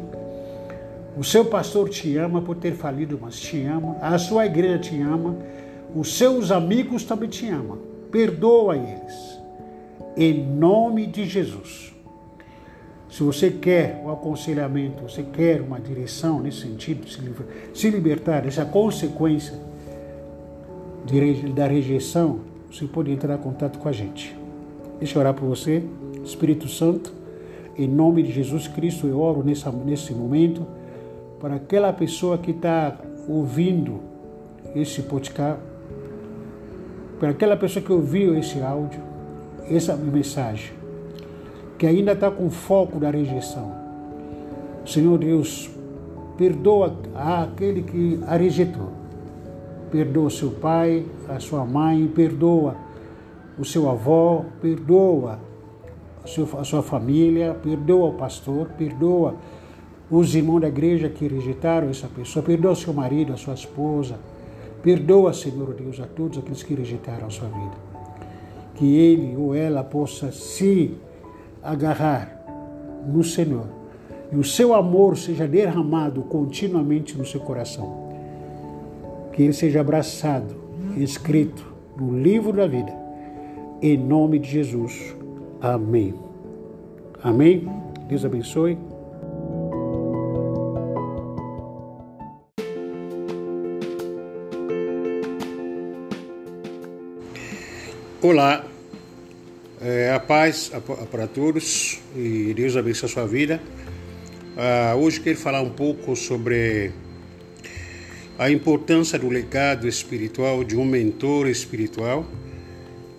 O 1.14 1.22
seu 1.22 1.44
pastor 1.44 1.90
te 1.90 2.16
ama 2.16 2.40
por 2.40 2.56
ter 2.56 2.72
falido, 2.72 3.18
mas 3.20 3.38
te 3.38 3.62
ama. 3.64 3.96
A 4.00 4.16
sua 4.16 4.46
igreja 4.46 4.78
te 4.78 5.00
ama. 5.00 5.36
Os 5.94 6.16
seus 6.16 6.50
amigos 6.50 7.04
também 7.04 7.28
te 7.28 7.46
amam. 7.48 7.78
Perdoa 8.10 8.76
eles. 8.76 9.38
Em 10.16 10.42
nome 10.42 11.06
de 11.06 11.26
Jesus. 11.26 11.94
Se 13.10 13.22
você 13.22 13.50
quer 13.50 14.02
o 14.04 14.10
aconselhamento, 14.10 15.02
você 15.02 15.22
quer 15.22 15.60
uma 15.60 15.78
direção 15.78 16.40
nesse 16.40 16.62
sentido, 16.62 17.06
se 17.74 17.90
libertar 17.90 18.42
dessa 18.42 18.64
consequência 18.64 19.54
da 21.54 21.66
rejeição, 21.68 22.40
você 22.70 22.84
pode 22.84 23.12
entrar 23.12 23.36
em 23.36 23.38
contato 23.38 23.78
com 23.78 23.88
a 23.88 23.92
gente. 23.92 24.36
Deixa 24.98 25.16
eu 25.16 25.20
orar 25.20 25.34
por 25.34 25.46
você. 25.46 25.82
Espírito 26.24 26.68
Santo, 26.68 27.12
em 27.78 27.86
nome 27.86 28.22
de 28.22 28.32
Jesus 28.32 28.66
Cristo, 28.66 29.06
eu 29.06 29.20
oro 29.20 29.44
nessa, 29.44 29.70
nesse 29.70 30.12
momento 30.12 30.66
para 31.40 31.56
aquela 31.56 31.92
pessoa 31.92 32.36
que 32.36 32.50
está 32.50 32.98
ouvindo 33.28 34.00
esse 34.74 35.02
podcast, 35.02 35.60
para 37.20 37.30
aquela 37.30 37.56
pessoa 37.56 37.84
que 37.84 37.92
ouviu 37.92 38.36
esse 38.36 38.60
áudio, 38.60 39.00
essa 39.70 39.96
mensagem, 39.96 40.72
que 41.78 41.86
ainda 41.86 42.12
está 42.12 42.30
com 42.30 42.50
foco 42.50 42.98
da 42.98 43.10
rejeição. 43.10 43.72
Senhor 44.84 45.18
Deus, 45.18 45.70
perdoa 46.36 46.96
aquele 47.14 47.82
que 47.82 48.20
a 48.26 48.36
rejeitou. 48.36 48.95
Perdoa 49.90 50.30
seu 50.30 50.50
pai, 50.50 51.04
a 51.28 51.38
sua 51.38 51.64
mãe, 51.64 52.06
perdoa 52.08 52.76
o 53.58 53.64
seu 53.64 53.88
avô, 53.88 54.44
perdoa 54.60 55.38
a 56.58 56.64
sua 56.64 56.82
família, 56.82 57.54
perdoa 57.54 58.08
o 58.08 58.14
pastor, 58.14 58.68
perdoa 58.76 59.36
os 60.10 60.34
irmãos 60.34 60.60
da 60.60 60.68
igreja 60.68 61.08
que 61.08 61.26
rejeitaram 61.26 61.88
essa 61.88 62.08
pessoa, 62.08 62.44
perdoa 62.44 62.74
seu 62.74 62.92
marido, 62.92 63.32
a 63.32 63.36
sua 63.36 63.54
esposa, 63.54 64.18
perdoa, 64.82 65.32
Senhor 65.32 65.72
Deus, 65.74 66.00
a 66.00 66.06
todos 66.06 66.38
aqueles 66.38 66.62
que 66.62 66.74
rejeitaram 66.74 67.26
a 67.26 67.30
sua 67.30 67.48
vida. 67.48 67.76
Que 68.74 68.96
ele 68.96 69.36
ou 69.36 69.54
ela 69.54 69.82
possa 69.82 70.30
se 70.32 70.94
agarrar 71.62 72.36
no 73.06 73.24
Senhor 73.24 73.66
e 74.32 74.36
o 74.36 74.44
seu 74.44 74.74
amor 74.74 75.16
seja 75.16 75.46
derramado 75.46 76.22
continuamente 76.22 77.16
no 77.16 77.24
seu 77.24 77.40
coração. 77.40 78.05
Que 79.36 79.42
ele 79.42 79.52
seja 79.52 79.82
abraçado 79.82 80.56
escrito 80.96 81.62
no 81.96 82.18
livro 82.18 82.54
da 82.54 82.66
vida. 82.66 82.92
Em 83.82 83.96
nome 83.96 84.38
de 84.38 84.50
Jesus. 84.50 85.14
Amém. 85.60 86.14
Amém. 87.22 87.68
Deus 88.08 88.24
abençoe. 88.24 88.78
Olá, 98.22 98.64
é, 99.80 100.12
a 100.12 100.18
paz 100.18 100.72
para 101.10 101.26
todos 101.26 102.00
e 102.16 102.54
Deus 102.54 102.74
abençoe 102.74 103.08
a 103.08 103.12
sua 103.12 103.26
vida. 103.26 103.60
Ah, 104.56 104.94
hoje 104.96 105.20
quero 105.20 105.36
falar 105.36 105.60
um 105.60 105.70
pouco 105.70 106.16
sobre 106.16 106.90
a 108.38 108.50
importância 108.50 109.18
do 109.18 109.28
legado 109.28 109.88
espiritual 109.88 110.62
de 110.62 110.76
um 110.76 110.84
mentor 110.84 111.46
espiritual, 111.48 112.26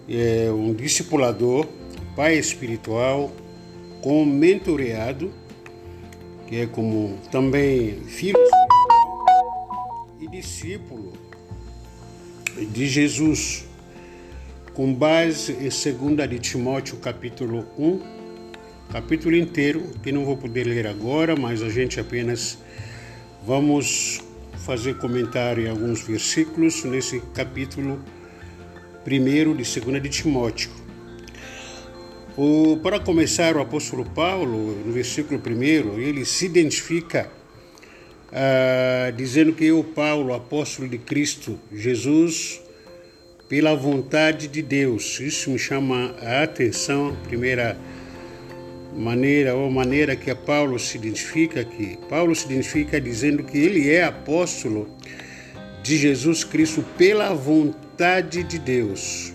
é, 0.08 0.50
um 0.52 0.74
discipulador, 0.74 1.68
pai 2.16 2.38
espiritual, 2.38 3.32
com 4.02 4.24
mentoreado, 4.24 5.32
que 6.46 6.58
é 6.58 6.66
como 6.68 7.18
também 7.32 8.02
filho 8.06 8.38
e 10.20 10.28
discípulo 10.28 11.14
de 12.72 12.88
Jesus. 12.88 13.66
Com 14.74 14.94
base 14.94 15.54
em 15.54 16.16
2 16.16 16.30
de 16.30 16.38
Timóteo 16.38 16.98
capítulo 16.98 17.66
1, 17.80 18.00
capítulo 18.92 19.36
inteiro, 19.36 19.90
que 20.04 20.12
não 20.12 20.24
vou 20.24 20.38
poder 20.38 20.66
ler 20.66 20.86
agora, 20.86 21.36
mas 21.36 21.64
a 21.64 21.70
gente 21.70 22.00
apenas 22.00 22.60
vamos 23.44 24.27
fazer 24.68 24.96
comentário 24.96 25.66
em 25.66 25.70
alguns 25.70 26.02
versículos 26.02 26.84
nesse 26.84 27.22
capítulo 27.34 28.02
1 29.08 29.56
de 29.56 29.80
2 29.80 30.04
de 30.04 30.10
Timóteo. 30.10 30.70
O, 32.36 32.76
para 32.84 33.00
começar, 33.00 33.56
o 33.56 33.62
apóstolo 33.62 34.04
Paulo, 34.04 34.76
no 34.86 34.92
versículo 34.92 35.42
1, 35.42 36.00
ele 36.02 36.26
se 36.26 36.48
identifica 36.48 37.32
ah, 38.30 39.10
dizendo 39.16 39.54
que 39.54 39.64
eu, 39.64 39.82
Paulo, 39.86 40.34
apóstolo 40.34 40.90
de 40.90 40.98
Cristo 40.98 41.58
Jesus, 41.72 42.60
pela 43.48 43.74
vontade 43.74 44.50
de 44.50 44.62
Deus. 44.62 45.22
Isso 45.22 45.50
me 45.50 45.58
chama 45.58 46.14
a 46.22 46.44
atenção, 46.44 47.16
primeira 47.24 47.78
maneira 48.98 49.56
ou 49.56 49.70
maneira 49.70 50.16
que 50.16 50.34
Paulo 50.34 50.80
se 50.80 50.98
identifica 50.98 51.62
aqui. 51.62 51.98
Paulo 52.10 52.36
se 52.36 52.46
identifica 52.46 53.00
dizendo 53.00 53.44
que 53.44 53.58
ele 53.58 53.90
é 53.90 54.04
apóstolo 54.04 54.90
de 55.84 55.98
Jesus 55.98 56.44
Cristo 56.44 56.84
pela 56.98 57.34
vontade 57.34 58.44
de 58.44 58.58
Deus. 58.58 59.34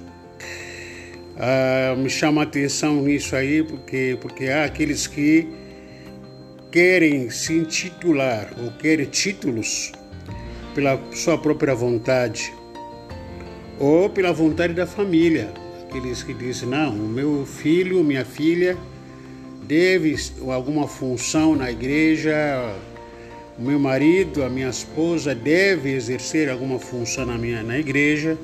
Ah, 1.39 1.95
me 1.97 2.11
chama 2.11 2.43
a 2.43 2.45
atenção 2.45 3.03
nisso 3.03 3.37
aí, 3.37 3.63
porque, 3.63 4.19
porque 4.21 4.49
há 4.49 4.65
aqueles 4.65 5.07
que 5.07 5.49
querem 6.71 7.31
se 7.31 7.55
intitular 7.55 8.53
ou 8.63 8.73
querem 8.73 9.07
títulos 9.07 9.93
pela 10.75 11.01
sua 11.13 11.39
própria 11.39 11.75
vontade 11.75 12.53
ou 13.79 14.11
pela 14.11 14.33
vontade 14.33 14.75
da 14.75 14.87
família. 14.87 15.53
Aqueles 15.89 16.23
que 16.23 16.35
dizem, 16.35 16.69
não, 16.69 16.95
o 16.95 17.09
meu 17.09 17.47
filho, 17.47 18.03
minha 18.03 18.25
filha 18.25 18.77
deve 19.73 20.15
alguma 20.53 20.87
função 20.87 21.57
na 21.57 21.71
igreja, 21.71 22.35
o 23.59 23.63
meu 23.63 23.79
marido, 23.79 24.45
a 24.45 24.51
minha 24.51 24.69
esposa 24.69 25.35
deve 25.35 25.95
exercer 25.95 26.51
alguma 26.51 26.79
função 26.79 27.25
na 27.25 27.39
minha 27.39 27.63
na 27.63 27.79
igreja. 27.79 28.37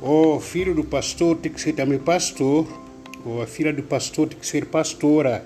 O 0.00 0.40
filho 0.40 0.74
do 0.74 0.84
pastor 0.84 1.36
tem 1.36 1.52
que 1.52 1.60
ser 1.60 1.74
também 1.74 1.98
pastor, 1.98 2.66
ou 3.26 3.42
a 3.42 3.46
filha 3.46 3.74
do 3.74 3.82
pastor 3.82 4.26
tem 4.30 4.38
que 4.38 4.46
ser 4.46 4.64
pastora. 4.64 5.44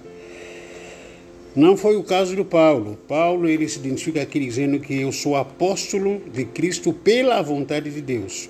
Não 1.57 1.77
foi 1.77 1.97
o 1.97 2.05
caso 2.05 2.37
do 2.37 2.45
Paulo. 2.45 2.97
Paulo 3.09 3.49
ele 3.49 3.69
se 3.69 3.81
identifica 3.81 4.23
aqui 4.23 4.39
dizendo 4.39 4.79
que 4.79 5.01
eu 5.01 5.11
sou 5.11 5.35
apóstolo 5.35 6.23
de 6.33 6.45
Cristo 6.45 6.93
pela 6.93 7.43
vontade 7.43 7.91
de 7.91 8.01
Deus. 8.01 8.49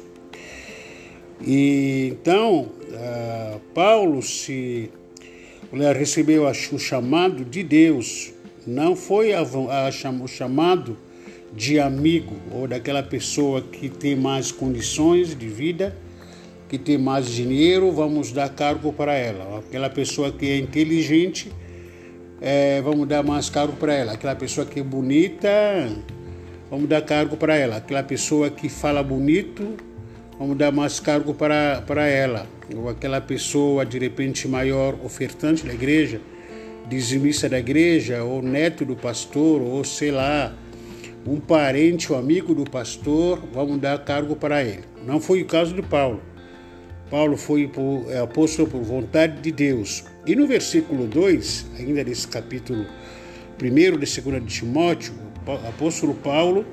E 1.40 2.08
então 2.12 2.68
uh, 2.90 3.58
Paulo 3.72 4.22
se 4.22 4.90
recebeu 5.72 6.44
o 6.46 6.78
chamado 6.78 7.44
de 7.44 7.62
Deus, 7.62 8.32
não 8.66 8.96
foi 8.96 9.30
o 9.34 10.26
chamado 10.26 10.96
de 11.52 11.78
amigo 11.78 12.36
ou 12.52 12.66
daquela 12.68 13.02
pessoa 13.02 13.62
que 13.62 13.88
tem 13.88 14.14
mais 14.14 14.52
condições 14.52 15.36
de 15.36 15.48
vida, 15.48 15.96
que 16.68 16.76
tem 16.76 16.98
mais 16.98 17.30
dinheiro, 17.30 17.92
vamos 17.92 18.32
dar 18.32 18.48
cargo 18.50 18.92
para 18.92 19.14
ela. 19.14 19.58
Aquela 19.58 19.88
pessoa 19.88 20.32
que 20.32 20.46
é 20.46 20.58
inteligente, 20.58 21.52
é, 22.40 22.80
vamos 22.82 23.06
dar 23.08 23.22
mais 23.22 23.48
cargo 23.48 23.74
para 23.74 23.94
ela. 23.94 24.12
Aquela 24.12 24.34
pessoa 24.34 24.66
que 24.66 24.80
é 24.80 24.82
bonita, 24.82 25.48
vamos 26.70 26.88
dar 26.88 27.02
cargo 27.02 27.36
para 27.36 27.56
ela. 27.56 27.76
Aquela 27.76 28.02
pessoa 28.02 28.50
que 28.50 28.68
fala 28.68 29.02
bonito, 29.02 29.76
vamos 30.38 30.56
dar 30.56 30.72
mais 30.72 31.00
cargo 31.00 31.34
para, 31.34 31.82
para 31.86 32.06
ela. 32.06 32.46
Ou 32.74 32.88
aquela 32.88 33.20
pessoa 33.20 33.84
de 33.84 33.98
repente 33.98 34.48
maior 34.48 34.98
ofertante 35.04 35.64
da 35.64 35.72
igreja, 35.72 36.20
dizimista 36.88 37.48
da 37.48 37.58
igreja, 37.58 38.22
ou 38.22 38.42
neto 38.42 38.84
do 38.84 38.96
pastor, 38.96 39.60
ou 39.60 39.82
sei 39.84 40.10
lá, 40.10 40.54
um 41.26 41.40
parente 41.40 42.12
ou 42.12 42.18
amigo 42.18 42.54
do 42.54 42.64
pastor, 42.64 43.42
vamos 43.52 43.80
dar 43.80 43.98
cargo 44.04 44.36
para 44.36 44.62
ele. 44.62 44.84
Não 45.04 45.20
foi 45.20 45.42
o 45.42 45.46
caso 45.46 45.74
de 45.74 45.82
Paulo. 45.82 46.22
Paulo 47.10 47.36
foi 47.36 47.70
é, 48.08 48.18
apóstolo 48.18 48.68
por 48.68 48.82
vontade 48.82 49.40
de 49.40 49.52
Deus. 49.52 50.04
E 50.26 50.34
no 50.34 50.46
versículo 50.46 51.06
2, 51.06 51.66
ainda 51.78 52.04
desse 52.04 52.26
capítulo 52.26 52.84
1 53.62 53.98
de 53.98 54.20
2 54.20 54.44
de 54.44 54.52
Timóteo, 54.52 55.14
o 55.46 55.52
apóstolo 55.68 56.14
Paulo, 56.14 56.64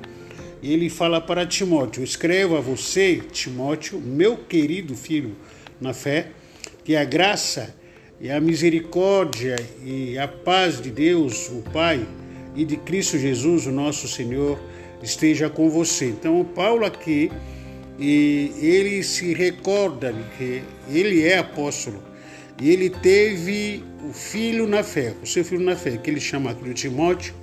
ele 0.71 0.89
fala 0.89 1.19
para 1.19 1.45
Timóteo: 1.45 2.03
Escreva 2.03 2.59
a 2.59 2.61
você, 2.61 3.21
Timóteo, 3.31 3.99
meu 3.99 4.37
querido 4.37 4.95
filho 4.95 5.35
na 5.81 5.93
fé, 5.93 6.27
que 6.85 6.95
a 6.95 7.03
graça 7.03 7.75
e 8.21 8.31
a 8.31 8.39
misericórdia 8.39 9.55
e 9.83 10.17
a 10.17 10.27
paz 10.27 10.81
de 10.81 10.91
Deus, 10.91 11.49
o 11.49 11.61
Pai, 11.73 12.07
e 12.55 12.63
de 12.63 12.77
Cristo 12.77 13.17
Jesus, 13.17 13.65
o 13.65 13.71
nosso 13.71 14.07
Senhor, 14.07 14.59
esteja 15.01 15.49
com 15.49 15.69
você. 15.69 16.05
Então, 16.05 16.45
Paulo 16.45 16.85
aqui, 16.85 17.29
ele 17.99 19.03
se 19.03 19.33
recorda 19.33 20.13
de 20.13 20.23
que 20.37 20.63
ele 20.89 21.23
é 21.23 21.39
apóstolo 21.39 22.01
e 22.61 22.69
ele 22.69 22.89
teve 22.89 23.83
o 24.07 24.13
filho 24.13 24.67
na 24.67 24.83
fé, 24.83 25.13
o 25.21 25.25
seu 25.25 25.43
filho 25.43 25.61
na 25.61 25.75
fé, 25.75 25.97
que 25.97 26.09
ele 26.09 26.19
chama 26.19 26.51
aqui 26.51 26.63
de 26.63 26.73
Timóteo, 26.73 27.33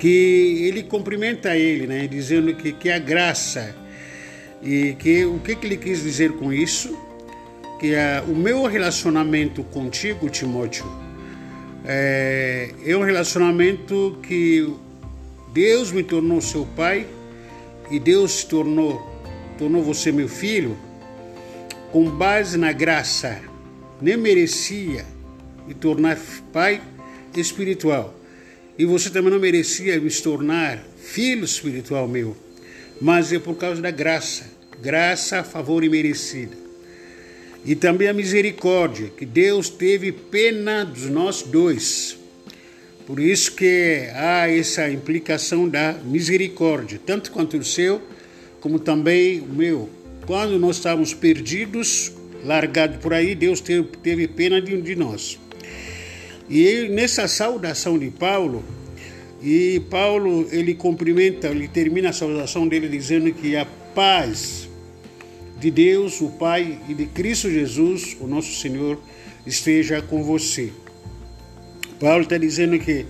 que 0.00 0.64
ele 0.66 0.82
cumprimenta 0.82 1.54
ele, 1.54 1.86
né, 1.86 2.08
dizendo 2.08 2.54
que, 2.54 2.72
que 2.72 2.90
a 2.90 2.98
graça 2.98 3.76
e 4.62 4.94
que 4.98 5.26
o 5.26 5.38
que, 5.40 5.54
que 5.54 5.66
ele 5.66 5.76
quis 5.76 6.02
dizer 6.02 6.32
com 6.32 6.50
isso, 6.50 6.98
que 7.78 7.94
a, 7.94 8.24
o 8.26 8.34
meu 8.34 8.64
relacionamento 8.64 9.62
contigo, 9.62 10.30
Timóteo, 10.30 10.86
é, 11.84 12.70
é 12.84 12.96
um 12.96 13.02
relacionamento 13.02 14.18
que 14.22 14.74
Deus 15.52 15.92
me 15.92 16.02
tornou 16.02 16.40
seu 16.40 16.64
pai 16.74 17.06
e 17.90 17.98
Deus 17.98 18.42
tornou, 18.42 19.06
tornou 19.58 19.82
você 19.82 20.10
meu 20.10 20.28
filho 20.28 20.78
com 21.92 22.08
base 22.10 22.56
na 22.56 22.72
graça. 22.72 23.38
Nem 24.00 24.16
merecia 24.16 25.04
me 25.66 25.74
tornar 25.74 26.18
pai 26.52 26.80
espiritual. 27.36 28.19
E 28.80 28.84
você 28.86 29.10
também 29.10 29.30
não 29.30 29.38
merecia 29.38 30.00
me 30.00 30.10
tornar 30.10 30.82
filho 30.96 31.44
espiritual 31.44 32.08
meu. 32.08 32.36
Mas 33.00 33.32
é 33.32 33.38
por 33.38 33.56
causa 33.56 33.82
da 33.82 33.90
graça. 33.90 34.50
Graça, 34.80 35.44
favor 35.44 35.84
e 35.84 35.88
merecida. 35.88 36.56
E 37.64 37.74
também 37.74 38.08
a 38.08 38.14
misericórdia, 38.14 39.10
que 39.16 39.26
Deus 39.26 39.68
teve 39.68 40.10
pena 40.12 40.84
dos 40.84 41.10
nós 41.10 41.42
dois 41.42 42.18
por 43.10 43.18
isso 43.18 43.56
que 43.56 44.08
há 44.14 44.48
essa 44.48 44.88
implicação 44.88 45.68
da 45.68 45.94
misericórdia, 45.94 47.00
tanto 47.04 47.32
quanto 47.32 47.56
o 47.56 47.64
seu, 47.64 48.00
como 48.60 48.78
também 48.78 49.40
o 49.40 49.48
meu. 49.48 49.90
Quando 50.24 50.56
nós 50.60 50.76
estávamos 50.76 51.12
perdidos, 51.12 52.12
largados 52.44 52.98
por 52.98 53.12
aí, 53.12 53.34
Deus 53.34 53.60
teve, 53.60 54.28
pena 54.28 54.62
de, 54.62 54.80
de 54.80 54.94
nós. 54.94 55.40
E 56.50 56.88
nessa 56.88 57.28
saudação 57.28 57.96
de 57.96 58.10
Paulo, 58.10 58.64
e 59.40 59.80
Paulo 59.88 60.48
ele 60.50 60.74
cumprimenta, 60.74 61.46
ele 61.46 61.68
termina 61.68 62.10
a 62.10 62.12
saudação 62.12 62.66
dele 62.66 62.88
dizendo 62.88 63.32
que 63.32 63.54
a 63.54 63.64
paz 63.94 64.68
de 65.60 65.70
Deus, 65.70 66.20
o 66.20 66.28
Pai 66.28 66.80
e 66.88 66.94
de 66.94 67.06
Cristo 67.06 67.48
Jesus, 67.48 68.16
o 68.20 68.26
nosso 68.26 68.52
Senhor, 68.60 68.98
esteja 69.46 70.02
com 70.02 70.24
você. 70.24 70.72
Paulo 72.00 72.22
está 72.22 72.36
dizendo 72.36 72.78
que, 72.78 73.06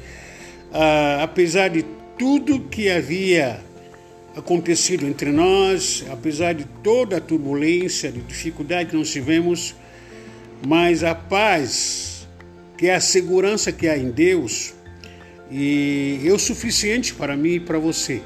ah, 0.73 1.21
apesar 1.23 1.69
de 1.69 1.85
tudo 2.19 2.61
que 2.61 2.91
havia 2.91 3.65
acontecido 4.37 5.07
entre 5.07 5.31
nós, 5.31 6.05
apesar 6.11 6.53
de 6.53 6.67
toda 6.83 7.17
a 7.17 7.21
turbulência, 7.21 8.13
de 8.13 8.21
dificuldade 8.21 8.91
que 8.91 8.97
nós 8.97 9.11
tivemos, 9.11 9.75
mas 10.67 11.03
a 11.03 11.15
paz, 11.15 12.10
que 12.81 12.89
é 12.89 12.95
a 12.95 13.01
segurança 13.01 13.71
que 13.71 13.87
há 13.87 13.99
em 13.99 14.11
Deus, 14.11 14.73
e 15.51 16.19
é 16.25 16.33
o 16.33 16.39
suficiente 16.39 17.13
para 17.13 17.37
mim 17.37 17.57
e 17.57 17.61
para 17.61 17.79
você. 17.79 18.23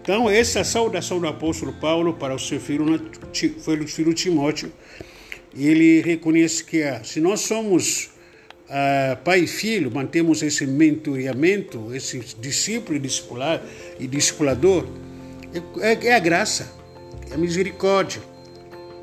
Então, 0.00 0.30
essa 0.30 0.60
é 0.60 0.62
a 0.62 0.64
saudação 0.64 1.20
do 1.20 1.28
apóstolo 1.28 1.74
Paulo 1.74 2.14
para 2.14 2.34
o 2.34 2.38
seu 2.38 2.58
filho, 2.58 2.86
o 2.86 3.86
filho 3.86 4.14
Timóteo. 4.14 4.72
Ele 5.54 6.00
reconhece 6.00 6.64
que 6.64 6.82
ah, 6.84 7.04
se 7.04 7.20
nós 7.20 7.40
somos 7.40 8.04
uh, 8.64 9.22
pai 9.22 9.40
e 9.40 9.46
filho, 9.46 9.90
mantemos 9.90 10.42
esse 10.42 10.66
mentoreamento, 10.66 11.94
esse 11.94 12.18
discípulo 12.40 12.96
e, 12.96 12.98
discipular, 12.98 13.62
e 14.00 14.06
discipulador, 14.06 14.86
é, 15.82 16.06
é 16.08 16.14
a 16.14 16.18
graça, 16.18 16.72
é 17.30 17.34
a 17.34 17.36
misericórdia 17.36 18.22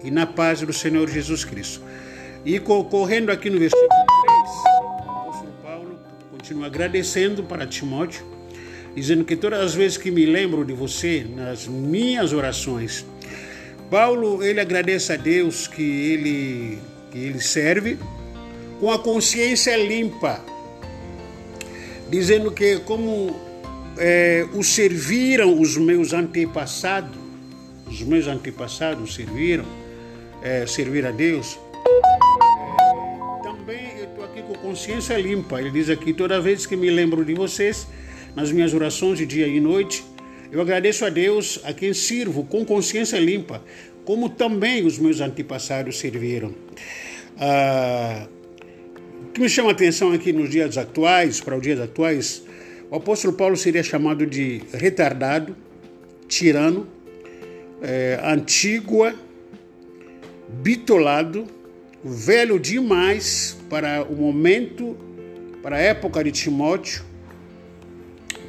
e 0.04 0.10
na 0.10 0.26
paz 0.26 0.62
do 0.62 0.74
Senhor 0.74 1.08
Jesus 1.08 1.46
Cristo. 1.46 1.80
E 2.44 2.60
correndo 2.60 3.30
aqui 3.30 3.52
no 3.52 3.60
versículo 3.60 4.13
agradecendo 6.62 7.44
para 7.44 7.66
Timóteo, 7.66 8.26
dizendo 8.96 9.24
que 9.24 9.36
todas 9.36 9.60
as 9.60 9.74
vezes 9.74 9.98
que 9.98 10.12
me 10.12 10.26
lembro 10.26 10.64
de 10.66 10.74
você, 10.74 11.26
nas 11.36 11.68
minhas 11.68 12.34
orações, 12.34 13.06
Paulo 13.90 14.44
ele 14.44 14.60
agradece 14.60 15.14
a 15.14 15.16
Deus 15.16 15.68
que 15.68 15.82
ele, 15.82 16.80
que 17.12 17.18
ele 17.18 17.40
serve, 17.40 17.98
com 18.80 18.92
a 18.92 19.00
consciência 19.00 19.78
limpa, 19.78 20.44
dizendo 22.10 22.52
que 22.52 22.80
como 22.80 23.36
é, 23.98 24.46
o 24.54 24.64
serviram 24.64 25.60
os 25.60 25.78
meus 25.78 26.14
antepassados, 26.14 27.18
os 27.88 28.02
meus 28.02 28.28
antepassados 28.28 29.16
serviram, 29.16 29.66
é, 30.42 30.66
servir 30.66 31.06
a 31.06 31.12
Deus, 31.12 31.58
consciência 34.74 35.16
limpa. 35.20 35.62
Ele 35.62 35.70
diz 35.70 35.88
aqui, 35.88 36.12
toda 36.14 36.42
vez 36.42 36.66
que 36.66 36.76
me 36.76 36.90
lembro 36.90 37.24
de 37.24 37.36
vocês, 37.36 37.88
nas 38.36 38.52
minhas 38.52 38.74
orações 38.74 39.20
de 39.20 39.26
dia 39.26 39.46
e 39.46 39.60
noite, 39.60 40.04
eu 40.52 40.60
agradeço 40.60 41.06
a 41.06 41.10
Deus 41.10 41.60
a 41.64 41.72
quem 41.72 41.94
sirvo 41.94 42.44
com 42.46 42.66
consciência 42.66 43.20
limpa, 43.20 43.64
como 44.04 44.30
também 44.30 44.84
os 44.84 44.98
meus 44.98 45.22
antepassados 45.22 46.00
serviram. 46.00 46.56
Ah, 47.38 48.28
que 49.32 49.42
me 49.42 49.48
chama 49.48 49.70
a 49.70 49.74
atenção 49.74 50.12
aqui 50.12 50.34
nos 50.34 50.50
dias 50.50 50.76
atuais, 50.76 51.40
para 51.40 51.56
os 51.56 51.62
dias 51.62 51.80
atuais, 51.80 52.44
o 52.90 52.96
apóstolo 52.96 53.34
Paulo 53.34 53.56
seria 53.56 53.84
chamado 53.84 54.26
de 54.26 54.64
retardado, 54.74 55.56
tirano, 56.28 56.88
é, 57.80 58.20
antígua, 58.24 59.14
bitolado, 60.50 61.46
velho 62.04 62.60
demais 62.60 63.56
para 63.74 64.04
o 64.04 64.16
momento, 64.16 64.96
para 65.64 65.78
a 65.78 65.80
época 65.80 66.24
de 66.24 66.32
Timóteo, 66.32 67.04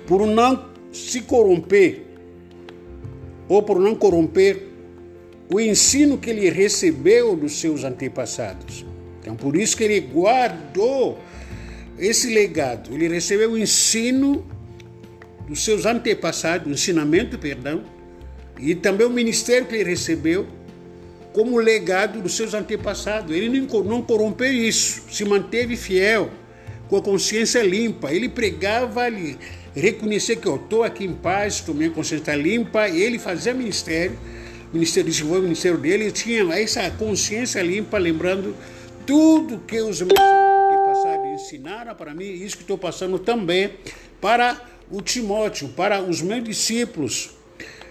por 0.07 0.27
não 0.27 0.69
se 0.93 1.23
corromper 1.23 2.03
ou 3.49 3.63
por 3.63 3.81
não 3.81 3.95
corromper 3.95 4.65
o 5.51 5.59
ensino 5.59 6.19
que 6.19 6.29
ele 6.29 6.51
recebeu 6.51 7.35
dos 7.35 7.59
seus 7.59 7.85
antepassados. 7.85 8.85
Então, 9.23 9.35
por 9.35 9.57
isso 9.57 9.75
que 9.79 9.85
ele 9.85 9.99
guardou 9.99 11.19
esse 11.99 12.35
legado. 12.35 12.93
Ele 12.93 13.09
recebeu 13.09 13.53
o 13.53 13.57
ensino 13.57 14.45
dos 15.49 15.65
seus 15.65 15.87
antepassados, 15.87 16.67
o 16.67 16.71
ensinamento, 16.71 17.39
perdão, 17.39 17.83
e 18.61 18.75
também 18.75 19.07
o 19.07 19.11
ministério 19.11 19.67
que 19.67 19.75
ele 19.75 19.89
recebeu 19.89 20.47
como 21.35 21.59
legado 21.59 22.23
dos 22.23 22.37
seus 22.37 22.55
antepassados. 22.55 23.37
Ele 23.37 23.61
não 23.61 24.01
corrompeu 24.03 24.51
isso, 24.51 25.03
se 25.11 25.25
manteve 25.25 25.77
fiel, 25.77 26.31
com 26.89 26.97
a 26.97 27.03
consciência 27.03 27.61
limpa. 27.61 28.13
Ele 28.13 28.29
pregava, 28.29 29.09
ele 29.09 29.37
reconhecer 29.75 30.37
que 30.37 30.47
eu 30.47 30.55
estou 30.55 30.85
aqui 30.85 31.05
em 31.05 31.13
paz, 31.13 31.55
estou 31.55 31.75
minha 31.75 31.91
consciência 31.91 32.23
está 32.23 32.37
limpa, 32.37 32.89
ele 32.89 33.19
fazia 33.19 33.53
ministério, 33.53 34.17
ministério 34.73 35.11
desenvolveu 35.11 35.41
o 35.41 35.43
ministério 35.43 35.77
dele, 35.77 36.05
ele 36.05 36.13
tinha 36.13 36.55
essa 36.55 36.89
consciência 36.93 37.61
limpa, 37.61 37.99
lembrando 37.99 38.55
tudo 39.05 39.59
que 39.67 39.81
os 39.81 40.01
meus 40.03 40.13
antepassados 40.13 41.43
ensinaram 41.43 41.97
para 41.97 42.15
mim, 42.15 42.27
isso 42.27 42.57
que 42.57 42.63
estou 42.63 42.79
passando 42.79 43.19
também 43.19 43.73
para 44.21 44.57
o 44.89 45.03
Timóteo, 45.03 45.69
para 45.71 46.01
os 46.01 46.23
meus 46.23 46.45
discípulos. 46.45 47.31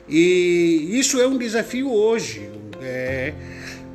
E 0.07 0.91
isso 0.93 1.19
é 1.19 1.27
um 1.27 1.37
desafio 1.37 1.91
hoje. 1.91 2.49
É, 2.83 3.33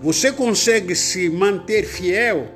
você 0.01 0.33
consegue 0.33 0.95
se 0.95 1.29
manter 1.29 1.85
fiel 1.85 2.49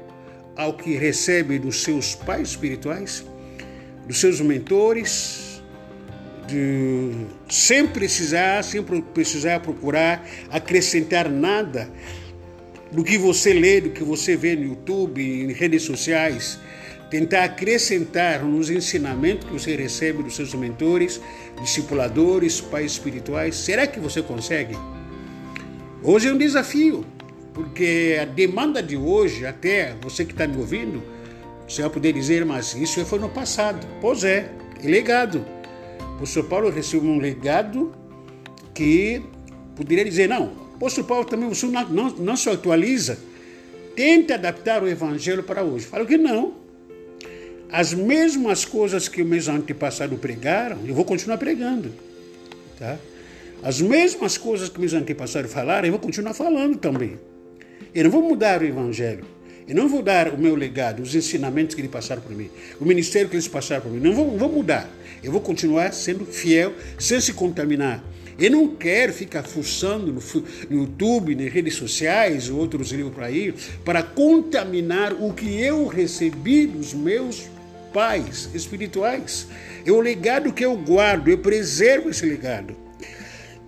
ao 0.56 0.74
que 0.74 0.94
recebe 0.94 1.58
dos 1.58 1.82
seus 1.82 2.14
pais 2.14 2.50
espirituais, 2.50 3.24
dos 4.06 4.18
seus 4.18 4.40
mentores, 4.40 5.62
de, 6.46 7.10
sem 7.48 7.86
precisar, 7.86 8.62
sem 8.62 8.82
precisar 8.82 9.60
procurar 9.60 10.26
acrescentar 10.50 11.28
nada 11.28 11.90
do 12.90 13.02
que 13.02 13.16
você 13.18 13.52
lê, 13.52 13.80
do 13.80 13.90
que 13.90 14.02
você 14.02 14.36
vê 14.36 14.54
no 14.54 14.64
YouTube, 14.64 15.22
em 15.22 15.52
redes 15.52 15.82
sociais, 15.82 16.58
tentar 17.10 17.44
acrescentar 17.44 18.42
nos 18.42 18.70
ensinamentos 18.70 19.46
que 19.46 19.52
você 19.52 19.76
recebe 19.76 20.22
dos 20.22 20.36
seus 20.36 20.54
mentores, 20.54 21.20
discipuladores, 21.60 22.60
pais 22.60 22.92
espirituais. 22.92 23.54
Será 23.54 23.86
que 23.86 24.00
você 24.00 24.22
consegue? 24.22 24.76
Hoje 26.04 26.28
é 26.28 26.32
um 26.32 26.38
desafio, 26.38 27.04
porque 27.54 28.18
a 28.20 28.24
demanda 28.24 28.82
de 28.82 28.96
hoje, 28.96 29.46
até 29.46 29.94
você 30.02 30.24
que 30.24 30.32
está 30.32 30.46
me 30.46 30.56
ouvindo, 30.56 31.02
você 31.68 31.82
vai 31.82 31.90
poder 31.90 32.12
dizer, 32.12 32.44
mas 32.44 32.74
isso 32.74 33.04
foi 33.04 33.20
no 33.20 33.28
passado. 33.28 33.86
Pois 34.00 34.24
é, 34.24 34.50
é 34.82 34.86
legado. 34.88 35.44
O 36.20 36.26
São 36.26 36.42
Paulo 36.42 36.70
recebeu 36.70 37.08
um 37.08 37.18
legado 37.18 37.92
que 38.74 39.22
poderia 39.76 40.04
dizer, 40.04 40.28
não, 40.28 40.52
o 40.72 40.74
apóstolo 40.74 41.06
Paulo 41.06 41.24
também 41.24 41.48
você 41.48 41.66
não, 41.66 41.88
não, 41.88 42.10
não 42.10 42.36
se 42.36 42.50
atualiza, 42.50 43.18
tenta 43.94 44.34
adaptar 44.34 44.82
o 44.82 44.88
evangelho 44.88 45.44
para 45.44 45.62
hoje. 45.62 45.86
Fala 45.86 46.04
que 46.04 46.16
não 46.16 46.62
as 47.72 47.94
mesmas 47.94 48.66
coisas 48.66 49.08
que 49.08 49.24
meus 49.24 49.48
antepassados 49.48 50.18
pregaram, 50.20 50.78
eu 50.86 50.94
vou 50.94 51.06
continuar 51.06 51.38
pregando. 51.38 51.90
Tá? 52.78 52.98
As 53.62 53.80
mesmas 53.80 54.36
coisas 54.36 54.68
que 54.68 54.80
meus 54.80 54.92
antepassados 54.92 55.52
falaram, 55.52 55.86
eu 55.86 55.92
vou 55.92 56.00
continuar 56.00 56.34
falando 56.34 56.76
também. 56.78 57.18
Eu 57.94 58.04
não 58.04 58.10
vou 58.10 58.22
mudar 58.22 58.60
o 58.60 58.64
evangelho. 58.64 59.24
Eu 59.68 59.76
não 59.76 59.88
vou 59.88 60.02
dar 60.02 60.34
o 60.34 60.38
meu 60.38 60.56
legado, 60.56 61.00
os 61.00 61.14
ensinamentos 61.14 61.74
que 61.74 61.80
eles 61.80 61.90
passaram 61.90 62.20
para 62.20 62.34
mim, 62.34 62.50
o 62.80 62.84
ministério 62.84 63.28
que 63.28 63.36
eles 63.36 63.46
passaram 63.46 63.82
para 63.82 63.90
mim. 63.92 64.00
Não 64.00 64.12
vou, 64.12 64.26
não 64.32 64.38
vou 64.38 64.48
mudar. 64.48 64.90
Eu 65.22 65.30
vou 65.30 65.40
continuar 65.40 65.92
sendo 65.92 66.26
fiel, 66.26 66.72
sem 66.98 67.20
se 67.20 67.32
contaminar. 67.32 68.02
Eu 68.36 68.50
não 68.50 68.74
quero 68.74 69.12
ficar 69.12 69.44
fuçando 69.44 70.12
no, 70.12 70.20
YouTube, 70.68 71.36
nas 71.36 71.52
redes 71.52 71.74
sociais, 71.74 72.50
outros 72.50 72.90
livros 72.90 73.14
para 73.14 73.30
ir, 73.30 73.54
para 73.84 74.02
contaminar 74.02 75.12
o 75.12 75.32
que 75.32 75.60
eu 75.60 75.86
recebi 75.86 76.66
dos 76.66 76.92
meus 76.92 77.48
pais 77.92 78.50
espirituais. 78.52 79.46
É 79.86 79.92
o 79.92 80.00
legado 80.00 80.52
que 80.52 80.64
eu 80.64 80.76
guardo, 80.76 81.28
eu 81.28 81.38
preservo 81.38 82.10
esse 82.10 82.26
legado. 82.26 82.81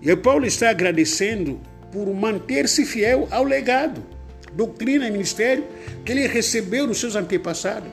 E 0.05 0.14
Paulo 0.14 0.45
está 0.45 0.69
agradecendo 0.69 1.59
por 1.90 2.12
manter-se 2.12 2.85
fiel 2.85 3.27
ao 3.31 3.43
legado, 3.43 4.05
doutrina 4.53 5.09
e 5.09 5.11
ministério 5.11 5.64
que 6.05 6.12
ele 6.12 6.27
recebeu 6.27 6.87
dos 6.87 7.01
seus 7.01 7.17
antepassados. 7.17 7.88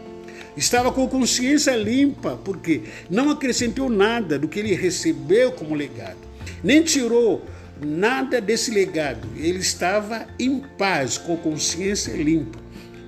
Estava 0.57 0.91
com 0.91 1.07
consciência 1.07 1.73
limpa, 1.77 2.37
porque 2.43 2.81
não 3.09 3.29
acrescentou 3.29 3.89
nada 3.89 4.37
do 4.37 4.49
que 4.49 4.59
ele 4.59 4.75
recebeu 4.75 5.53
como 5.53 5.73
legado, 5.73 6.17
nem 6.61 6.81
tirou 6.81 7.45
nada 7.79 8.41
desse 8.41 8.71
legado. 8.71 9.25
Ele 9.37 9.59
estava 9.59 10.27
em 10.37 10.59
paz, 10.59 11.17
com 11.17 11.37
consciência 11.37 12.11
limpa. 12.11 12.59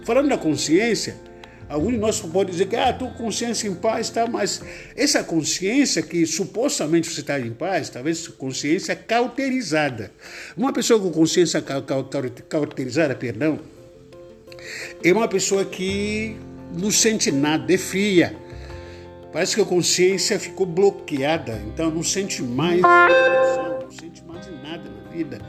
Falando 0.05 0.29
da 0.29 0.37
consciência, 0.37 1.17
Alguns 1.69 1.93
de 1.93 1.97
nós 1.97 2.19
podem 2.19 2.51
dizer 2.51 2.67
que, 2.67 2.75
ah, 2.75 2.91
estou 2.91 3.09
com 3.09 3.25
consciência 3.25 3.67
em 3.67 3.75
paz, 3.75 4.09
tá? 4.09 4.27
mas 4.27 4.61
essa 4.95 5.23
consciência 5.23 6.01
que 6.01 6.25
supostamente 6.25 7.09
você 7.09 7.21
está 7.21 7.39
em 7.39 7.51
paz, 7.51 7.89
talvez 7.89 8.27
consciência 8.27 8.95
cauterizada. 8.95 10.11
Uma 10.55 10.73
pessoa 10.73 10.99
com 10.99 11.11
consciência 11.11 11.63
cauterizada, 12.47 13.15
perdão, 13.15 13.59
é 15.03 15.11
uma 15.11 15.27
pessoa 15.27 15.65
que 15.65 16.37
não 16.77 16.91
sente 16.91 17.31
nada, 17.31 17.73
é 17.73 17.77
fria. 17.77 18.35
Parece 19.31 19.55
que 19.55 19.61
a 19.61 19.65
consciência 19.65 20.39
ficou 20.39 20.65
bloqueada, 20.65 21.59
então 21.67 21.89
não 21.89 22.03
sente 22.03 22.43
mais, 22.43 22.81
não 22.81 23.91
sente 23.91 24.23
mais 24.25 24.45
nada 24.61 24.83
na 24.83 25.09
vida 25.09 25.39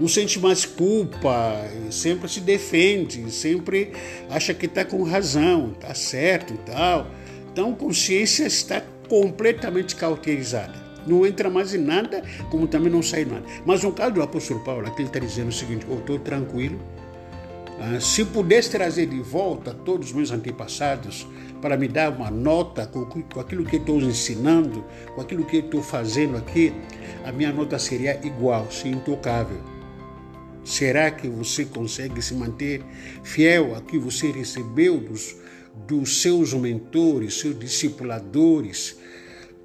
não 0.00 0.08
sente 0.08 0.40
mais 0.40 0.64
culpa, 0.64 1.62
sempre 1.90 2.26
se 2.26 2.40
defende, 2.40 3.30
sempre 3.30 3.92
acha 4.30 4.54
que 4.54 4.64
está 4.64 4.82
com 4.82 5.02
razão, 5.02 5.72
está 5.72 5.94
certo 5.94 6.54
e 6.54 6.58
tal. 6.58 7.06
Então, 7.52 7.74
consciência 7.74 8.46
está 8.46 8.82
completamente 9.08 9.94
cauterizada. 9.94 10.80
Não 11.06 11.26
entra 11.26 11.50
mais 11.50 11.74
em 11.74 11.78
nada, 11.78 12.22
como 12.50 12.66
também 12.66 12.90
não 12.90 13.02
sai 13.02 13.26
nada. 13.26 13.44
Mas 13.66 13.82
no 13.82 13.92
caso 13.92 14.14
do 14.14 14.22
apóstolo 14.22 14.60
Paulo, 14.60 14.86
aqui 14.86 15.02
ele 15.02 15.08
está 15.08 15.18
dizendo 15.18 15.48
o 15.48 15.52
seguinte: 15.52 15.84
eu 15.86 15.98
estou 15.98 16.18
tranquilo. 16.18 16.80
Ah, 17.78 18.00
se 18.00 18.24
pudesse 18.24 18.70
trazer 18.70 19.06
de 19.06 19.20
volta 19.20 19.74
todos 19.74 20.08
os 20.08 20.12
meus 20.12 20.30
antepassados 20.30 21.26
para 21.60 21.76
me 21.76 21.88
dar 21.88 22.10
uma 22.10 22.30
nota 22.30 22.86
com, 22.86 23.04
com 23.04 23.40
aquilo 23.40 23.64
que 23.64 23.76
estou 23.76 23.98
ensinando, 24.00 24.84
com 25.14 25.20
aquilo 25.20 25.44
que 25.44 25.58
estou 25.58 25.82
fazendo 25.82 26.36
aqui, 26.36 26.72
a 27.24 27.32
minha 27.32 27.52
nota 27.52 27.78
seria 27.78 28.18
igual, 28.22 28.70
sim, 28.70 28.92
intocável. 28.92 29.69
Será 30.64 31.10
que 31.10 31.28
você 31.28 31.64
consegue 31.64 32.20
se 32.20 32.34
manter 32.34 32.82
fiel 33.22 33.74
a 33.74 33.80
que 33.80 33.98
você 33.98 34.30
recebeu 34.30 34.98
dos, 34.98 35.36
dos 35.86 36.20
seus 36.20 36.52
mentores, 36.52 37.40
seus 37.40 37.58
discipuladores, 37.58 38.96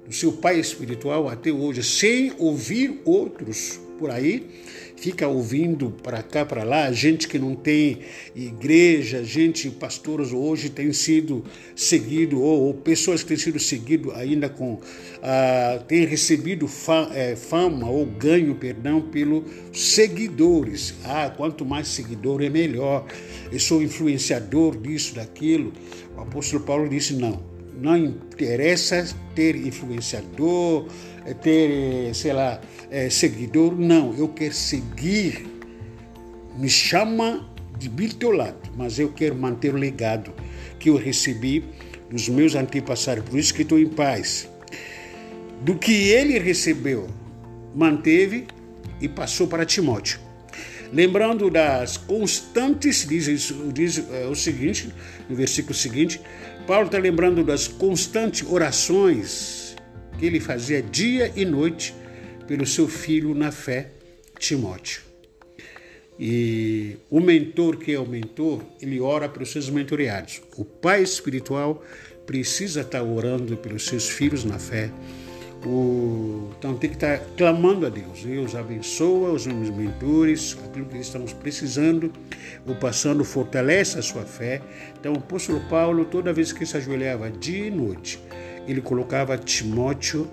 do 0.06 0.12
seu 0.12 0.32
pai 0.32 0.58
espiritual 0.58 1.28
até 1.28 1.50
hoje, 1.50 1.82
sem 1.82 2.32
ouvir 2.38 3.00
outros 3.04 3.78
por 3.98 4.10
aí? 4.10 4.48
Fica 4.96 5.28
ouvindo 5.28 5.90
para 6.02 6.22
cá, 6.22 6.44
para 6.44 6.64
lá, 6.64 6.90
gente 6.90 7.28
que 7.28 7.38
não 7.38 7.54
tem 7.54 7.98
igreja, 8.34 9.22
gente, 9.22 9.70
pastores 9.70 10.32
hoje 10.32 10.70
têm 10.70 10.92
sido 10.92 11.44
seguido, 11.74 12.40
ou, 12.40 12.62
ou 12.62 12.74
pessoas 12.74 13.22
que 13.22 13.28
têm 13.28 13.36
sido 13.36 13.58
seguido 13.58 14.12
ainda 14.12 14.48
com, 14.48 14.80
ah, 15.22 15.78
têm 15.86 16.06
recebido 16.06 16.68
é, 17.14 17.36
fama 17.36 17.88
ou 17.88 18.06
ganho, 18.06 18.54
perdão, 18.54 19.00
pelos 19.00 19.44
seguidores. 19.72 20.94
Ah, 21.04 21.30
quanto 21.36 21.64
mais 21.64 21.88
seguidor 21.88 22.42
é 22.42 22.48
melhor. 22.48 23.06
Eu 23.52 23.60
sou 23.60 23.82
influenciador 23.82 24.76
disso, 24.76 25.14
daquilo. 25.14 25.72
O 26.16 26.20
apóstolo 26.22 26.62
Paulo 26.64 26.88
disse, 26.88 27.14
não, 27.14 27.42
não 27.80 27.96
interessa 27.96 29.06
ter 29.34 29.54
influenciador, 29.56 30.88
ter, 31.34 32.14
sei 32.14 32.32
lá, 32.32 32.60
é, 32.90 33.10
seguidor. 33.10 33.74
Não, 33.76 34.14
eu 34.16 34.28
quero 34.28 34.54
seguir. 34.54 35.46
Me 36.56 36.68
chama 36.68 37.48
de 37.78 37.90
lado, 38.26 38.56
mas 38.76 38.98
eu 38.98 39.12
quero 39.12 39.34
manter 39.34 39.74
o 39.74 39.76
legado 39.76 40.32
que 40.78 40.88
eu 40.88 40.96
recebi 40.96 41.64
dos 42.10 42.28
meus 42.28 42.54
antepassados. 42.54 43.28
Por 43.28 43.38
isso 43.38 43.52
que 43.52 43.62
estou 43.62 43.78
em 43.78 43.88
paz. 43.88 44.48
Do 45.62 45.74
que 45.74 46.08
ele 46.08 46.38
recebeu, 46.38 47.08
manteve 47.74 48.46
e 49.00 49.08
passou 49.08 49.46
para 49.46 49.64
Timóteo. 49.64 50.20
Lembrando 50.92 51.50
das 51.50 51.96
constantes, 51.96 53.06
diz, 53.06 53.52
diz 53.72 53.98
é, 53.98 54.26
o 54.26 54.34
seguinte, 54.34 54.92
no 55.28 55.34
versículo 55.34 55.74
seguinte, 55.74 56.20
Paulo 56.66 56.86
está 56.86 56.98
lembrando 56.98 57.42
das 57.42 57.66
constantes 57.66 58.46
orações 58.48 59.65
que 60.18 60.26
ele 60.26 60.40
fazia 60.40 60.82
dia 60.82 61.32
e 61.36 61.44
noite 61.44 61.94
pelo 62.46 62.66
seu 62.66 62.88
filho 62.88 63.34
na 63.34 63.50
fé, 63.50 63.90
Timóteo. 64.38 65.02
E 66.18 66.96
o 67.10 67.20
mentor 67.20 67.76
que 67.76 67.92
é 67.92 68.00
o 68.00 68.06
mentor, 68.06 68.62
ele 68.80 69.00
ora 69.00 69.28
pelos 69.28 69.50
seus 69.52 69.68
mentoreados. 69.68 70.40
O 70.56 70.64
pai 70.64 71.02
espiritual 71.02 71.84
precisa 72.24 72.80
estar 72.80 73.02
orando 73.02 73.56
pelos 73.56 73.84
seus 73.84 74.08
filhos 74.08 74.44
na 74.44 74.58
fé. 74.58 74.90
O, 75.64 76.50
então 76.58 76.76
tem 76.76 76.90
que 76.90 76.96
estar 76.96 77.18
clamando 77.36 77.86
a 77.86 77.88
Deus. 77.88 78.22
Deus 78.22 78.54
abençoa 78.54 79.32
os 79.32 79.46
meus 79.46 79.68
mentores, 79.70 80.56
aquilo 80.64 80.86
que 80.86 80.98
estamos 80.98 81.32
precisando. 81.32 82.10
O 82.66 82.74
passando 82.74 83.24
fortalece 83.24 83.98
a 83.98 84.02
sua 84.02 84.22
fé. 84.22 84.62
Então 84.98 85.12
o 85.12 85.18
apóstolo 85.18 85.60
Paulo, 85.68 86.04
toda 86.04 86.32
vez 86.32 86.52
que 86.52 86.64
se 86.64 86.76
ajoelhava 86.76 87.30
dia 87.30 87.66
e 87.66 87.70
noite, 87.70 88.18
ele 88.66 88.80
colocava 88.80 89.36
Timóteo 89.38 90.28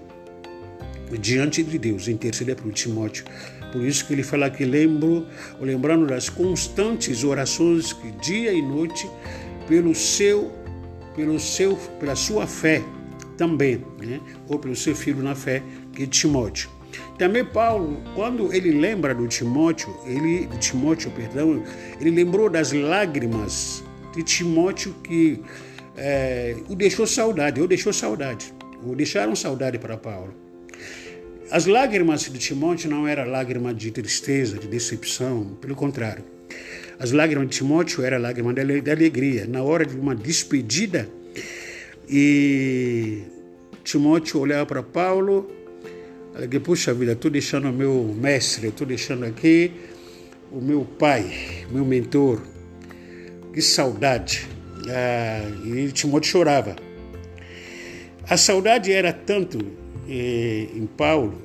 diante 1.19 1.63
de 1.63 1.77
Deus, 1.77 2.07
intercedia 2.07 2.55
para 2.55 2.67
o 2.67 2.71
Timóteo. 2.71 3.25
Por 3.71 3.83
isso 3.83 4.05
que 4.05 4.13
ele 4.13 4.23
fala 4.23 4.49
que 4.49 4.65
lembro, 4.65 5.25
lembrando 5.59 6.05
das 6.05 6.29
constantes 6.29 7.23
orações 7.23 7.93
que 7.93 8.11
dia 8.11 8.53
e 8.53 8.61
noite 8.61 9.09
pelo 9.67 9.95
seu, 9.95 10.51
pelo 11.15 11.39
seu, 11.39 11.75
pela 11.99 12.15
sua 12.15 12.45
fé 12.45 12.83
também, 13.37 13.83
né? 13.99 14.19
ou 14.47 14.59
pelo 14.59 14.75
seu 14.75 14.95
filho 14.95 15.23
na 15.23 15.35
fé, 15.35 15.61
que 15.91 16.03
é 16.03 16.05
Timóteo. 16.05 16.69
Também 17.17 17.43
Paulo, 17.43 17.97
quando 18.15 18.53
ele 18.53 18.71
lembra 18.71 19.15
do 19.15 19.27
Timóteo, 19.27 19.95
ele, 20.05 20.47
Timóteo, 20.59 21.11
perdão, 21.11 21.63
ele 21.99 22.11
lembrou 22.11 22.49
das 22.49 22.71
lágrimas 22.71 23.83
de 24.15 24.21
Timóteo 24.21 24.93
que 25.03 25.41
é, 25.97 26.55
o 26.69 26.75
deixou 26.75 27.05
saudade, 27.05 27.61
ou 27.61 27.67
deixou 27.67 27.93
saudade, 27.93 28.53
ou 28.85 28.95
deixaram 28.95 29.35
saudade 29.35 29.77
para 29.77 29.97
Paulo. 29.97 30.33
As 31.51 31.65
lágrimas 31.65 32.21
de 32.21 32.39
Timóteo 32.39 32.89
não 32.89 33.07
eram 33.07 33.29
lágrimas 33.29 33.75
de 33.77 33.91
tristeza, 33.91 34.57
de 34.57 34.67
decepção, 34.67 35.57
pelo 35.61 35.75
contrário. 35.75 36.23
As 36.97 37.11
lágrimas 37.11 37.49
de 37.49 37.57
Timóteo 37.57 38.03
eram 38.03 38.19
lágrimas 38.19 38.55
de 38.55 38.91
alegria. 38.91 39.45
Na 39.45 39.61
hora 39.61 39.85
de 39.85 39.95
uma 39.95 40.15
despedida, 40.15 41.07
e 42.09 43.23
Timóteo 43.83 44.39
olhava 44.39 44.65
para 44.65 44.83
Paulo, 44.83 45.51
que 46.49 46.59
puxa 46.59 46.93
vida, 46.93 47.11
estou 47.11 47.29
deixando 47.29 47.69
o 47.69 47.73
meu 47.73 48.15
mestre, 48.19 48.67
estou 48.67 48.87
deixando 48.87 49.25
aqui 49.25 49.71
o 50.51 50.59
meu 50.59 50.85
pai, 50.85 51.65
meu 51.71 51.85
mentor. 51.85 52.41
Que 53.53 53.61
saudade. 53.61 54.47
Ah, 54.89 55.49
e 55.65 55.91
Timóteo 55.91 56.31
chorava. 56.31 56.75
A 58.29 58.37
saudade 58.37 58.91
era 58.91 59.11
tanto 59.11 59.59
eh, 60.07 60.67
em 60.75 60.85
Paulo 60.85 61.43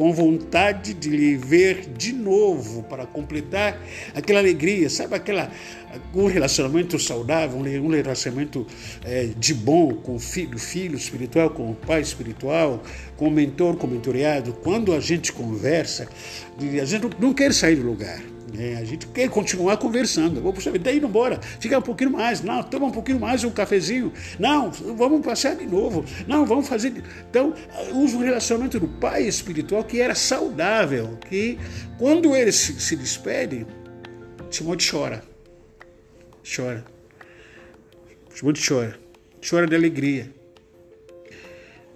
com 0.00 0.14
vontade 0.14 0.94
de 0.94 1.10
lhe 1.10 1.36
ver 1.36 1.86
de 1.94 2.10
novo 2.14 2.82
para 2.84 3.04
completar 3.04 3.78
aquela 4.14 4.38
alegria, 4.38 4.88
sabe 4.88 5.14
aquela 5.14 5.50
um 6.14 6.24
relacionamento 6.24 6.98
saudável, 6.98 7.58
um 7.58 7.90
relacionamento 7.90 8.66
é, 9.04 9.28
de 9.36 9.52
bom 9.52 9.92
com 9.92 10.14
o 10.14 10.18
filho, 10.18 10.58
filho 10.58 10.96
espiritual, 10.96 11.50
com 11.50 11.70
o 11.70 11.74
pai 11.74 12.00
espiritual, 12.00 12.82
com 13.14 13.28
o 13.28 13.30
mentor, 13.30 13.76
com 13.76 13.86
o 13.86 13.90
mentoreado. 13.90 14.54
Quando 14.62 14.94
a 14.94 15.00
gente 15.00 15.34
conversa, 15.34 16.08
a 16.58 16.84
gente 16.86 17.10
não 17.20 17.34
quer 17.34 17.52
sair 17.52 17.76
do 17.76 17.82
lugar. 17.82 18.22
É, 18.58 18.76
a 18.76 18.84
gente 18.84 19.06
quer 19.08 19.28
continuar 19.28 19.76
conversando. 19.76 20.40
Vou 20.40 20.52
puxar, 20.52 20.76
daí 20.78 20.98
embora, 20.98 21.40
fica 21.60 21.78
um 21.78 21.82
pouquinho 21.82 22.10
mais. 22.10 22.42
Não, 22.42 22.62
toma 22.62 22.86
um 22.86 22.90
pouquinho 22.90 23.20
mais 23.20 23.44
um 23.44 23.50
cafezinho. 23.50 24.12
Não, 24.38 24.70
vamos 24.70 25.24
passar 25.24 25.54
de 25.56 25.66
novo. 25.66 26.04
Não, 26.26 26.44
vamos 26.44 26.68
fazer. 26.68 26.92
Então, 27.28 27.54
usa 27.94 28.16
o 28.16 28.20
relacionamento 28.20 28.80
do 28.80 28.88
pai 28.88 29.22
espiritual 29.22 29.84
que 29.84 30.00
era 30.00 30.14
saudável, 30.14 31.18
que 31.28 31.58
quando 31.98 32.34
ele 32.34 32.52
se, 32.52 32.80
se 32.80 32.96
despede, 32.96 33.66
Timóteo 34.50 34.90
chora. 34.90 35.22
Chora. 36.44 36.84
Timóteo 38.34 38.62
chora. 38.66 38.98
Chora 39.48 39.66
de 39.66 39.76
alegria. 39.76 40.28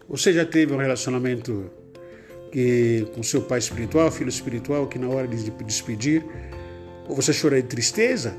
Você 0.08 0.32
já 0.32 0.44
teve 0.46 0.72
um 0.72 0.76
relacionamento 0.76 1.70
que, 2.54 3.08
com 3.16 3.20
seu 3.20 3.42
pai 3.42 3.58
espiritual, 3.58 4.12
filho 4.12 4.28
espiritual, 4.28 4.86
que 4.86 4.96
na 4.96 5.08
hora 5.08 5.26
de 5.26 5.50
despedir, 5.50 6.24
ou 7.08 7.16
você 7.16 7.32
chora 7.34 7.60
de 7.60 7.66
tristeza 7.66 8.32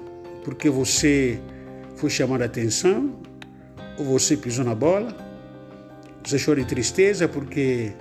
porque 0.45 0.69
você 0.69 1.37
foi 1.97 2.09
chamado 2.09 2.41
a 2.41 2.45
atenção, 2.45 3.13
ou 3.99 4.05
você 4.05 4.37
pisou 4.37 4.63
na 4.63 4.73
bola, 4.73 5.13
você 6.23 6.37
chora 6.41 6.61
de 6.61 6.65
tristeza 6.65 7.27
porque 7.27 7.91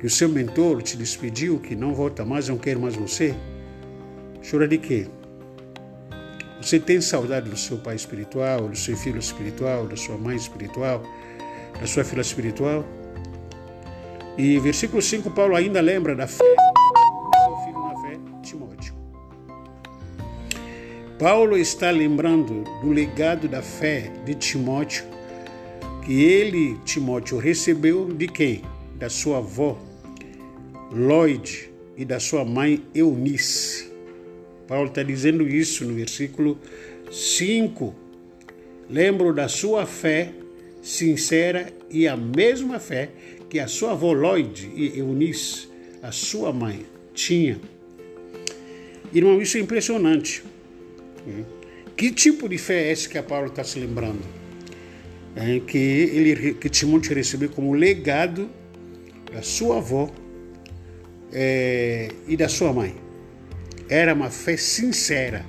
que 0.00 0.06
o 0.06 0.10
seu 0.10 0.28
mentor 0.28 0.82
te 0.82 0.96
despediu, 0.96 1.60
que 1.60 1.76
não 1.76 1.94
volta 1.94 2.24
mais, 2.24 2.48
não 2.48 2.58
quer 2.58 2.76
mais 2.76 2.96
você. 2.96 3.32
Chora 4.50 4.66
de 4.66 4.78
quê? 4.78 5.06
Você 6.60 6.80
tem 6.80 7.00
saudade 7.00 7.48
do 7.48 7.56
seu 7.56 7.78
pai 7.78 7.94
espiritual, 7.94 8.68
do 8.68 8.76
seu 8.76 8.96
filho 8.96 9.20
espiritual, 9.20 9.86
da 9.86 9.96
sua 9.96 10.16
mãe 10.16 10.34
espiritual, 10.34 11.00
da 11.78 11.86
sua 11.86 12.02
filha 12.02 12.22
espiritual? 12.22 12.84
E 14.36 14.58
versículo 14.58 15.02
5, 15.02 15.30
Paulo 15.30 15.54
ainda 15.54 15.80
lembra 15.80 16.14
da 16.14 16.26
fé 16.26 16.44
seu 17.44 17.56
filho 17.64 17.82
na 17.82 17.96
fé, 18.00 18.18
Timóteo. 18.42 18.94
Paulo 21.18 21.56
está 21.56 21.90
lembrando 21.90 22.64
do 22.80 22.90
legado 22.90 23.46
da 23.46 23.62
fé 23.62 24.10
de 24.24 24.34
Timóteo, 24.34 25.04
que 26.04 26.24
ele, 26.24 26.78
Timóteo, 26.84 27.38
recebeu 27.38 28.06
de 28.06 28.26
quem? 28.26 28.62
Da 28.96 29.08
sua 29.08 29.38
avó, 29.38 29.78
Lloyd, 30.90 31.70
e 31.96 32.04
da 32.04 32.18
sua 32.18 32.44
mãe, 32.44 32.82
Eunice. 32.94 33.92
Paulo 34.66 34.88
está 34.88 35.02
dizendo 35.02 35.46
isso 35.46 35.84
no 35.84 35.94
versículo 35.94 36.58
5. 37.10 37.94
Lembro 38.88 39.32
da 39.32 39.46
sua 39.48 39.86
fé 39.86 40.32
sincera 40.82 41.72
e 41.88 42.08
a 42.08 42.16
mesma 42.16 42.80
fé 42.80 43.10
que 43.48 43.60
a 43.60 43.68
sua 43.68 43.92
avó 43.92 44.12
Lloyd 44.12 44.70
e 44.74 44.98
Eunice, 44.98 45.68
a 46.02 46.10
sua 46.10 46.52
mãe, 46.52 46.84
tinha. 47.14 47.60
Irmão, 49.14 49.40
isso 49.40 49.56
é 49.56 49.60
impressionante. 49.60 50.42
Que 51.96 52.10
tipo 52.10 52.48
de 52.48 52.58
fé 52.58 52.88
é 52.88 52.90
essa 52.90 53.08
que 53.08 53.16
a 53.16 53.22
Paulo 53.22 53.46
está 53.46 53.62
se 53.62 53.78
lembrando? 53.78 54.22
É 55.36 55.60
que, 55.60 55.78
ele, 55.78 56.54
que 56.54 56.68
Timóteo 56.68 57.14
recebeu 57.14 57.48
como 57.48 57.72
legado 57.72 58.50
da 59.32 59.42
sua 59.42 59.78
avó 59.78 60.10
é, 61.32 62.08
e 62.26 62.36
da 62.36 62.48
sua 62.48 62.72
mãe. 62.72 62.94
Era 63.88 64.14
uma 64.14 64.30
fé 64.30 64.56
sincera, 64.56 65.44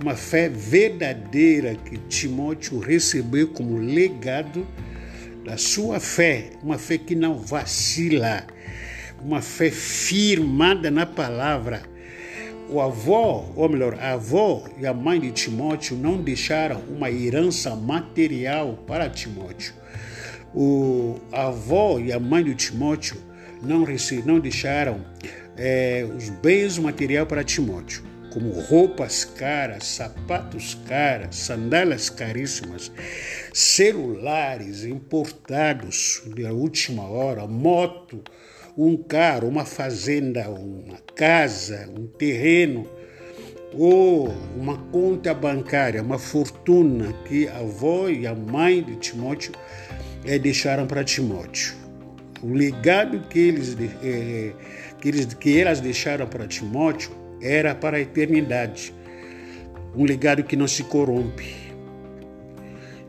uma 0.00 0.14
fé 0.14 0.48
verdadeira 0.48 1.74
que 1.74 1.98
Timóteo 1.98 2.78
recebeu 2.78 3.48
como 3.48 3.78
legado 3.78 4.66
da 5.44 5.56
sua 5.56 5.98
fé, 5.98 6.50
uma 6.62 6.78
fé 6.78 6.98
que 6.98 7.14
não 7.14 7.34
vacila, 7.34 8.46
uma 9.20 9.42
fé 9.42 9.70
firmada 9.70 10.90
na 10.90 11.04
palavra. 11.04 11.82
O 12.70 12.80
avô, 12.80 13.46
ou 13.56 13.68
melhor, 13.68 13.94
a 13.98 14.12
avó 14.12 14.68
e 14.78 14.86
a 14.86 14.92
mãe 14.92 15.18
de 15.18 15.32
Timóteo 15.32 15.96
não 15.96 16.20
deixaram 16.20 16.80
uma 16.88 17.10
herança 17.10 17.74
material 17.74 18.84
para 18.86 19.08
Timóteo. 19.08 19.72
O 20.54 21.16
avô 21.32 21.98
e 21.98 22.12
a 22.12 22.20
mãe 22.20 22.44
de 22.44 22.54
Timóteo 22.54 23.16
não, 23.62 23.84
não 24.24 24.38
deixaram 24.38 25.00
é, 25.56 26.06
os 26.16 26.28
bens 26.28 26.78
material 26.78 27.26
para 27.26 27.42
Timóteo 27.42 28.07
como 28.32 28.50
roupas 28.60 29.24
caras, 29.24 29.86
sapatos 29.86 30.74
caras, 30.86 31.36
sandálias 31.36 32.10
caríssimas, 32.10 32.92
celulares 33.52 34.84
importados 34.84 36.22
de 36.34 36.44
última 36.44 37.04
hora, 37.04 37.46
moto, 37.46 38.22
um 38.76 38.96
carro, 38.96 39.48
uma 39.48 39.64
fazenda, 39.64 40.48
uma 40.48 40.98
casa, 41.14 41.88
um 41.98 42.06
terreno, 42.06 42.88
ou 43.74 44.28
uma 44.56 44.78
conta 44.90 45.34
bancária, 45.34 46.02
uma 46.02 46.18
fortuna 46.18 47.12
que 47.26 47.48
a 47.48 47.58
avó 47.58 48.08
e 48.08 48.26
a 48.26 48.34
mãe 48.34 48.82
de 48.82 48.96
Timóteo 48.96 49.52
é, 50.24 50.38
deixaram 50.38 50.86
para 50.86 51.04
Timóteo. 51.04 51.74
O 52.42 52.52
legado 52.52 53.20
que, 53.28 53.38
eles, 53.38 53.76
é, 54.02 54.52
que, 55.00 55.08
eles, 55.08 55.34
que 55.34 55.58
elas 55.58 55.80
deixaram 55.80 56.26
para 56.26 56.46
Timóteo 56.46 57.10
era 57.40 57.74
para 57.74 57.96
a 57.96 58.00
eternidade. 58.00 58.94
Um 59.94 60.04
legado 60.04 60.42
que 60.42 60.56
não 60.56 60.68
se 60.68 60.84
corrompe. 60.84 61.54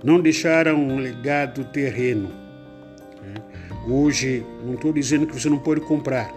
Não 0.03 0.19
deixaram 0.19 0.79
um 0.79 0.97
legado 0.97 1.65
terreno. 1.65 2.29
Né? 3.21 3.35
Hoje, 3.87 4.45
não 4.63 4.75
estou 4.75 4.93
dizendo 4.93 5.27
que 5.27 5.33
você 5.33 5.49
não 5.49 5.59
pode 5.59 5.81
comprar, 5.81 6.33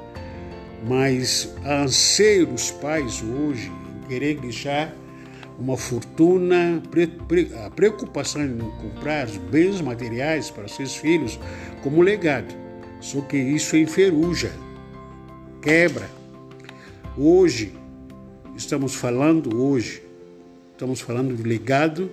mas 0.86 1.55
a 1.64 1.82
anseio 1.82 2.47
dos 2.47 2.70
pais 2.70 3.22
hoje 3.22 3.70
querer 4.09 4.38
deixar 4.40 4.93
uma 5.59 5.76
fortuna, 5.76 6.82
a 7.64 7.70
preocupação 7.70 8.45
em 8.45 8.59
comprar 8.59 9.28
bens 9.51 9.80
materiais 9.80 10.51
para 10.51 10.66
seus 10.66 10.97
filhos 10.97 11.38
como 11.82 12.03
legado. 12.03 12.53
Só 13.01 13.20
que 13.20 13.36
isso 13.36 13.76
enferruja, 13.76 14.53
quebra. 15.61 16.09
Hoje, 17.16 17.74
estamos 18.57 18.95
falando 18.95 19.57
hoje? 19.57 20.03
Estamos 20.73 21.01
falando 21.01 21.35
do 21.35 21.47
legado 21.47 22.11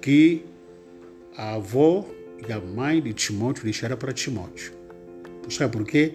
que 0.00 0.44
a 1.36 1.54
avó 1.54 2.06
e 2.46 2.52
a 2.52 2.60
mãe 2.60 3.00
de 3.00 3.12
Timóteo 3.12 3.64
deixaram 3.64 3.96
para 3.96 4.12
Timóteo. 4.12 4.72
Sabe 5.48 5.72
por 5.72 5.86
quê? 5.86 6.12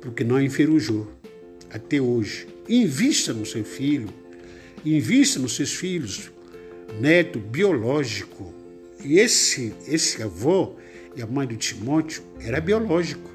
Porque 0.00 0.24
não 0.24 0.42
enferrujou 0.42 1.08
até 1.70 2.00
hoje. 2.00 2.48
Invista 2.68 3.32
no 3.32 3.46
seu 3.46 3.64
filho, 3.64 4.08
invista 4.84 5.38
nos 5.38 5.54
seus 5.54 5.74
filhos, 5.74 6.32
neto 7.00 7.38
biológico. 7.38 8.52
E 9.04 9.18
esse, 9.18 9.72
esse 9.86 10.22
avô 10.22 10.74
e 11.14 11.22
a 11.22 11.26
mãe 11.26 11.46
de 11.46 11.56
Timóteo 11.56 12.22
era 12.40 12.60
biológico. 12.60 13.30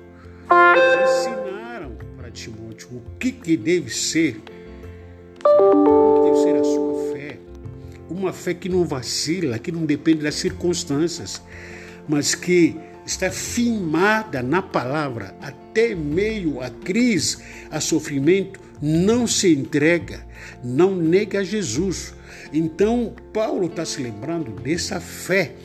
Eles 0.75 1.09
ensinaram 1.09 1.95
para 2.17 2.29
Timóteo 2.29 2.89
o 2.97 3.17
que, 3.17 3.31
que 3.31 3.55
deve 3.55 3.89
ser, 3.89 4.41
o 5.45 6.23
que 6.23 6.43
ser 6.43 6.55
a 6.55 6.63
sua 6.63 7.13
fé. 7.13 7.37
Uma 8.09 8.33
fé 8.33 8.53
que 8.53 8.69
não 8.69 8.85
vacila, 8.85 9.59
que 9.59 9.71
não 9.71 9.85
depende 9.85 10.23
das 10.23 10.35
circunstâncias, 10.35 11.41
mas 12.07 12.35
que 12.35 12.75
está 13.05 13.29
firmada 13.31 14.41
na 14.41 14.61
palavra, 14.61 15.35
até 15.41 15.95
meio 15.95 16.61
a 16.61 16.69
crise, 16.69 17.37
a 17.69 17.79
sofrimento, 17.79 18.59
não 18.81 19.27
se 19.27 19.53
entrega, 19.53 20.25
não 20.63 20.95
nega 20.95 21.43
Jesus. 21.43 22.13
Então, 22.53 23.13
Paulo 23.33 23.67
está 23.67 23.85
se 23.85 24.01
lembrando 24.01 24.51
dessa 24.51 24.99
fé 24.99 25.55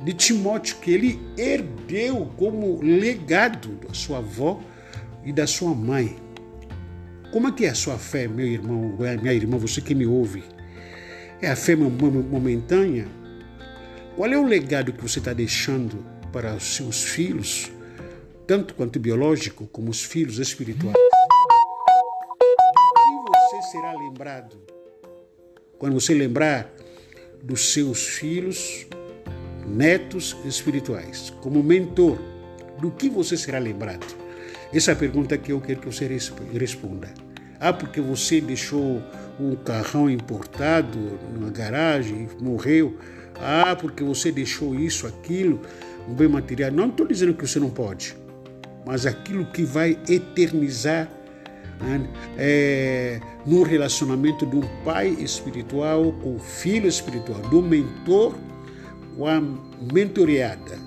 de 0.00 0.12
Timóteo 0.12 0.76
que 0.76 0.90
ele 0.90 1.20
herdeu 1.36 2.30
como 2.36 2.80
legado 2.82 3.68
da 3.86 3.92
sua 3.92 4.18
avó 4.18 4.60
e 5.24 5.32
da 5.32 5.46
sua 5.46 5.74
mãe. 5.74 6.16
Como 7.30 7.48
é 7.48 7.52
que 7.52 7.66
é 7.66 7.68
a 7.68 7.74
sua 7.74 7.98
fé, 7.98 8.26
meu 8.26 8.46
irmão, 8.46 8.96
minha 9.20 9.34
irmã, 9.34 9.58
você 9.58 9.82
que 9.82 9.94
me 9.94 10.06
ouve? 10.06 10.42
É 11.42 11.50
a 11.50 11.56
fé 11.56 11.76
momentânea? 11.76 13.06
Qual 14.16 14.32
é 14.32 14.38
o 14.38 14.46
legado 14.46 14.94
que 14.94 15.02
você 15.02 15.18
está 15.18 15.34
deixando 15.34 16.02
para 16.32 16.54
os 16.54 16.76
seus 16.76 17.04
filhos, 17.04 17.70
tanto 18.46 18.74
quanto 18.74 18.98
biológico 18.98 19.66
como 19.66 19.90
os 19.90 20.02
filhos 20.02 20.38
espirituais? 20.38 20.96
Que 22.96 23.30
você 23.30 23.62
será 23.72 23.92
lembrado 23.92 24.56
quando 25.78 26.00
você 26.00 26.14
lembrar 26.14 26.72
dos 27.42 27.74
seus 27.74 28.06
filhos 28.06 28.86
netos 29.66 30.34
espirituais, 30.46 31.30
como 31.42 31.62
mentor, 31.62 32.18
do 32.80 32.90
que 32.90 33.10
você 33.10 33.36
será 33.36 33.58
lembrado? 33.58 34.27
Essa 34.72 34.90
é 34.90 34.94
a 34.94 34.96
pergunta 34.96 35.36
que 35.38 35.52
eu 35.52 35.60
quero 35.60 35.80
que 35.80 35.86
você 35.86 36.06
responda. 36.06 37.08
Ah, 37.58 37.72
porque 37.72 38.00
você 38.00 38.40
deixou 38.40 39.02
um 39.40 39.56
carrão 39.56 40.10
importado 40.10 40.98
na 41.40 41.48
garagem 41.50 42.28
e 42.28 42.42
morreu. 42.42 42.96
Ah, 43.40 43.74
porque 43.74 44.04
você 44.04 44.30
deixou 44.30 44.74
isso, 44.74 45.06
aquilo, 45.06 45.60
um 46.08 46.14
bem 46.14 46.28
material. 46.28 46.70
Não 46.70 46.88
estou 46.88 47.06
dizendo 47.06 47.34
que 47.34 47.46
você 47.46 47.58
não 47.58 47.70
pode, 47.70 48.16
mas 48.84 49.06
aquilo 49.06 49.46
que 49.46 49.64
vai 49.64 49.98
eternizar 50.08 51.08
né, 51.80 52.08
é, 52.36 53.20
no 53.46 53.62
relacionamento 53.62 54.44
de 54.44 54.56
um 54.56 54.84
pai 54.84 55.08
espiritual 55.08 56.12
com 56.12 56.36
o 56.36 56.38
filho 56.38 56.88
espiritual, 56.88 57.40
do 57.42 57.62
mentor 57.62 58.34
com 59.16 59.26
a 59.26 59.40
mentoreada 59.92 60.78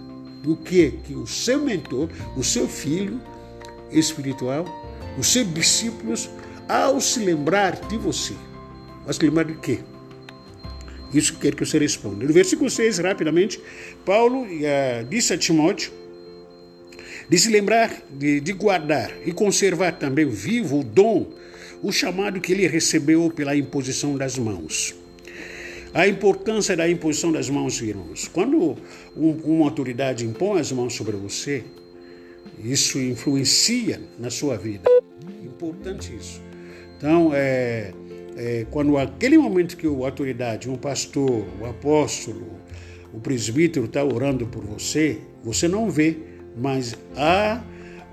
do 0.41 0.55
que 0.55 0.91
que 1.03 1.13
o 1.13 1.27
seu 1.27 1.59
mentor, 1.61 2.09
o 2.35 2.43
seu 2.43 2.67
filho 2.67 3.19
espiritual, 3.91 4.65
os 5.17 5.27
seus 5.27 5.51
discípulos, 5.53 6.29
ao 6.67 7.01
se 7.01 7.19
lembrar 7.19 7.75
de 7.87 7.97
você, 7.97 8.33
se 9.11 9.23
lembrar 9.23 9.43
de 9.43 9.55
quê? 9.55 9.79
Isso 11.13 11.33
que 11.33 11.39
quer 11.41 11.55
que 11.55 11.65
você 11.65 11.77
responda. 11.77 12.25
No 12.25 12.33
versículo 12.33 12.69
6, 12.69 12.99
rapidamente, 12.99 13.59
Paulo 14.05 14.43
uh, 14.43 15.05
disse 15.09 15.33
a 15.33 15.37
Timóteo 15.37 15.91
de 17.27 17.37
se 17.37 17.49
lembrar, 17.49 17.91
de, 18.09 18.39
de 18.39 18.53
guardar 18.53 19.11
e 19.25 19.31
conservar 19.31 19.93
também 19.93 20.27
vivo 20.27 20.79
o 20.79 20.83
dom, 20.83 21.27
o 21.81 21.91
chamado 21.91 22.39
que 22.39 22.51
ele 22.51 22.67
recebeu 22.67 23.29
pela 23.29 23.55
imposição 23.55 24.17
das 24.17 24.37
mãos. 24.37 24.95
A 25.93 26.07
importância 26.07 26.75
da 26.75 26.89
imposição 26.89 27.31
das 27.31 27.49
mãos, 27.49 27.81
irmãos. 27.81 28.29
Quando 28.31 28.77
um, 29.15 29.31
uma 29.43 29.65
autoridade 29.65 30.25
impõe 30.25 30.59
as 30.59 30.71
mãos 30.71 30.93
sobre 30.93 31.17
você, 31.17 31.65
isso 32.63 32.99
influencia 32.99 34.01
na 34.19 34.29
sua 34.29 34.57
vida. 34.57 34.89
Importante 35.43 36.15
isso. 36.15 36.41
Então, 36.97 37.31
é, 37.33 37.93
é, 38.37 38.65
quando 38.69 38.97
aquele 38.97 39.37
momento 39.37 39.75
que 39.75 39.87
a 39.87 39.89
autoridade, 39.89 40.69
um 40.69 40.75
pastor, 40.75 41.29
o 41.29 41.63
um 41.63 41.65
apóstolo, 41.65 42.59
o 43.13 43.19
presbítero 43.19 43.85
está 43.85 44.03
orando 44.03 44.45
por 44.47 44.63
você, 44.63 45.19
você 45.43 45.67
não 45.67 45.89
vê, 45.89 46.17
mas 46.57 46.95
há 47.15 47.63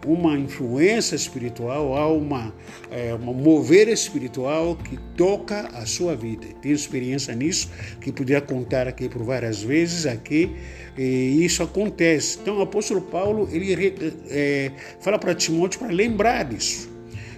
uma 0.08 0.38
influência 0.38 1.14
espiritual, 1.14 1.94
há 1.94 2.10
uma, 2.10 2.54
é, 2.90 3.14
um 3.14 3.34
mover 3.34 3.88
espiritual 3.88 4.74
que 4.74 4.98
toca 5.14 5.68
a 5.68 5.84
sua 5.84 6.16
vida. 6.16 6.46
Tenho 6.62 6.74
experiência 6.74 7.34
nisso, 7.34 7.70
que 8.00 8.10
podia 8.10 8.40
contar 8.40 8.88
aqui 8.88 9.06
por 9.06 9.22
várias 9.22 9.62
vezes 9.62 10.06
aqui, 10.06 10.56
e 10.96 11.44
isso 11.44 11.62
acontece. 11.62 12.38
Então 12.40 12.58
o 12.58 12.62
apóstolo 12.62 13.02
Paulo 13.02 13.48
ele 13.52 13.94
é, 14.30 14.72
fala 15.00 15.18
para 15.18 15.34
Timóteo 15.34 15.78
para 15.78 15.92
lembrar 15.92 16.44
disso. 16.44 16.88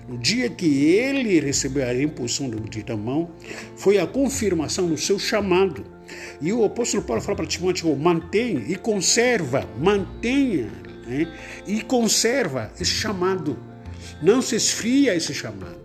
No 0.08 0.16
dia 0.16 0.48
que 0.48 0.66
ele 0.94 1.40
recebeu 1.40 1.86
a 1.86 1.94
imposição 1.94 2.50
da 2.84 2.96
mão, 2.96 3.30
foi 3.76 3.98
a 3.98 4.06
confirmação 4.06 4.88
do 4.88 4.96
seu 4.96 5.18
chamado. 5.18 5.84
E 6.40 6.52
o 6.52 6.64
apóstolo 6.64 7.02
Paulo 7.02 7.22
fala 7.22 7.36
para 7.36 7.46
Timóteo: 7.46 7.94
mantenha 7.96 8.64
e 8.66 8.76
conserva, 8.76 9.68
mantenha 9.78 10.68
né? 11.10 11.28
e 11.66 11.82
conserva 11.82 12.70
esse 12.80 12.92
chamado. 12.92 13.58
Não 14.22 14.40
se 14.40 14.56
esfria 14.56 15.14
esse 15.14 15.34
chamado. 15.34 15.79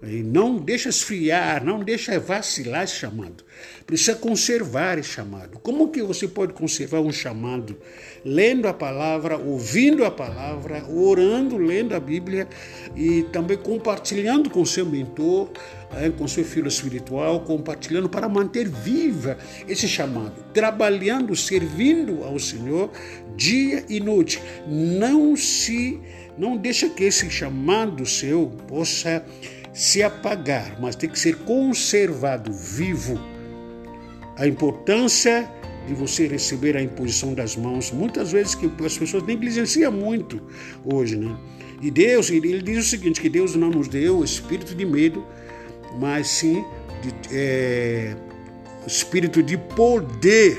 E 0.00 0.22
não 0.22 0.56
deixa 0.56 0.88
esfriar, 0.88 1.64
não 1.64 1.80
deixa 1.80 2.20
vacilar 2.20 2.84
esse 2.84 2.94
chamado. 2.94 3.42
Precisa 3.84 4.14
conservar 4.14 4.96
esse 4.96 5.08
chamado. 5.08 5.58
Como 5.58 5.88
que 5.88 6.00
você 6.02 6.28
pode 6.28 6.52
conservar 6.52 7.00
um 7.00 7.10
chamado? 7.10 7.76
Lendo 8.24 8.68
a 8.68 8.72
palavra, 8.72 9.36
ouvindo 9.36 10.04
a 10.04 10.10
palavra, 10.10 10.84
orando, 10.88 11.56
lendo 11.56 11.96
a 11.96 12.00
Bíblia 12.00 12.46
e 12.94 13.24
também 13.32 13.56
compartilhando 13.56 14.48
com 14.50 14.64
seu 14.64 14.86
mentor, 14.86 15.50
eh, 15.96 16.10
com 16.10 16.28
seu 16.28 16.44
filho 16.44 16.68
espiritual, 16.68 17.40
compartilhando 17.40 18.08
para 18.08 18.28
manter 18.28 18.68
viva 18.68 19.36
esse 19.66 19.88
chamado, 19.88 20.44
trabalhando, 20.54 21.34
servindo 21.34 22.22
ao 22.22 22.38
Senhor 22.38 22.88
dia 23.34 23.84
e 23.88 23.98
noite. 23.98 24.40
Não 24.68 25.34
se, 25.36 26.00
não 26.36 26.56
deixa 26.56 26.88
que 26.88 27.02
esse 27.02 27.28
chamado 27.28 28.06
seu 28.06 28.46
possa 28.68 29.24
se 29.78 30.02
apagar, 30.02 30.76
mas 30.80 30.96
tem 30.96 31.08
que 31.08 31.16
ser 31.16 31.36
conservado 31.36 32.52
vivo. 32.52 33.16
A 34.36 34.44
importância 34.44 35.48
de 35.86 35.94
você 35.94 36.26
receber 36.26 36.76
a 36.76 36.82
imposição 36.82 37.32
das 37.32 37.54
mãos, 37.54 37.92
muitas 37.92 38.32
vezes 38.32 38.56
que 38.56 38.68
as 38.84 38.98
pessoas 38.98 39.22
negligenciam 39.22 39.92
muito 39.92 40.42
hoje, 40.84 41.16
né? 41.16 41.38
E 41.80 41.92
Deus, 41.92 42.28
ele 42.28 42.60
diz 42.60 42.86
o 42.86 42.90
seguinte, 42.90 43.20
que 43.20 43.28
Deus 43.28 43.54
não 43.54 43.70
nos 43.70 43.86
deu 43.86 44.24
espírito 44.24 44.74
de 44.74 44.84
medo, 44.84 45.24
mas 46.00 46.26
sim 46.26 46.64
de, 47.00 47.14
é, 47.30 48.16
espírito 48.84 49.40
de 49.44 49.56
poder. 49.56 50.58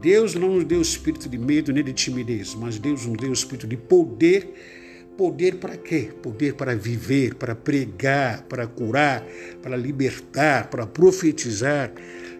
Deus 0.00 0.36
não 0.36 0.50
nos 0.50 0.64
deu 0.64 0.80
espírito 0.80 1.28
de 1.28 1.36
medo 1.36 1.72
nem 1.72 1.82
de 1.82 1.92
timidez, 1.92 2.54
mas 2.54 2.78
Deus 2.78 3.04
nos 3.06 3.16
deu 3.16 3.32
espírito 3.32 3.66
de 3.66 3.76
poder 3.76 4.77
Poder 5.18 5.56
para 5.56 5.76
quê? 5.76 6.10
Poder 6.22 6.54
para 6.54 6.76
viver, 6.76 7.34
para 7.34 7.52
pregar, 7.52 8.42
para 8.42 8.68
curar, 8.68 9.26
para 9.60 9.76
libertar, 9.76 10.70
para 10.70 10.86
profetizar. 10.86 11.90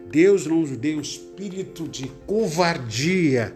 Deus 0.09 0.47
não 0.47 0.61
nos 0.61 0.77
deu 0.77 1.01
espírito 1.01 1.89
de 1.89 2.09
covardia, 2.25 3.53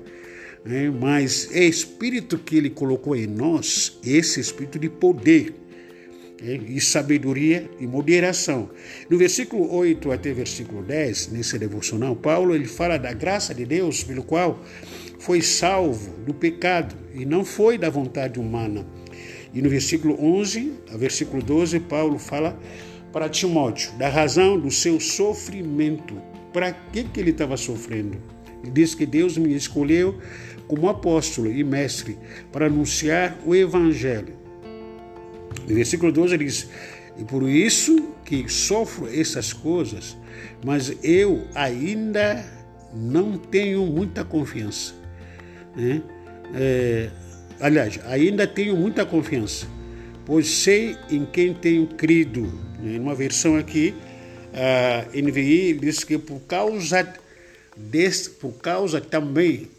né? 0.65 0.89
mas 0.89 1.49
é 1.53 1.63
espírito 1.63 2.37
que 2.37 2.57
Ele 2.57 2.69
colocou 2.69 3.15
em 3.15 3.25
nós, 3.25 3.97
esse 4.05 4.41
espírito 4.41 4.77
de 4.77 4.89
poder 4.89 5.55
né? 6.41 6.59
e 6.67 6.81
sabedoria 6.81 7.71
e 7.79 7.87
moderação. 7.87 8.71
No 9.09 9.17
versículo 9.17 9.73
8 9.73 10.11
até 10.11 10.33
versículo 10.33 10.83
10, 10.83 11.29
nesse 11.29 11.57
devocional, 11.57 12.13
Paulo 12.13 12.53
ele 12.53 12.67
fala 12.67 12.97
da 12.97 13.13
graça 13.13 13.53
de 13.53 13.65
Deus 13.65 14.03
pelo 14.03 14.21
qual 14.21 14.61
foi 15.17 15.41
salvo 15.41 16.11
do 16.25 16.33
pecado 16.33 16.93
e 17.15 17.25
não 17.25 17.45
foi 17.45 17.77
da 17.77 17.89
vontade 17.89 18.37
humana. 18.37 18.85
E 19.53 19.61
no 19.61 19.69
versículo 19.69 20.17
11 20.19 20.73
a 20.91 20.97
versículo 20.97 21.41
12, 21.41 21.79
Paulo 21.81 22.17
fala 22.17 22.59
para 23.11 23.29
Timóteo 23.29 23.91
da 23.97 24.09
razão 24.09 24.59
do 24.59 24.71
seu 24.71 24.99
sofrimento. 24.99 26.19
Para 26.51 26.71
que, 26.71 27.03
que 27.03 27.19
ele 27.19 27.31
estava 27.31 27.55
sofrendo? 27.57 28.17
Ele 28.63 28.71
diz 28.71 28.95
que 28.95 29.05
Deus 29.05 29.37
me 29.37 29.53
escolheu 29.55 30.19
como 30.67 30.89
apóstolo 30.89 31.51
e 31.51 31.63
mestre 31.63 32.17
para 32.51 32.67
anunciar 32.67 33.37
o 33.45 33.53
evangelho. 33.53 34.33
No 35.67 35.75
versículo 35.75 36.11
12 36.11 36.33
ele 36.33 36.45
diz: 36.45 36.69
E 37.17 37.23
por 37.23 37.43
isso 37.43 38.09
que 38.25 38.47
sofro 38.49 39.07
essas 39.07 39.53
coisas, 39.53 40.17
mas 40.65 40.95
eu 41.03 41.45
ainda 41.53 42.43
não 42.93 43.37
tenho 43.37 43.85
muita 43.85 44.23
confiança. 44.23 44.93
Né? 45.75 46.01
É, 46.55 47.09
aliás, 47.63 47.97
ainda 48.05 48.45
tenho 48.45 48.75
muita 48.75 49.05
confiança, 49.05 49.65
pois 50.25 50.47
sei 50.47 50.97
em 51.09 51.25
quem 51.25 51.53
tenho 51.53 51.87
crido. 51.87 52.51
Em 52.83 52.99
uma 52.99 53.15
versão 53.15 53.55
aqui, 53.55 53.93
a 54.53 55.05
NVI 55.17 55.73
diz 55.79 56.03
que 56.03 56.17
por 56.17 56.41
causa 56.41 57.07
desse, 57.77 58.31
por 58.31 58.51
causa 58.55 58.99
também, 58.99 59.69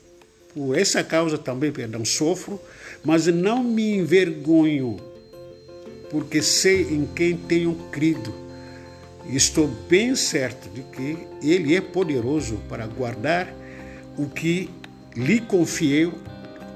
por 0.55 0.75
essa 0.79 1.05
causa 1.05 1.37
também, 1.37 1.71
perdão, 1.71 2.07
sofro, 2.07 2.59
mas 3.05 3.27
não 3.27 3.63
me 3.63 3.97
envergonho, 3.97 4.97
porque 6.09 6.41
sei 6.41 6.85
em 6.85 7.07
quem 7.15 7.37
tenho 7.37 7.75
crido. 7.93 8.35
Estou 9.29 9.69
bem 9.89 10.17
certo 10.17 10.71
de 10.71 10.81
que 10.85 11.19
Ele 11.43 11.77
é 11.77 11.83
poderoso 11.83 12.59
para 12.67 12.87
guardar 12.87 13.55
o 14.17 14.27
que 14.27 14.71
lhe 15.15 15.39
confiei 15.41 16.11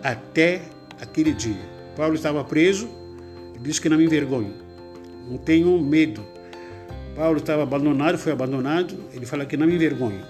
até 0.03 0.61
aquele 1.01 1.33
dia. 1.33 1.61
Paulo 1.97 2.15
estava 2.15 2.45
preso 2.45 2.89
disse 3.61 3.81
que 3.81 3.89
não 3.89 3.97
me 3.97 4.05
envergonho, 4.05 4.53
não 5.29 5.37
tenho 5.37 5.79
medo. 5.81 6.25
Paulo 7.15 7.39
estava 7.39 7.63
abandonado, 7.63 8.17
foi 8.17 8.33
abandonado, 8.33 8.95
ele 9.13 9.27
fala 9.27 9.45
que 9.45 9.57
não 9.57 9.67
me 9.67 9.75
envergonho. 9.75 10.25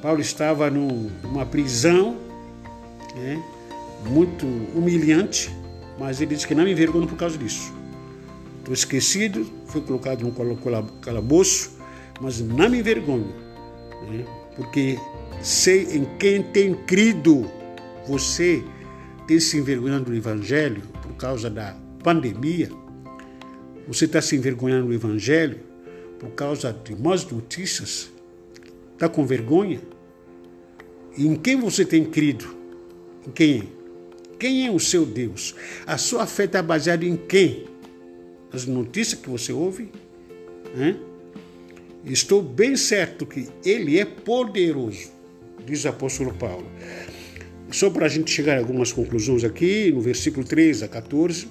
Paulo 0.00 0.20
estava 0.20 0.70
numa 0.70 1.44
prisão 1.44 2.16
né, 3.16 3.42
muito 4.06 4.46
humilhante, 4.74 5.50
mas 5.98 6.20
ele 6.20 6.34
disse 6.34 6.46
que 6.46 6.54
não 6.54 6.64
me 6.64 6.72
envergonho 6.72 7.06
por 7.06 7.16
causa 7.16 7.36
disso. 7.36 7.72
Estou 8.58 8.72
esquecido, 8.72 9.44
fui 9.66 9.80
colocado 9.80 10.22
num 10.22 10.32
calabouço, 11.00 11.76
mas 12.20 12.40
não 12.40 12.68
me 12.68 12.78
envergonho, 12.78 13.34
né, 14.08 14.24
porque 14.56 14.96
sei 15.42 15.96
em 15.96 16.04
quem 16.18 16.42
tem 16.42 16.74
crido. 16.74 17.50
Você 18.06 18.64
tem 19.30 19.38
se 19.38 19.58
envergonhado 19.58 20.06
do 20.06 20.14
Evangelho 20.16 20.82
por 21.00 21.14
causa 21.14 21.48
da 21.48 21.76
pandemia? 22.02 22.68
Você 23.86 24.06
está 24.06 24.20
se 24.20 24.34
envergonhando 24.34 24.88
do 24.88 24.92
Evangelho 24.92 25.60
por 26.18 26.30
causa 26.30 26.72
de 26.72 27.00
más 27.00 27.24
notícias? 27.30 28.10
Está 28.92 29.08
com 29.08 29.24
vergonha? 29.24 29.80
E 31.16 31.28
em 31.28 31.36
quem 31.36 31.60
você 31.60 31.84
tem 31.84 32.04
crido? 32.04 32.44
Em 33.24 33.30
quem? 33.30 33.72
Quem 34.36 34.66
é 34.66 34.70
o 34.72 34.80
seu 34.80 35.06
Deus? 35.06 35.54
A 35.86 35.96
sua 35.96 36.26
fé 36.26 36.46
está 36.46 36.60
baseada 36.60 37.04
em 37.04 37.16
quem? 37.16 37.68
As 38.52 38.66
notícias 38.66 39.20
que 39.20 39.30
você 39.30 39.52
ouve? 39.52 39.92
Estou 42.04 42.42
bem 42.42 42.76
certo 42.76 43.24
que 43.24 43.46
Ele 43.64 43.96
é 43.96 44.04
poderoso 44.04 45.20
diz 45.64 45.84
o 45.84 45.88
apóstolo 45.88 46.34
Paulo. 46.34 46.66
Só 47.72 47.88
para 47.88 48.06
a 48.06 48.08
gente 48.08 48.30
chegar 48.32 48.56
a 48.56 48.58
algumas 48.58 48.92
conclusões 48.92 49.44
aqui, 49.44 49.92
no 49.92 50.00
versículo 50.00 50.44
3 50.44 50.82
a 50.82 50.88
14, 50.88 51.46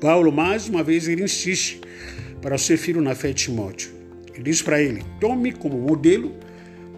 Paulo 0.00 0.32
mais 0.32 0.68
uma 0.68 0.82
vez 0.82 1.06
ele 1.06 1.22
insiste 1.22 1.80
para 2.40 2.54
o 2.54 2.58
seu 2.58 2.78
filho 2.78 3.02
na 3.02 3.14
fé 3.14 3.28
de 3.28 3.44
Timóteo. 3.44 3.90
Ele 4.32 4.44
diz 4.44 4.62
para 4.62 4.80
ele: 4.80 5.04
tome 5.20 5.52
como 5.52 5.76
modelo 5.76 6.34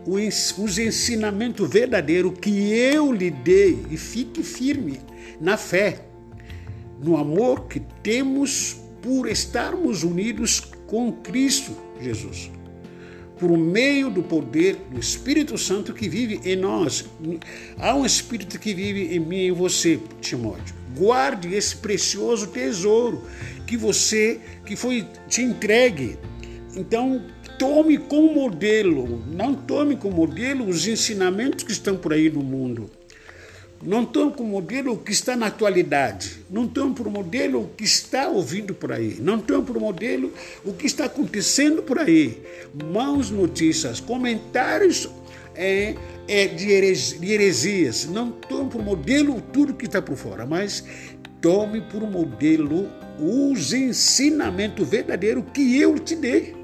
os 0.07 0.79
ensinamentos 0.79 1.69
verdadeiros 1.69 2.39
que 2.41 2.73
eu 2.73 3.13
lhe 3.13 3.31
dei 3.31 3.79
e 3.91 3.97
fique 3.97 4.43
firme 4.43 5.01
na 5.41 5.57
fé, 5.57 6.05
no 7.03 7.17
amor 7.17 7.67
que 7.67 7.81
temos 8.03 8.77
por 9.03 9.29
estarmos 9.29 10.05
unidos 10.05 10.61
com 10.87 11.11
Cristo 11.11 11.77
Jesus 12.01 12.51
por 13.39 13.57
meio 13.57 14.11
do 14.11 14.23
poder 14.23 14.77
do 14.91 14.99
Espírito 14.99 15.59
Santo 15.59 15.93
que 15.93 16.09
vive 16.09 16.41
em 16.45 16.57
nós. 16.57 17.05
Há 17.79 17.95
um 17.95 18.07
Espírito 18.07 18.59
que 18.59 18.73
vive 18.73 19.15
em 19.15 19.21
mim 19.21 19.37
e 19.37 19.49
em 19.49 19.53
você, 19.53 19.99
Timóteo. 20.21 20.75
Guarde 20.97 21.53
esse 21.55 21.77
precioso 21.77 22.49
tesouro 22.49 23.25
que 23.67 23.77
você, 23.77 24.41
que 24.65 24.77
foi 24.77 25.07
te 25.29 25.43
entregue. 25.43 26.17
Então, 26.77 27.23
tome 27.59 27.99
como 27.99 28.33
modelo, 28.33 29.25
não 29.27 29.55
tome 29.55 29.97
como 29.97 30.17
modelo 30.17 30.67
os 30.69 30.87
ensinamentos 30.87 31.65
que 31.65 31.73
estão 31.73 31.97
por 31.97 32.13
aí 32.13 32.31
no 32.31 32.43
mundo 32.43 32.91
não 33.85 34.03
estão 34.03 34.31
com 34.31 34.43
o 34.43 34.47
modelo 34.47 34.95
o 34.95 34.99
que 34.99 35.13
está 35.13 35.37
na 35.37 35.47
atualidade, 35.47 36.43
não 36.51 36.65
estão 36.65 36.93
por 36.93 37.11
modelo 37.11 37.63
o 37.63 37.69
que 37.69 37.85
está 37.85 38.29
ouvindo 38.29 38.75
por 38.75 38.93
aí, 38.93 39.19
não 39.21 39.37
estão 39.37 39.63
por 39.63 39.79
modelo 39.79 40.33
o 40.65 40.73
que 40.73 40.87
está 40.87 41.05
acontecendo 41.05 41.83
por 41.83 41.99
aí. 41.99 42.43
Mãos 42.93 43.31
notícias, 43.31 44.01
comentários 44.01 45.09
é, 45.55 45.95
é 46.27 46.47
de, 46.47 46.71
heresias, 46.73 48.07
não 48.07 48.31
estão 48.31 48.69
por 48.69 48.83
modelo 48.83 49.41
tudo 49.53 49.75
que 49.75 49.85
está 49.85 50.01
por 50.01 50.17
fora, 50.17 50.47
mas 50.47 50.85
tome 51.41 51.83
por 51.83 52.01
modelo 52.11 52.89
os 53.19 53.73
ensinamentos 53.73 54.89
verdadeiros 54.89 55.45
que 55.53 55.79
eu 55.79 55.99
te 55.99 56.17
dei. 56.17 56.64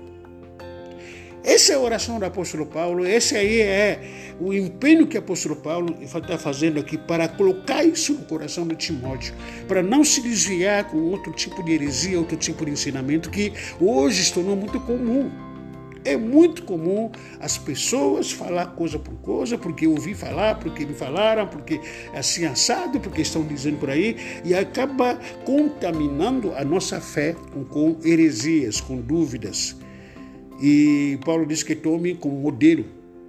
Essa 1.43 1.72
é 1.72 1.76
a 1.76 1.80
oração 1.80 2.18
do 2.18 2.24
apóstolo 2.26 2.66
Paulo, 2.66 3.07
esse 3.07 3.34
aí 3.34 3.61
é 3.62 4.34
o 4.38 4.53
empenho 4.53 5.07
que 5.07 5.16
o 5.16 5.20
apóstolo 5.20 5.57
Paulo 5.57 5.97
está 6.03 6.36
fazendo 6.36 6.78
aqui 6.78 6.99
para 6.99 7.28
colocar 7.28 7.82
isso 7.82 8.12
no 8.12 8.26
coração 8.26 8.66
de 8.66 8.76
Timóteo, 8.76 9.34
para 9.66 9.82
não 9.82 10.05
se 10.05 10.20
desviar 10.20 10.84
com 10.84 10.99
outro 10.99 11.32
tipo 11.32 11.62
de 11.62 11.72
heresia, 11.72 12.18
outro 12.18 12.36
tipo 12.36 12.64
de 12.66 12.72
ensinamento 12.72 13.30
que 13.30 13.55
hoje 13.80 14.22
se 14.24 14.34
tornou 14.34 14.55
muito 14.55 14.78
comum. 14.80 15.30
É 16.05 16.16
muito 16.16 16.62
comum 16.62 17.11
as 17.41 17.59
pessoas 17.59 18.32
falar 18.32 18.68
coisa 18.68 18.99
por 18.99 19.14
coisa, 19.16 19.59
porque 19.59 19.86
ouvi 19.86 20.14
falar, 20.14 20.59
porque 20.59 20.86
me 20.86 20.95
falaram, 20.95 21.47
porque 21.47 21.80
é 22.12 22.18
assim 22.18 22.47
assado, 22.47 23.01
porque 23.01 23.20
estão 23.20 23.43
dizendo 23.47 23.78
por 23.78 23.91
aí, 23.91 24.16
e 24.43 24.55
acaba 24.55 25.18
contaminando 25.45 26.53
a 26.55 26.64
nossa 26.64 27.01
fé 27.01 27.34
com, 27.53 27.64
com 27.64 27.99
heresias, 28.03 28.80
com 28.80 28.97
dúvidas. 28.97 29.76
E 30.62 31.18
Paulo 31.24 31.46
diz 31.46 31.62
que 31.62 31.74
tome 31.74 32.14
como 32.14 32.36
modelo 32.36 32.84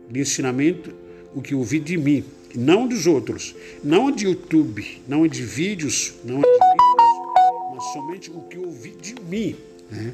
de 0.09 0.19
ensinamento 0.19 0.93
o 1.33 1.41
que 1.41 1.55
ouvi 1.55 1.79
de 1.79 1.97
mim, 1.97 2.25
não 2.53 2.87
dos 2.87 3.07
outros, 3.07 3.55
não 3.81 4.11
de 4.11 4.25
YouTube, 4.25 5.01
não 5.07 5.25
de 5.25 5.41
vídeos, 5.41 6.13
não 6.25 6.41
de 6.41 6.49
vídeos, 6.49 7.73
mas 7.73 7.83
somente 7.93 8.29
o 8.29 8.41
que 8.41 8.57
ouvi 8.57 8.93
de 9.01 9.15
mim. 9.29 9.55
Né? 9.89 10.13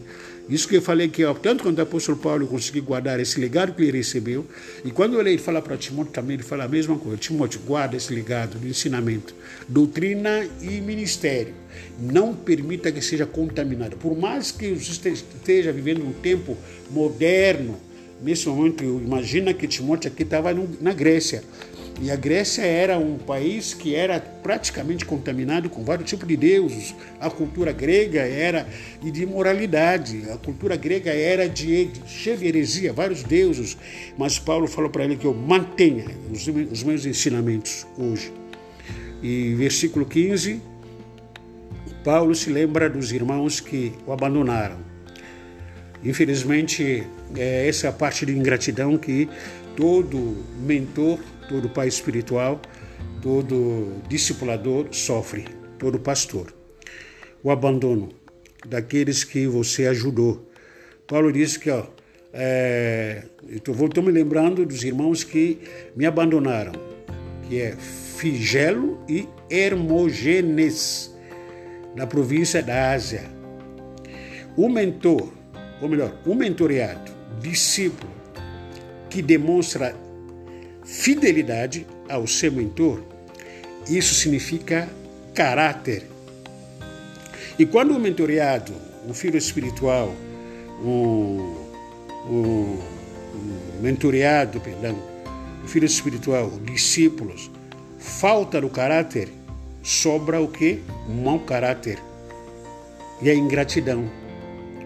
Isso 0.50 0.68
que 0.68 0.78
eu 0.78 0.82
falei 0.82 1.10
que, 1.10 1.24
tanto 1.42 1.64
quando 1.64 1.80
o 1.80 1.82
apóstolo 1.82 2.18
Paulo 2.18 2.48
conseguiu 2.48 2.84
guardar 2.84 3.20
esse 3.20 3.40
legado 3.40 3.74
que 3.74 3.82
ele 3.82 3.98
recebeu, 3.98 4.46
e 4.86 4.92
quando 4.92 5.20
ele 5.20 5.38
fala 5.38 5.62
para 5.62 5.76
Timóteo 5.76 6.14
também, 6.14 6.36
ele 6.36 6.44
fala 6.44 6.64
a 6.64 6.68
mesma 6.68 6.98
coisa: 6.98 7.18
Timóteo, 7.18 7.60
guarda 7.66 7.98
esse 7.98 8.14
legado 8.14 8.58
de 8.58 8.70
ensinamento, 8.70 9.36
doutrina 9.68 10.48
e 10.62 10.80
ministério. 10.80 11.54
Não 12.00 12.34
permita 12.34 12.92
que 12.92 13.02
seja 13.02 13.26
contaminado. 13.26 13.98
Por 13.98 14.18
mais 14.18 14.52
que 14.52 14.74
você 14.74 15.10
esteja 15.10 15.72
vivendo 15.72 16.06
um 16.06 16.14
tempo 16.14 16.58
moderno, 16.90 17.78
nesse 18.22 18.48
momento, 18.48 18.84
imagina 18.84 19.54
que 19.54 19.68
Timóteo 19.68 20.10
aqui 20.10 20.24
estava 20.24 20.54
na 20.80 20.94
Grécia. 20.94 21.44
E 22.00 22.12
a 22.12 22.16
Grécia 22.16 22.62
era 22.62 23.00
um 23.00 23.18
país 23.18 23.74
que 23.74 23.96
era 23.96 24.20
praticamente 24.20 25.04
contaminado 25.04 25.68
com 25.68 25.84
vários 25.84 26.08
tipos 26.08 26.28
de 26.28 26.38
deuses. 26.38 26.94
A 27.20 27.28
cultura 27.28 27.72
grega 27.72 28.22
era 28.22 28.68
de 29.02 29.24
imoralidade, 29.24 30.30
a 30.30 30.38
cultura 30.38 30.76
grega 30.76 31.12
era 31.12 31.50
de, 31.50 31.90
cheia 32.06 32.38
de 32.38 32.46
heresia, 32.46 32.94
vários 32.94 33.24
deuses. 33.24 33.76
Mas 34.16 34.38
Paulo 34.38 34.68
falou 34.68 34.92
para 34.92 35.06
ele 35.06 35.16
que 35.16 35.26
eu 35.26 35.34
mantenha 35.34 36.06
os, 36.32 36.48
os 36.48 36.84
meus 36.84 37.04
ensinamentos 37.04 37.88
hoje. 37.98 38.32
E 39.24 39.56
versículo 39.56 40.06
15, 40.06 40.62
Paulo 42.04 42.36
se 42.36 42.52
lembra 42.52 42.88
dos 42.88 43.12
irmãos 43.12 43.60
que 43.60 43.92
o 44.06 44.12
abandonaram. 44.12 44.78
Infelizmente, 46.04 47.04
é 47.36 47.68
essa 47.68 47.92
parte 47.92 48.24
de 48.24 48.38
ingratidão 48.38 49.00
que 49.00 49.28
todo 49.76 50.38
mentor 50.60 51.20
todo 51.48 51.70
pai 51.70 51.88
espiritual, 51.88 52.62
todo 53.22 54.02
discipulador 54.08 54.88
sofre, 54.92 55.46
todo 55.80 56.00
pastor. 56.00 56.54
O 57.44 57.52
abandono 57.52 58.10
daqueles 58.66 59.24
que 59.24 59.48
você 59.48 59.88
ajudou. 59.88 60.50
Paulo 61.08 61.32
diz 61.32 61.58
que, 61.58 61.70
ó, 61.70 61.86
é, 62.34 63.24
estou 63.50 64.04
me 64.04 64.12
lembrando 64.12 64.66
dos 64.66 64.84
irmãos 64.84 65.24
que 65.24 65.60
me 65.96 66.06
abandonaram, 66.06 66.74
que 67.48 67.62
é 67.62 67.76
Figelo 67.76 69.04
e 69.08 69.28
Hermogenes, 69.50 71.16
na 71.96 72.06
província 72.06 72.62
da 72.62 72.92
Ásia. 72.92 73.24
O 74.56 74.68
mentor, 74.70 75.32
ou 75.82 75.88
melhor, 75.88 76.16
o 76.26 76.36
mentoreado, 76.36 77.12
discípulo, 77.40 78.12
que 79.10 79.22
demonstra 79.22 79.96
fidelidade 80.88 81.86
ao 82.10 82.26
seu 82.26 82.52
mentor, 82.52 83.04
isso 83.90 84.16
significa 84.16 84.90
caráter. 85.36 86.08
E 87.60 87.66
quando 87.66 87.92
o 87.92 88.00
mentoreado, 88.00 88.74
um 89.08 89.14
filho 89.14 89.38
espiritual, 89.38 90.16
um, 90.82 91.56
um, 92.30 92.80
um 93.36 93.82
mentoreado, 93.82 94.62
perdão, 94.62 94.98
um 95.64 95.68
filho 95.68 95.86
espiritual, 95.86 96.50
discípulos, 96.64 97.52
falta 98.00 98.62
do 98.62 98.70
caráter, 98.70 99.30
sobra 99.84 100.40
o 100.40 100.48
que? 100.48 100.82
Mau 101.24 101.40
caráter 101.40 102.00
e 103.22 103.30
a 103.30 103.36
ingratidão. 103.36 104.10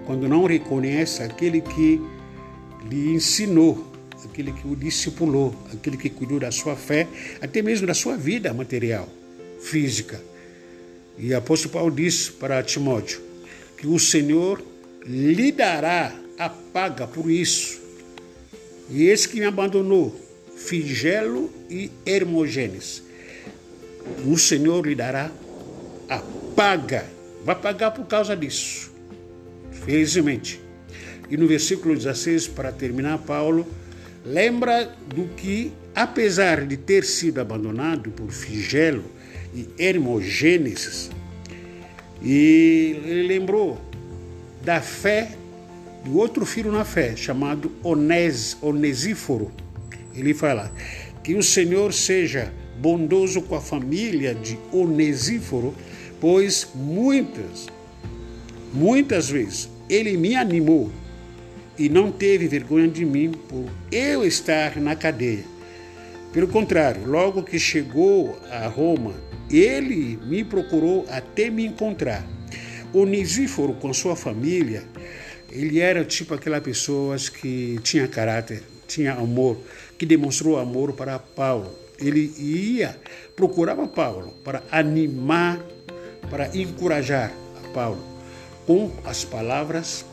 Quando 0.06 0.28
não 0.28 0.46
reconhece 0.46 1.22
aquele 1.22 1.62
que 1.62 2.02
lhe 2.90 3.14
ensinou, 3.14 3.91
aquele 4.42 4.52
que 4.52 4.68
o 4.68 4.76
discipulou, 4.76 5.56
aquele 5.72 5.98
que 5.98 6.10
cuidou 6.10 6.40
da 6.40 6.52
sua 6.52 6.76
fé, 6.76 7.08
até 7.40 7.62
mesmo 7.62 7.86
da 7.86 7.94
sua 7.94 8.18
vida 8.18 8.54
material, 8.54 9.08
física. 9.62 10.20
E 11.18 11.32
o 11.32 11.38
apóstolo 11.38 11.74
Paulo 11.74 11.96
diz 11.96 12.30
para 12.30 12.64
Timóteo 12.64 13.22
que 13.78 13.86
o 13.86 14.00
Senhor 14.00 14.64
lhe 15.06 15.52
dará 15.52 16.14
a 16.38 16.50
paga 16.50 17.06
por 17.06 17.30
isso. 17.30 17.80
E 18.90 19.06
esse 19.06 19.30
que 19.30 19.40
me 19.40 19.46
abandonou, 19.46 20.20
Figelo 20.56 21.52
e 21.70 21.92
Hermogênes, 22.06 23.04
o 24.26 24.38
Senhor 24.38 24.86
lhe 24.86 24.96
dará 24.96 25.32
a 26.10 26.20
paga, 26.56 27.06
vai 27.46 27.56
pagar 27.56 27.92
por 27.92 28.06
causa 28.06 28.36
disso. 28.36 28.92
Felizmente. 29.86 30.60
E 31.30 31.38
no 31.38 31.48
versículo 31.48 31.96
16, 31.96 32.48
para 32.50 32.72
terminar, 32.72 33.18
Paulo 33.20 33.66
lembra 34.26 34.96
do 35.14 35.26
que, 35.36 35.72
apesar 35.96 36.66
de 36.66 36.78
ter 36.78 37.04
sido 37.04 37.40
abandonado 37.42 38.12
por 38.12 38.32
Figelo 38.32 39.04
e 39.54 39.68
Hermogênesis, 39.78 41.10
e 42.22 43.00
ele 43.04 43.24
lembrou 43.24 43.82
da 44.64 44.80
fé 44.80 45.32
do 46.04 46.18
outro 46.18 46.46
filho 46.46 46.72
na 46.72 46.86
fé, 46.86 47.16
chamado 47.16 47.72
Onés, 47.84 48.58
Onesíforo. 48.62 49.52
Ele 50.16 50.34
fala 50.34 50.72
que 51.24 51.36
o 51.36 51.44
Senhor 51.44 51.94
seja 51.94 52.52
bondoso 52.80 53.42
com 53.42 53.56
a 53.56 53.62
família 53.62 54.34
de 54.34 54.58
Onesíforo, 54.72 55.74
pois 56.20 56.70
muitas, 56.74 57.68
muitas 58.74 59.30
vezes 59.30 59.70
ele 59.90 60.18
me 60.18 60.36
animou 60.36 60.92
e 61.82 61.90
não 61.90 62.12
teve 62.12 62.48
vergonha 62.48 62.88
de 62.88 63.04
mim 63.04 63.32
por 63.32 63.66
eu 63.92 64.24
estar 64.24 64.80
na 64.80 64.96
cadeia. 64.96 65.44
Pelo 66.32 66.48
contrário, 66.48 67.08
logo 67.08 67.42
que 67.42 67.58
chegou 67.58 68.40
a 68.52 68.68
Roma, 68.68 69.16
ele 69.50 70.20
me 70.24 70.44
procurou 70.44 71.08
até 71.10 71.50
me 71.50 71.66
encontrar. 71.66 72.24
Onisíforo, 72.94 73.74
com 73.74 73.92
sua 73.96 74.16
família, 74.16 74.84
ele 75.52 75.80
era 75.80 76.06
tipo 76.06 76.36
aquela 76.36 76.62
pessoa 76.62 77.18
que 77.18 77.80
tinha 77.82 78.08
caráter, 78.08 78.62
tinha 78.88 79.14
amor, 79.14 79.58
que 79.98 80.06
demonstrou 80.06 80.60
amor 80.60 80.94
para 80.94 81.18
Paulo. 81.18 81.76
Ele 82.00 82.32
ia, 82.38 82.96
procurava 83.36 83.88
Paulo 83.88 84.36
para 84.44 84.62
animar, 84.72 85.60
para 86.30 86.56
encorajar 86.56 87.34
a 87.64 87.68
Paulo 87.70 88.06
com 88.68 88.92
as 89.04 89.26
palavras 89.26 90.06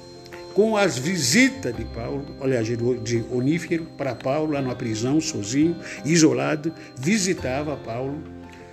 com 0.59 0.77
as 0.77 0.99
visitas 0.99 1.73
de 1.77 1.85
Paulo, 1.85 2.35
aliás, 2.41 2.67
de 2.67 3.25
Onífero 3.31 3.87
para 3.97 4.17
Paulo 4.17 4.55
lá 4.55 4.61
na 4.61 4.75
prisão, 4.75 5.21
sozinho, 5.21 5.77
isolado, 6.05 6.75
visitava 6.97 7.77
Paulo 7.77 8.21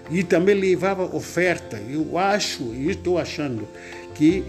e 0.09 0.23
também 0.23 0.55
levava 0.55 1.03
oferta. 1.15 1.79
Eu 1.87 2.17
acho, 2.17 2.73
e 2.73 2.89
estou 2.89 3.19
achando, 3.19 3.67
que 4.15 4.43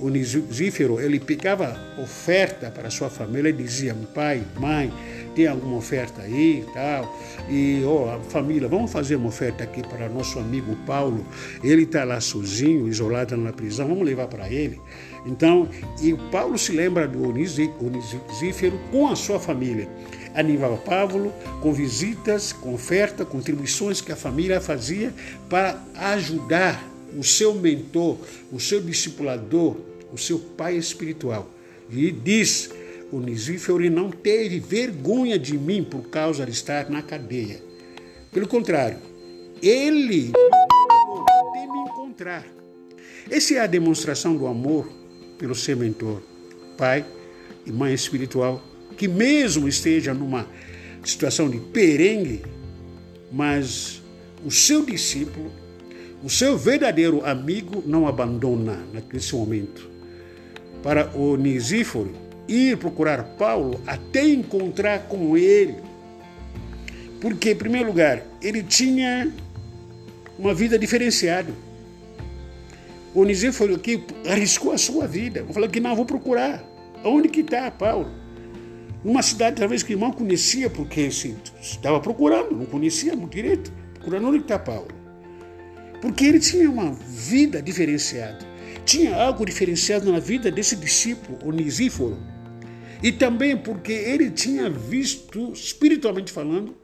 Onisífero, 0.00 1.00
ele 1.00 1.20
pegava 1.20 1.78
oferta 2.02 2.70
para 2.70 2.90
sua 2.90 3.08
família 3.08 3.50
e 3.50 3.52
dizia, 3.52 3.96
pai, 4.12 4.42
mãe, 4.58 4.92
tem 5.34 5.46
alguma 5.46 5.76
oferta 5.76 6.22
aí 6.22 6.64
e 6.66 6.72
tal. 6.74 7.18
E, 7.48 7.82
ó, 7.86 8.16
oh, 8.16 8.20
família, 8.28 8.68
vamos 8.68 8.90
fazer 8.90 9.16
uma 9.16 9.28
oferta 9.28 9.62
aqui 9.62 9.82
para 9.86 10.08
nosso 10.08 10.38
amigo 10.38 10.74
Paulo. 10.84 11.24
Ele 11.62 11.84
está 11.84 12.04
lá 12.04 12.20
sozinho, 12.20 12.88
isolado 12.88 13.36
na 13.36 13.52
prisão, 13.52 13.86
vamos 13.86 14.04
levar 14.04 14.26
para 14.26 14.50
ele. 14.50 14.80
Então, 15.26 15.68
e 16.00 16.14
Paulo 16.30 16.56
se 16.56 16.72
lembra 16.72 17.06
do 17.06 17.28
Onisífero 17.28 18.78
com 18.90 19.08
a 19.08 19.16
sua 19.16 19.38
família. 19.38 19.88
Animava 20.34 20.76
Paulo 20.76 21.32
com 21.60 21.72
visitas, 21.72 22.52
com 22.52 22.74
oferta, 22.74 23.24
contribuições 23.24 24.00
que 24.00 24.12
a 24.12 24.16
família 24.16 24.60
fazia 24.60 25.12
para 25.48 25.82
ajudar 25.94 26.82
o 27.16 27.24
seu 27.24 27.54
mentor, 27.54 28.16
o 28.52 28.60
seu 28.60 28.80
discipulador, 28.80 29.76
o 30.12 30.18
seu 30.18 30.38
pai 30.38 30.76
espiritual. 30.76 31.48
E 31.90 32.10
diz: 32.12 32.70
Onisífero 33.12 33.90
não 33.90 34.10
teve 34.10 34.60
vergonha 34.60 35.38
de 35.38 35.58
mim 35.58 35.82
por 35.82 36.08
causa 36.08 36.46
de 36.46 36.52
estar 36.52 36.88
na 36.88 37.02
cadeia. 37.02 37.60
Pelo 38.32 38.46
contrário, 38.46 38.98
ele 39.60 40.32
me 40.32 41.80
encontrar. 41.88 42.46
Essa 43.28 43.54
é 43.54 43.58
a 43.58 43.66
demonstração 43.66 44.36
do 44.36 44.46
amor 44.46 44.99
pelo 45.40 45.54
seu 45.54 45.74
mentor, 45.74 46.20
pai 46.76 47.02
e 47.64 47.72
mãe 47.72 47.94
espiritual, 47.94 48.62
que 48.96 49.08
mesmo 49.08 49.66
esteja 49.66 50.12
numa 50.12 50.46
situação 51.02 51.48
de 51.48 51.58
perengue, 51.58 52.42
mas 53.32 54.02
o 54.44 54.50
seu 54.50 54.84
discípulo, 54.84 55.50
o 56.22 56.28
seu 56.28 56.58
verdadeiro 56.58 57.24
amigo 57.24 57.82
não 57.86 58.06
abandona 58.06 58.78
nesse 59.10 59.34
momento. 59.34 59.88
Para 60.82 61.10
o 61.16 61.36
Nisíforo 61.36 62.12
ir 62.46 62.76
procurar 62.76 63.22
Paulo 63.38 63.80
até 63.86 64.22
encontrar 64.28 65.06
com 65.08 65.38
ele. 65.38 65.76
Porque, 67.18 67.52
em 67.52 67.56
primeiro 67.56 67.88
lugar, 67.88 68.22
ele 68.42 68.62
tinha 68.62 69.32
uma 70.38 70.52
vida 70.52 70.78
diferenciada 70.78 71.50
Oniseu 73.14 73.52
foi 73.52 73.72
o 73.72 73.78
que 73.78 74.04
arriscou 74.28 74.72
a 74.72 74.78
sua 74.78 75.06
vida. 75.06 75.44
Falou 75.52 75.68
que 75.68 75.80
não, 75.80 75.96
vou 75.96 76.04
procurar. 76.04 76.64
Onde 77.04 77.28
que 77.28 77.40
está 77.40 77.70
Paulo? 77.70 78.10
Numa 79.02 79.22
cidade 79.22 79.56
talvez 79.56 79.82
que 79.82 79.96
não 79.96 80.12
conhecia, 80.12 80.70
porque 80.70 81.02
assim, 81.02 81.36
estava 81.60 81.98
procurando, 82.00 82.54
não 82.54 82.66
conhecia 82.66 83.16
muito 83.16 83.32
direito. 83.32 83.72
Procurando 83.94 84.28
onde 84.28 84.38
está 84.38 84.58
Paulo. 84.58 84.88
Porque 86.00 86.24
ele 86.24 86.38
tinha 86.38 86.70
uma 86.70 86.92
vida 86.92 87.60
diferenciada. 87.60 88.38
Tinha 88.84 89.16
algo 89.16 89.44
diferenciado 89.44 90.10
na 90.10 90.20
vida 90.20 90.50
desse 90.50 90.76
discípulo, 90.76 91.38
Onisíforo. 91.44 92.16
E 93.02 93.10
também 93.10 93.56
porque 93.56 93.92
ele 93.92 94.30
tinha 94.30 94.70
visto, 94.70 95.52
espiritualmente 95.52 96.30
falando, 96.30 96.76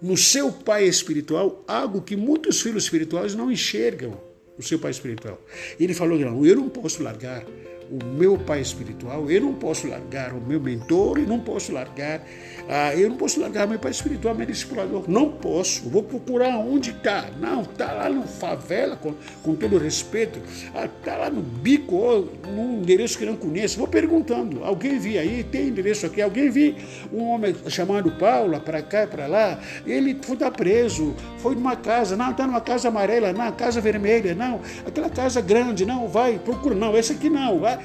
no 0.00 0.16
seu 0.16 0.52
pai 0.52 0.84
espiritual, 0.84 1.64
algo 1.66 2.00
que 2.02 2.16
muitos 2.16 2.60
filhos 2.60 2.84
espirituais 2.84 3.34
não 3.34 3.50
enxergam 3.50 4.31
o 4.58 4.62
seu 4.62 4.78
pai 4.78 4.90
espiritual. 4.90 5.40
Ele 5.78 5.94
falou: 5.94 6.18
não, 6.18 6.44
eu 6.44 6.56
não 6.56 6.68
posso 6.68 7.02
largar 7.02 7.44
o 7.90 8.04
meu 8.04 8.38
pai 8.38 8.60
espiritual, 8.60 9.30
eu 9.30 9.40
não 9.40 9.54
posso 9.54 9.86
largar 9.86 10.32
o 10.32 10.40
meu 10.40 10.60
mentor, 10.60 11.18
eu 11.18 11.26
não 11.26 11.40
posso 11.40 11.72
largar, 11.72 12.26
ah, 12.68 12.94
eu 12.94 13.08
não 13.08 13.16
posso 13.16 13.40
largar 13.40 13.66
meu 13.66 13.78
pai 13.78 13.90
espiritual, 13.90 14.34
meu 14.34 14.46
discipulador. 14.46 15.04
Não 15.08 15.30
posso, 15.30 15.88
vou 15.88 16.02
procurar 16.02 16.56
onde 16.58 16.90
está. 16.90 17.26
Não, 17.40 17.62
está 17.62 17.92
lá 17.92 18.08
no 18.08 18.22
favela, 18.22 18.96
com, 18.96 19.14
com 19.42 19.54
todo 19.54 19.78
respeito, 19.78 20.38
está 20.38 21.14
ah, 21.14 21.18
lá 21.18 21.30
no 21.30 21.42
bico, 21.42 21.96
ou 21.96 22.32
num 22.46 22.78
endereço 22.78 23.18
que 23.18 23.24
não 23.24 23.36
conheço. 23.36 23.78
Vou 23.78 23.88
perguntando, 23.88 24.64
alguém 24.64 24.98
vi 24.98 25.18
aí, 25.18 25.44
tem 25.44 25.68
endereço 25.68 26.06
aqui, 26.06 26.22
alguém 26.22 26.50
vi 26.50 26.76
um 27.12 27.24
homem 27.24 27.54
chamado 27.68 28.10
Paulo, 28.12 28.58
para 28.60 28.82
cá, 28.82 29.06
para 29.06 29.26
lá, 29.26 29.60
ele 29.86 30.18
foi 30.22 30.36
tá 30.36 30.50
preso, 30.50 31.14
foi 31.38 31.54
numa 31.54 31.76
casa, 31.76 32.16
não, 32.16 32.30
está 32.30 32.46
numa 32.46 32.60
casa 32.60 32.88
amarela, 32.88 33.32
não, 33.32 33.52
casa 33.52 33.80
vermelha, 33.80 34.34
não, 34.34 34.60
aquela 34.86 35.10
casa 35.10 35.40
grande, 35.40 35.84
não, 35.84 36.08
vai, 36.08 36.38
procura, 36.38 36.74
não, 36.74 36.96
essa 36.96 37.12
aqui 37.12 37.28
não, 37.28 37.58
vai. 37.58 37.78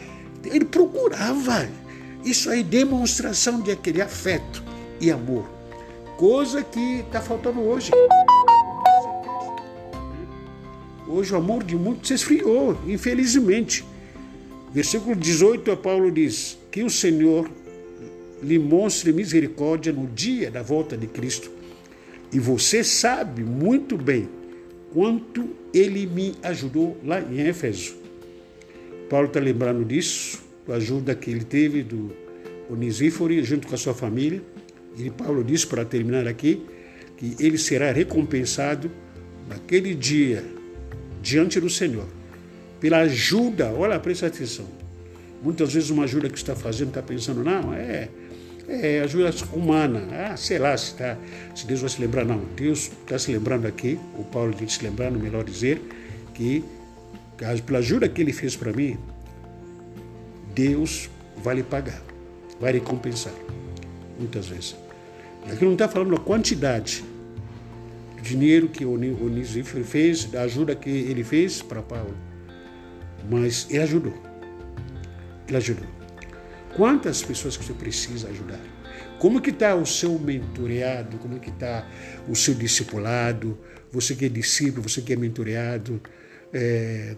Ele 0.45 0.65
procurava. 0.65 1.67
Isso 2.27 2.49
aí, 2.49 2.61
demonstração 2.61 3.61
de 3.61 3.71
aquele 3.71 4.01
afeto 4.01 4.61
e 4.99 5.09
amor. 5.09 5.49
Coisa 6.17 6.61
que 6.61 6.99
está 6.99 7.21
faltando 7.21 7.61
hoje. 7.61 7.89
Hoje 11.07 11.33
o 11.33 11.37
amor 11.37 11.63
de 11.63 11.77
muitos 11.77 12.09
se 12.09 12.15
esfriou, 12.15 12.77
infelizmente. 12.85 13.85
Versículo 14.73 15.15
18, 15.15 15.77
Paulo 15.77 16.11
diz: 16.11 16.57
Que 16.69 16.83
o 16.83 16.89
Senhor 16.89 17.49
lhe 18.43 18.59
mostre 18.59 19.13
misericórdia 19.13 19.93
no 19.93 20.05
dia 20.07 20.51
da 20.51 20.61
volta 20.61 20.97
de 20.97 21.07
Cristo. 21.07 21.49
E 22.33 22.39
você 22.39 22.83
sabe 22.83 23.41
muito 23.41 23.95
bem 23.95 24.27
quanto 24.93 25.47
ele 25.73 26.05
me 26.05 26.35
ajudou 26.43 26.97
lá 27.05 27.21
em 27.21 27.47
Éfeso. 27.47 27.95
Paulo 29.09 29.27
está 29.27 29.39
lembrando 29.39 29.85
disso, 29.85 30.45
a 30.73 30.75
ajuda 30.77 31.15
que 31.15 31.29
ele 31.29 31.43
teve 31.43 31.83
do 31.83 32.11
Onisíforo 32.69 33.43
junto 33.43 33.67
com 33.67 33.75
a 33.75 33.77
sua 33.77 33.93
família. 33.93 34.41
E 34.97 35.09
Paulo 35.09 35.43
diz, 35.43 35.63
para 35.63 35.85
terminar 35.85 36.27
aqui, 36.27 36.65
que 37.17 37.35
ele 37.39 37.57
será 37.57 37.91
recompensado 37.91 38.91
naquele 39.47 39.93
dia 39.93 40.43
diante 41.21 41.59
do 41.59 41.69
Senhor 41.69 42.07
pela 42.79 42.99
ajuda. 42.99 43.71
Olha, 43.71 43.99
presta 43.99 44.27
atenção. 44.27 44.65
Muitas 45.41 45.73
vezes 45.73 45.89
uma 45.89 46.03
ajuda 46.03 46.29
que 46.29 46.37
está 46.37 46.55
fazendo 46.55 46.89
está 46.89 47.01
pensando, 47.01 47.43
não, 47.43 47.73
é, 47.73 48.09
é 48.67 49.01
ajuda 49.01 49.31
humana. 49.53 50.07
Ah, 50.11 50.37
sei 50.37 50.57
lá 50.57 50.75
se, 50.75 50.95
tá, 50.95 51.17
se 51.55 51.65
Deus 51.65 51.81
vai 51.81 51.89
se 51.89 52.01
lembrar. 52.01 52.25
Não, 52.25 52.41
Deus 52.55 52.91
está 53.03 53.19
se 53.19 53.31
lembrando 53.31 53.67
aqui, 53.67 53.99
o 54.17 54.23
Paulo 54.23 54.53
tem 54.53 54.67
se 54.67 54.83
lembrando, 54.83 55.19
melhor 55.19 55.43
dizer, 55.43 55.81
que 56.33 56.63
pela 57.65 57.79
ajuda 57.79 58.09
que 58.09 58.21
ele 58.21 58.33
fez 58.33 58.55
para 58.55 58.73
mim, 58.73 58.97
Deus 60.57 61.07
vai 61.37 61.53
lhe 61.53 61.63
pagar, 61.63 62.01
vai 62.59 62.71
lhe 62.71 62.81
compensar. 62.81 63.33
Muitas 64.17 64.47
vezes. 64.47 64.75
Aqui 65.45 65.63
não 65.63 65.73
está 65.73 65.87
falando 65.87 66.15
a 66.15 66.19
quantidade 66.19 67.05
do 68.15 68.21
dinheiro 68.23 68.67
que 68.67 68.83
Onísio 68.83 69.63
fez, 69.63 70.25
da 70.25 70.41
ajuda 70.41 70.75
que 70.75 70.89
ele 70.89 71.23
fez 71.23 71.61
para 71.61 71.83
Paulo. 71.83 72.17
Mas 73.29 73.67
ele 73.69 73.83
ajudou. 73.83 74.13
Ele 75.47 75.57
ajudou. 75.57 75.87
Quantas 76.75 77.21
pessoas 77.21 77.55
que 77.55 77.63
você 77.63 77.73
precisa 77.73 78.27
ajudar? 78.29 78.59
Como 79.19 79.39
que 79.39 79.51
está 79.51 79.75
o 79.75 79.85
seu 79.85 80.17
mentoreado? 80.17 81.19
Como 81.19 81.39
que 81.39 81.51
está 81.51 81.87
o 82.27 82.35
seu 82.35 82.55
discipulado? 82.55 83.55
Você 83.91 84.15
que 84.15 84.25
é 84.25 84.29
discípulo, 84.29 84.89
você 84.89 85.01
que 85.01 85.13
é 85.13 85.15
mentoreado, 85.15 86.01
é... 86.51 87.15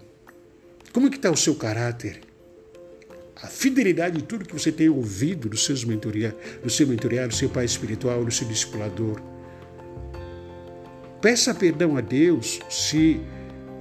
como 0.91 1.09
que 1.09 1.15
está 1.15 1.31
o 1.31 1.37
seu 1.37 1.55
caráter? 1.55 2.28
A 3.41 3.47
fidelidade 3.47 4.17
de 4.17 4.23
tudo 4.23 4.45
que 4.45 4.53
você 4.53 4.71
tem 4.71 4.89
ouvido 4.89 5.49
dos 5.49 5.63
seus 5.63 5.85
mentoria, 5.85 6.35
do 6.61 6.69
seu 6.69 6.85
mentoriado, 6.85 7.29
do 7.29 7.35
seu 7.35 7.49
pai 7.49 7.65
espiritual, 7.65 8.23
do 8.25 8.31
seu 8.31 8.47
discipulador. 8.47 9.21
Peça 11.21 11.53
perdão 11.53 11.95
a 11.95 12.01
Deus 12.01 12.59
se 12.69 13.21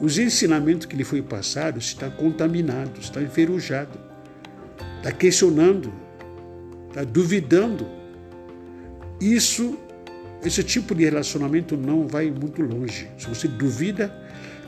os 0.01 0.17
ensinamentos 0.19 0.87
que 0.87 0.97
lhe 0.97 1.05
foi 1.05 1.23
passado 1.23 1.79
está 1.79 2.09
contaminado, 2.09 3.01
está 3.01 3.21
enferrujado, 3.21 3.99
está 4.99 5.11
questionando, 5.11 5.93
está 6.89 7.03
duvidando. 7.03 7.87
Isso, 9.21 9.77
esse 10.45 10.63
tipo 10.63 10.95
de 10.95 11.05
relacionamento 11.05 11.77
não 11.77 12.07
vai 12.07 12.31
muito 12.31 12.63
longe. 12.63 13.09
Se 13.19 13.29
você 13.29 13.49
duvida 13.49 14.15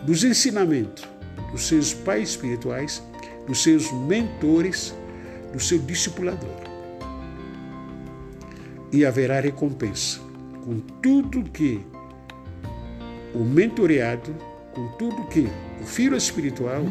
dos 0.02 0.24
ensinamentos 0.24 1.04
dos 1.52 1.62
seus 1.62 1.94
pais 1.94 2.30
espirituais, 2.30 3.02
dos 3.46 3.62
seus 3.62 3.90
mentores, 3.92 4.94
do 5.52 5.60
seu 5.60 5.78
discipulador. 5.78 6.60
E 8.92 9.04
haverá 9.04 9.40
recompensa 9.40 10.20
com 10.64 10.78
tudo 11.02 11.42
que 11.50 11.80
o 13.34 13.38
mentoreado, 13.38 14.34
com 14.72 14.88
tudo 14.98 15.26
que 15.28 15.48
o 15.80 15.84
filho 15.84 16.16
espiritual, 16.16 16.82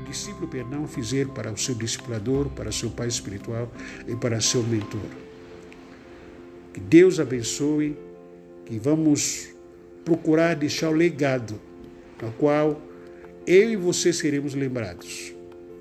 o 0.00 0.10
discípulo, 0.10 0.48
perdão, 0.48 0.86
fizer 0.86 1.26
para 1.28 1.52
o 1.52 1.56
seu 1.56 1.74
discipulador, 1.74 2.48
para 2.50 2.72
seu 2.72 2.90
pai 2.90 3.08
espiritual 3.08 3.70
e 4.06 4.16
para 4.16 4.40
seu 4.40 4.62
mentor. 4.62 5.00
Que 6.72 6.80
Deus 6.80 7.20
abençoe, 7.20 7.96
que 8.64 8.78
vamos 8.78 9.48
procurar 10.04 10.54
deixar 10.54 10.90
o 10.90 10.92
legado, 10.92 11.60
no 12.22 12.32
qual 12.32 12.80
eu 13.46 13.70
e 13.70 13.76
você 13.76 14.12
seremos 14.12 14.54
lembrados. 14.54 15.32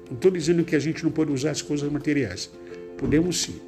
Não 0.08 0.16
estou 0.16 0.30
dizendo 0.30 0.64
que 0.64 0.76
a 0.76 0.80
gente 0.80 1.04
não 1.04 1.12
pode 1.12 1.32
usar 1.32 1.52
as 1.52 1.62
coisas 1.62 1.92
materiais. 1.92 2.50
Podemos 2.98 3.42
sim. 3.42 3.60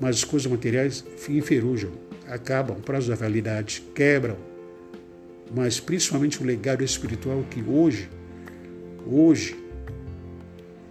Mas 0.00 0.16
as 0.16 0.24
coisas 0.24 0.50
materiais 0.50 1.04
enferrujam, 1.28 1.92
acabam, 2.26 2.80
prazo 2.80 3.08
da 3.08 3.14
validade, 3.14 3.82
quebram. 3.94 4.36
Mas 5.54 5.78
principalmente 5.78 6.42
o 6.42 6.44
legado 6.44 6.82
espiritual 6.82 7.44
que 7.48 7.62
hoje, 7.62 8.08
hoje, 9.06 9.56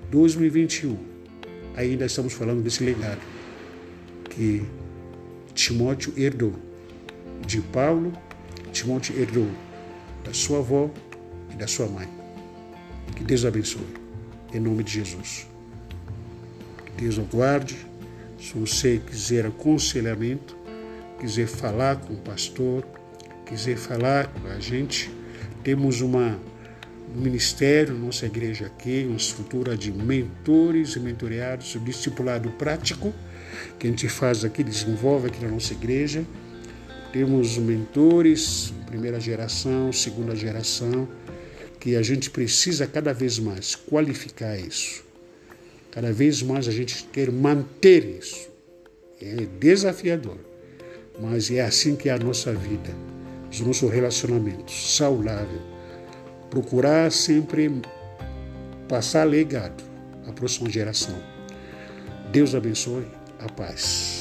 2021, 0.09 0.97
ainda 1.75 2.05
estamos 2.05 2.31
falando 2.31 2.61
desse 2.61 2.83
legado 2.83 3.19
que 4.29 4.63
Timóteo 5.53 6.13
herdou 6.15 6.53
de 7.45 7.59
Paulo, 7.59 8.13
Timóteo 8.71 9.19
herdou 9.19 9.47
da 10.23 10.33
sua 10.33 10.59
avó, 10.59 10.89
e 11.51 11.55
da 11.55 11.67
sua 11.67 11.87
mãe. 11.87 12.07
Que 13.15 13.23
Deus 13.23 13.45
abençoe. 13.45 13.87
Em 14.53 14.59
nome 14.59 14.83
de 14.83 14.93
Jesus. 14.93 15.47
Que 16.85 17.03
Deus 17.03 17.19
aguarde. 17.19 17.77
Se 18.39 18.57
você 18.57 18.99
quiser 19.05 19.45
aconselhamento, 19.45 20.57
quiser 21.19 21.47
falar 21.47 21.97
com 21.97 22.13
o 22.13 22.17
pastor, 22.17 22.83
quiser 23.45 23.77
falar 23.77 24.27
com 24.27 24.47
a 24.47 24.59
gente, 24.59 25.11
temos 25.63 26.01
uma, 26.01 26.39
um 27.15 27.21
ministério, 27.21 27.93
nossa 27.93 28.25
igreja 28.25 28.65
aqui, 28.65 29.05
uma 29.07 29.17
estrutura 29.17 29.77
de 29.77 29.91
mentores 29.91 30.95
e 30.95 30.99
mentoreados, 30.99 31.77
discipulado 31.83 32.49
prático, 32.51 33.13
que 33.77 33.85
a 33.85 33.89
gente 33.89 34.09
faz 34.09 34.43
aqui, 34.43 34.63
desenvolve 34.63 35.27
aqui 35.27 35.43
na 35.45 35.51
nossa 35.51 35.73
igreja. 35.73 36.25
Temos 37.13 37.57
mentores, 37.57 38.73
primeira 38.87 39.19
geração, 39.19 39.91
segunda 39.91 40.35
geração, 40.35 41.07
que 41.81 41.95
a 41.95 42.01
gente 42.03 42.29
precisa 42.29 42.85
cada 42.85 43.11
vez 43.11 43.39
mais 43.39 43.75
qualificar 43.75 44.57
isso. 44.57 45.03
Cada 45.89 46.13
vez 46.13 46.41
mais 46.43 46.67
a 46.67 46.71
gente 46.71 47.03
quer 47.11 47.31
manter 47.31 48.05
isso. 48.05 48.49
É 49.19 49.45
desafiador, 49.59 50.37
mas 51.19 51.51
é 51.51 51.61
assim 51.61 51.95
que 51.95 52.07
é 52.07 52.13
a 52.13 52.17
nossa 52.17 52.53
vida, 52.53 52.95
os 53.51 53.59
nossos 53.59 53.91
relacionamentos 53.91 54.95
saudável. 54.95 55.59
Procurar 56.49 57.11
sempre 57.11 57.69
passar 58.87 59.23
legado 59.23 59.83
à 60.27 60.31
próxima 60.31 60.69
geração. 60.69 61.17
Deus 62.31 62.55
abençoe. 62.55 63.05
A 63.39 63.49
paz. 63.49 64.20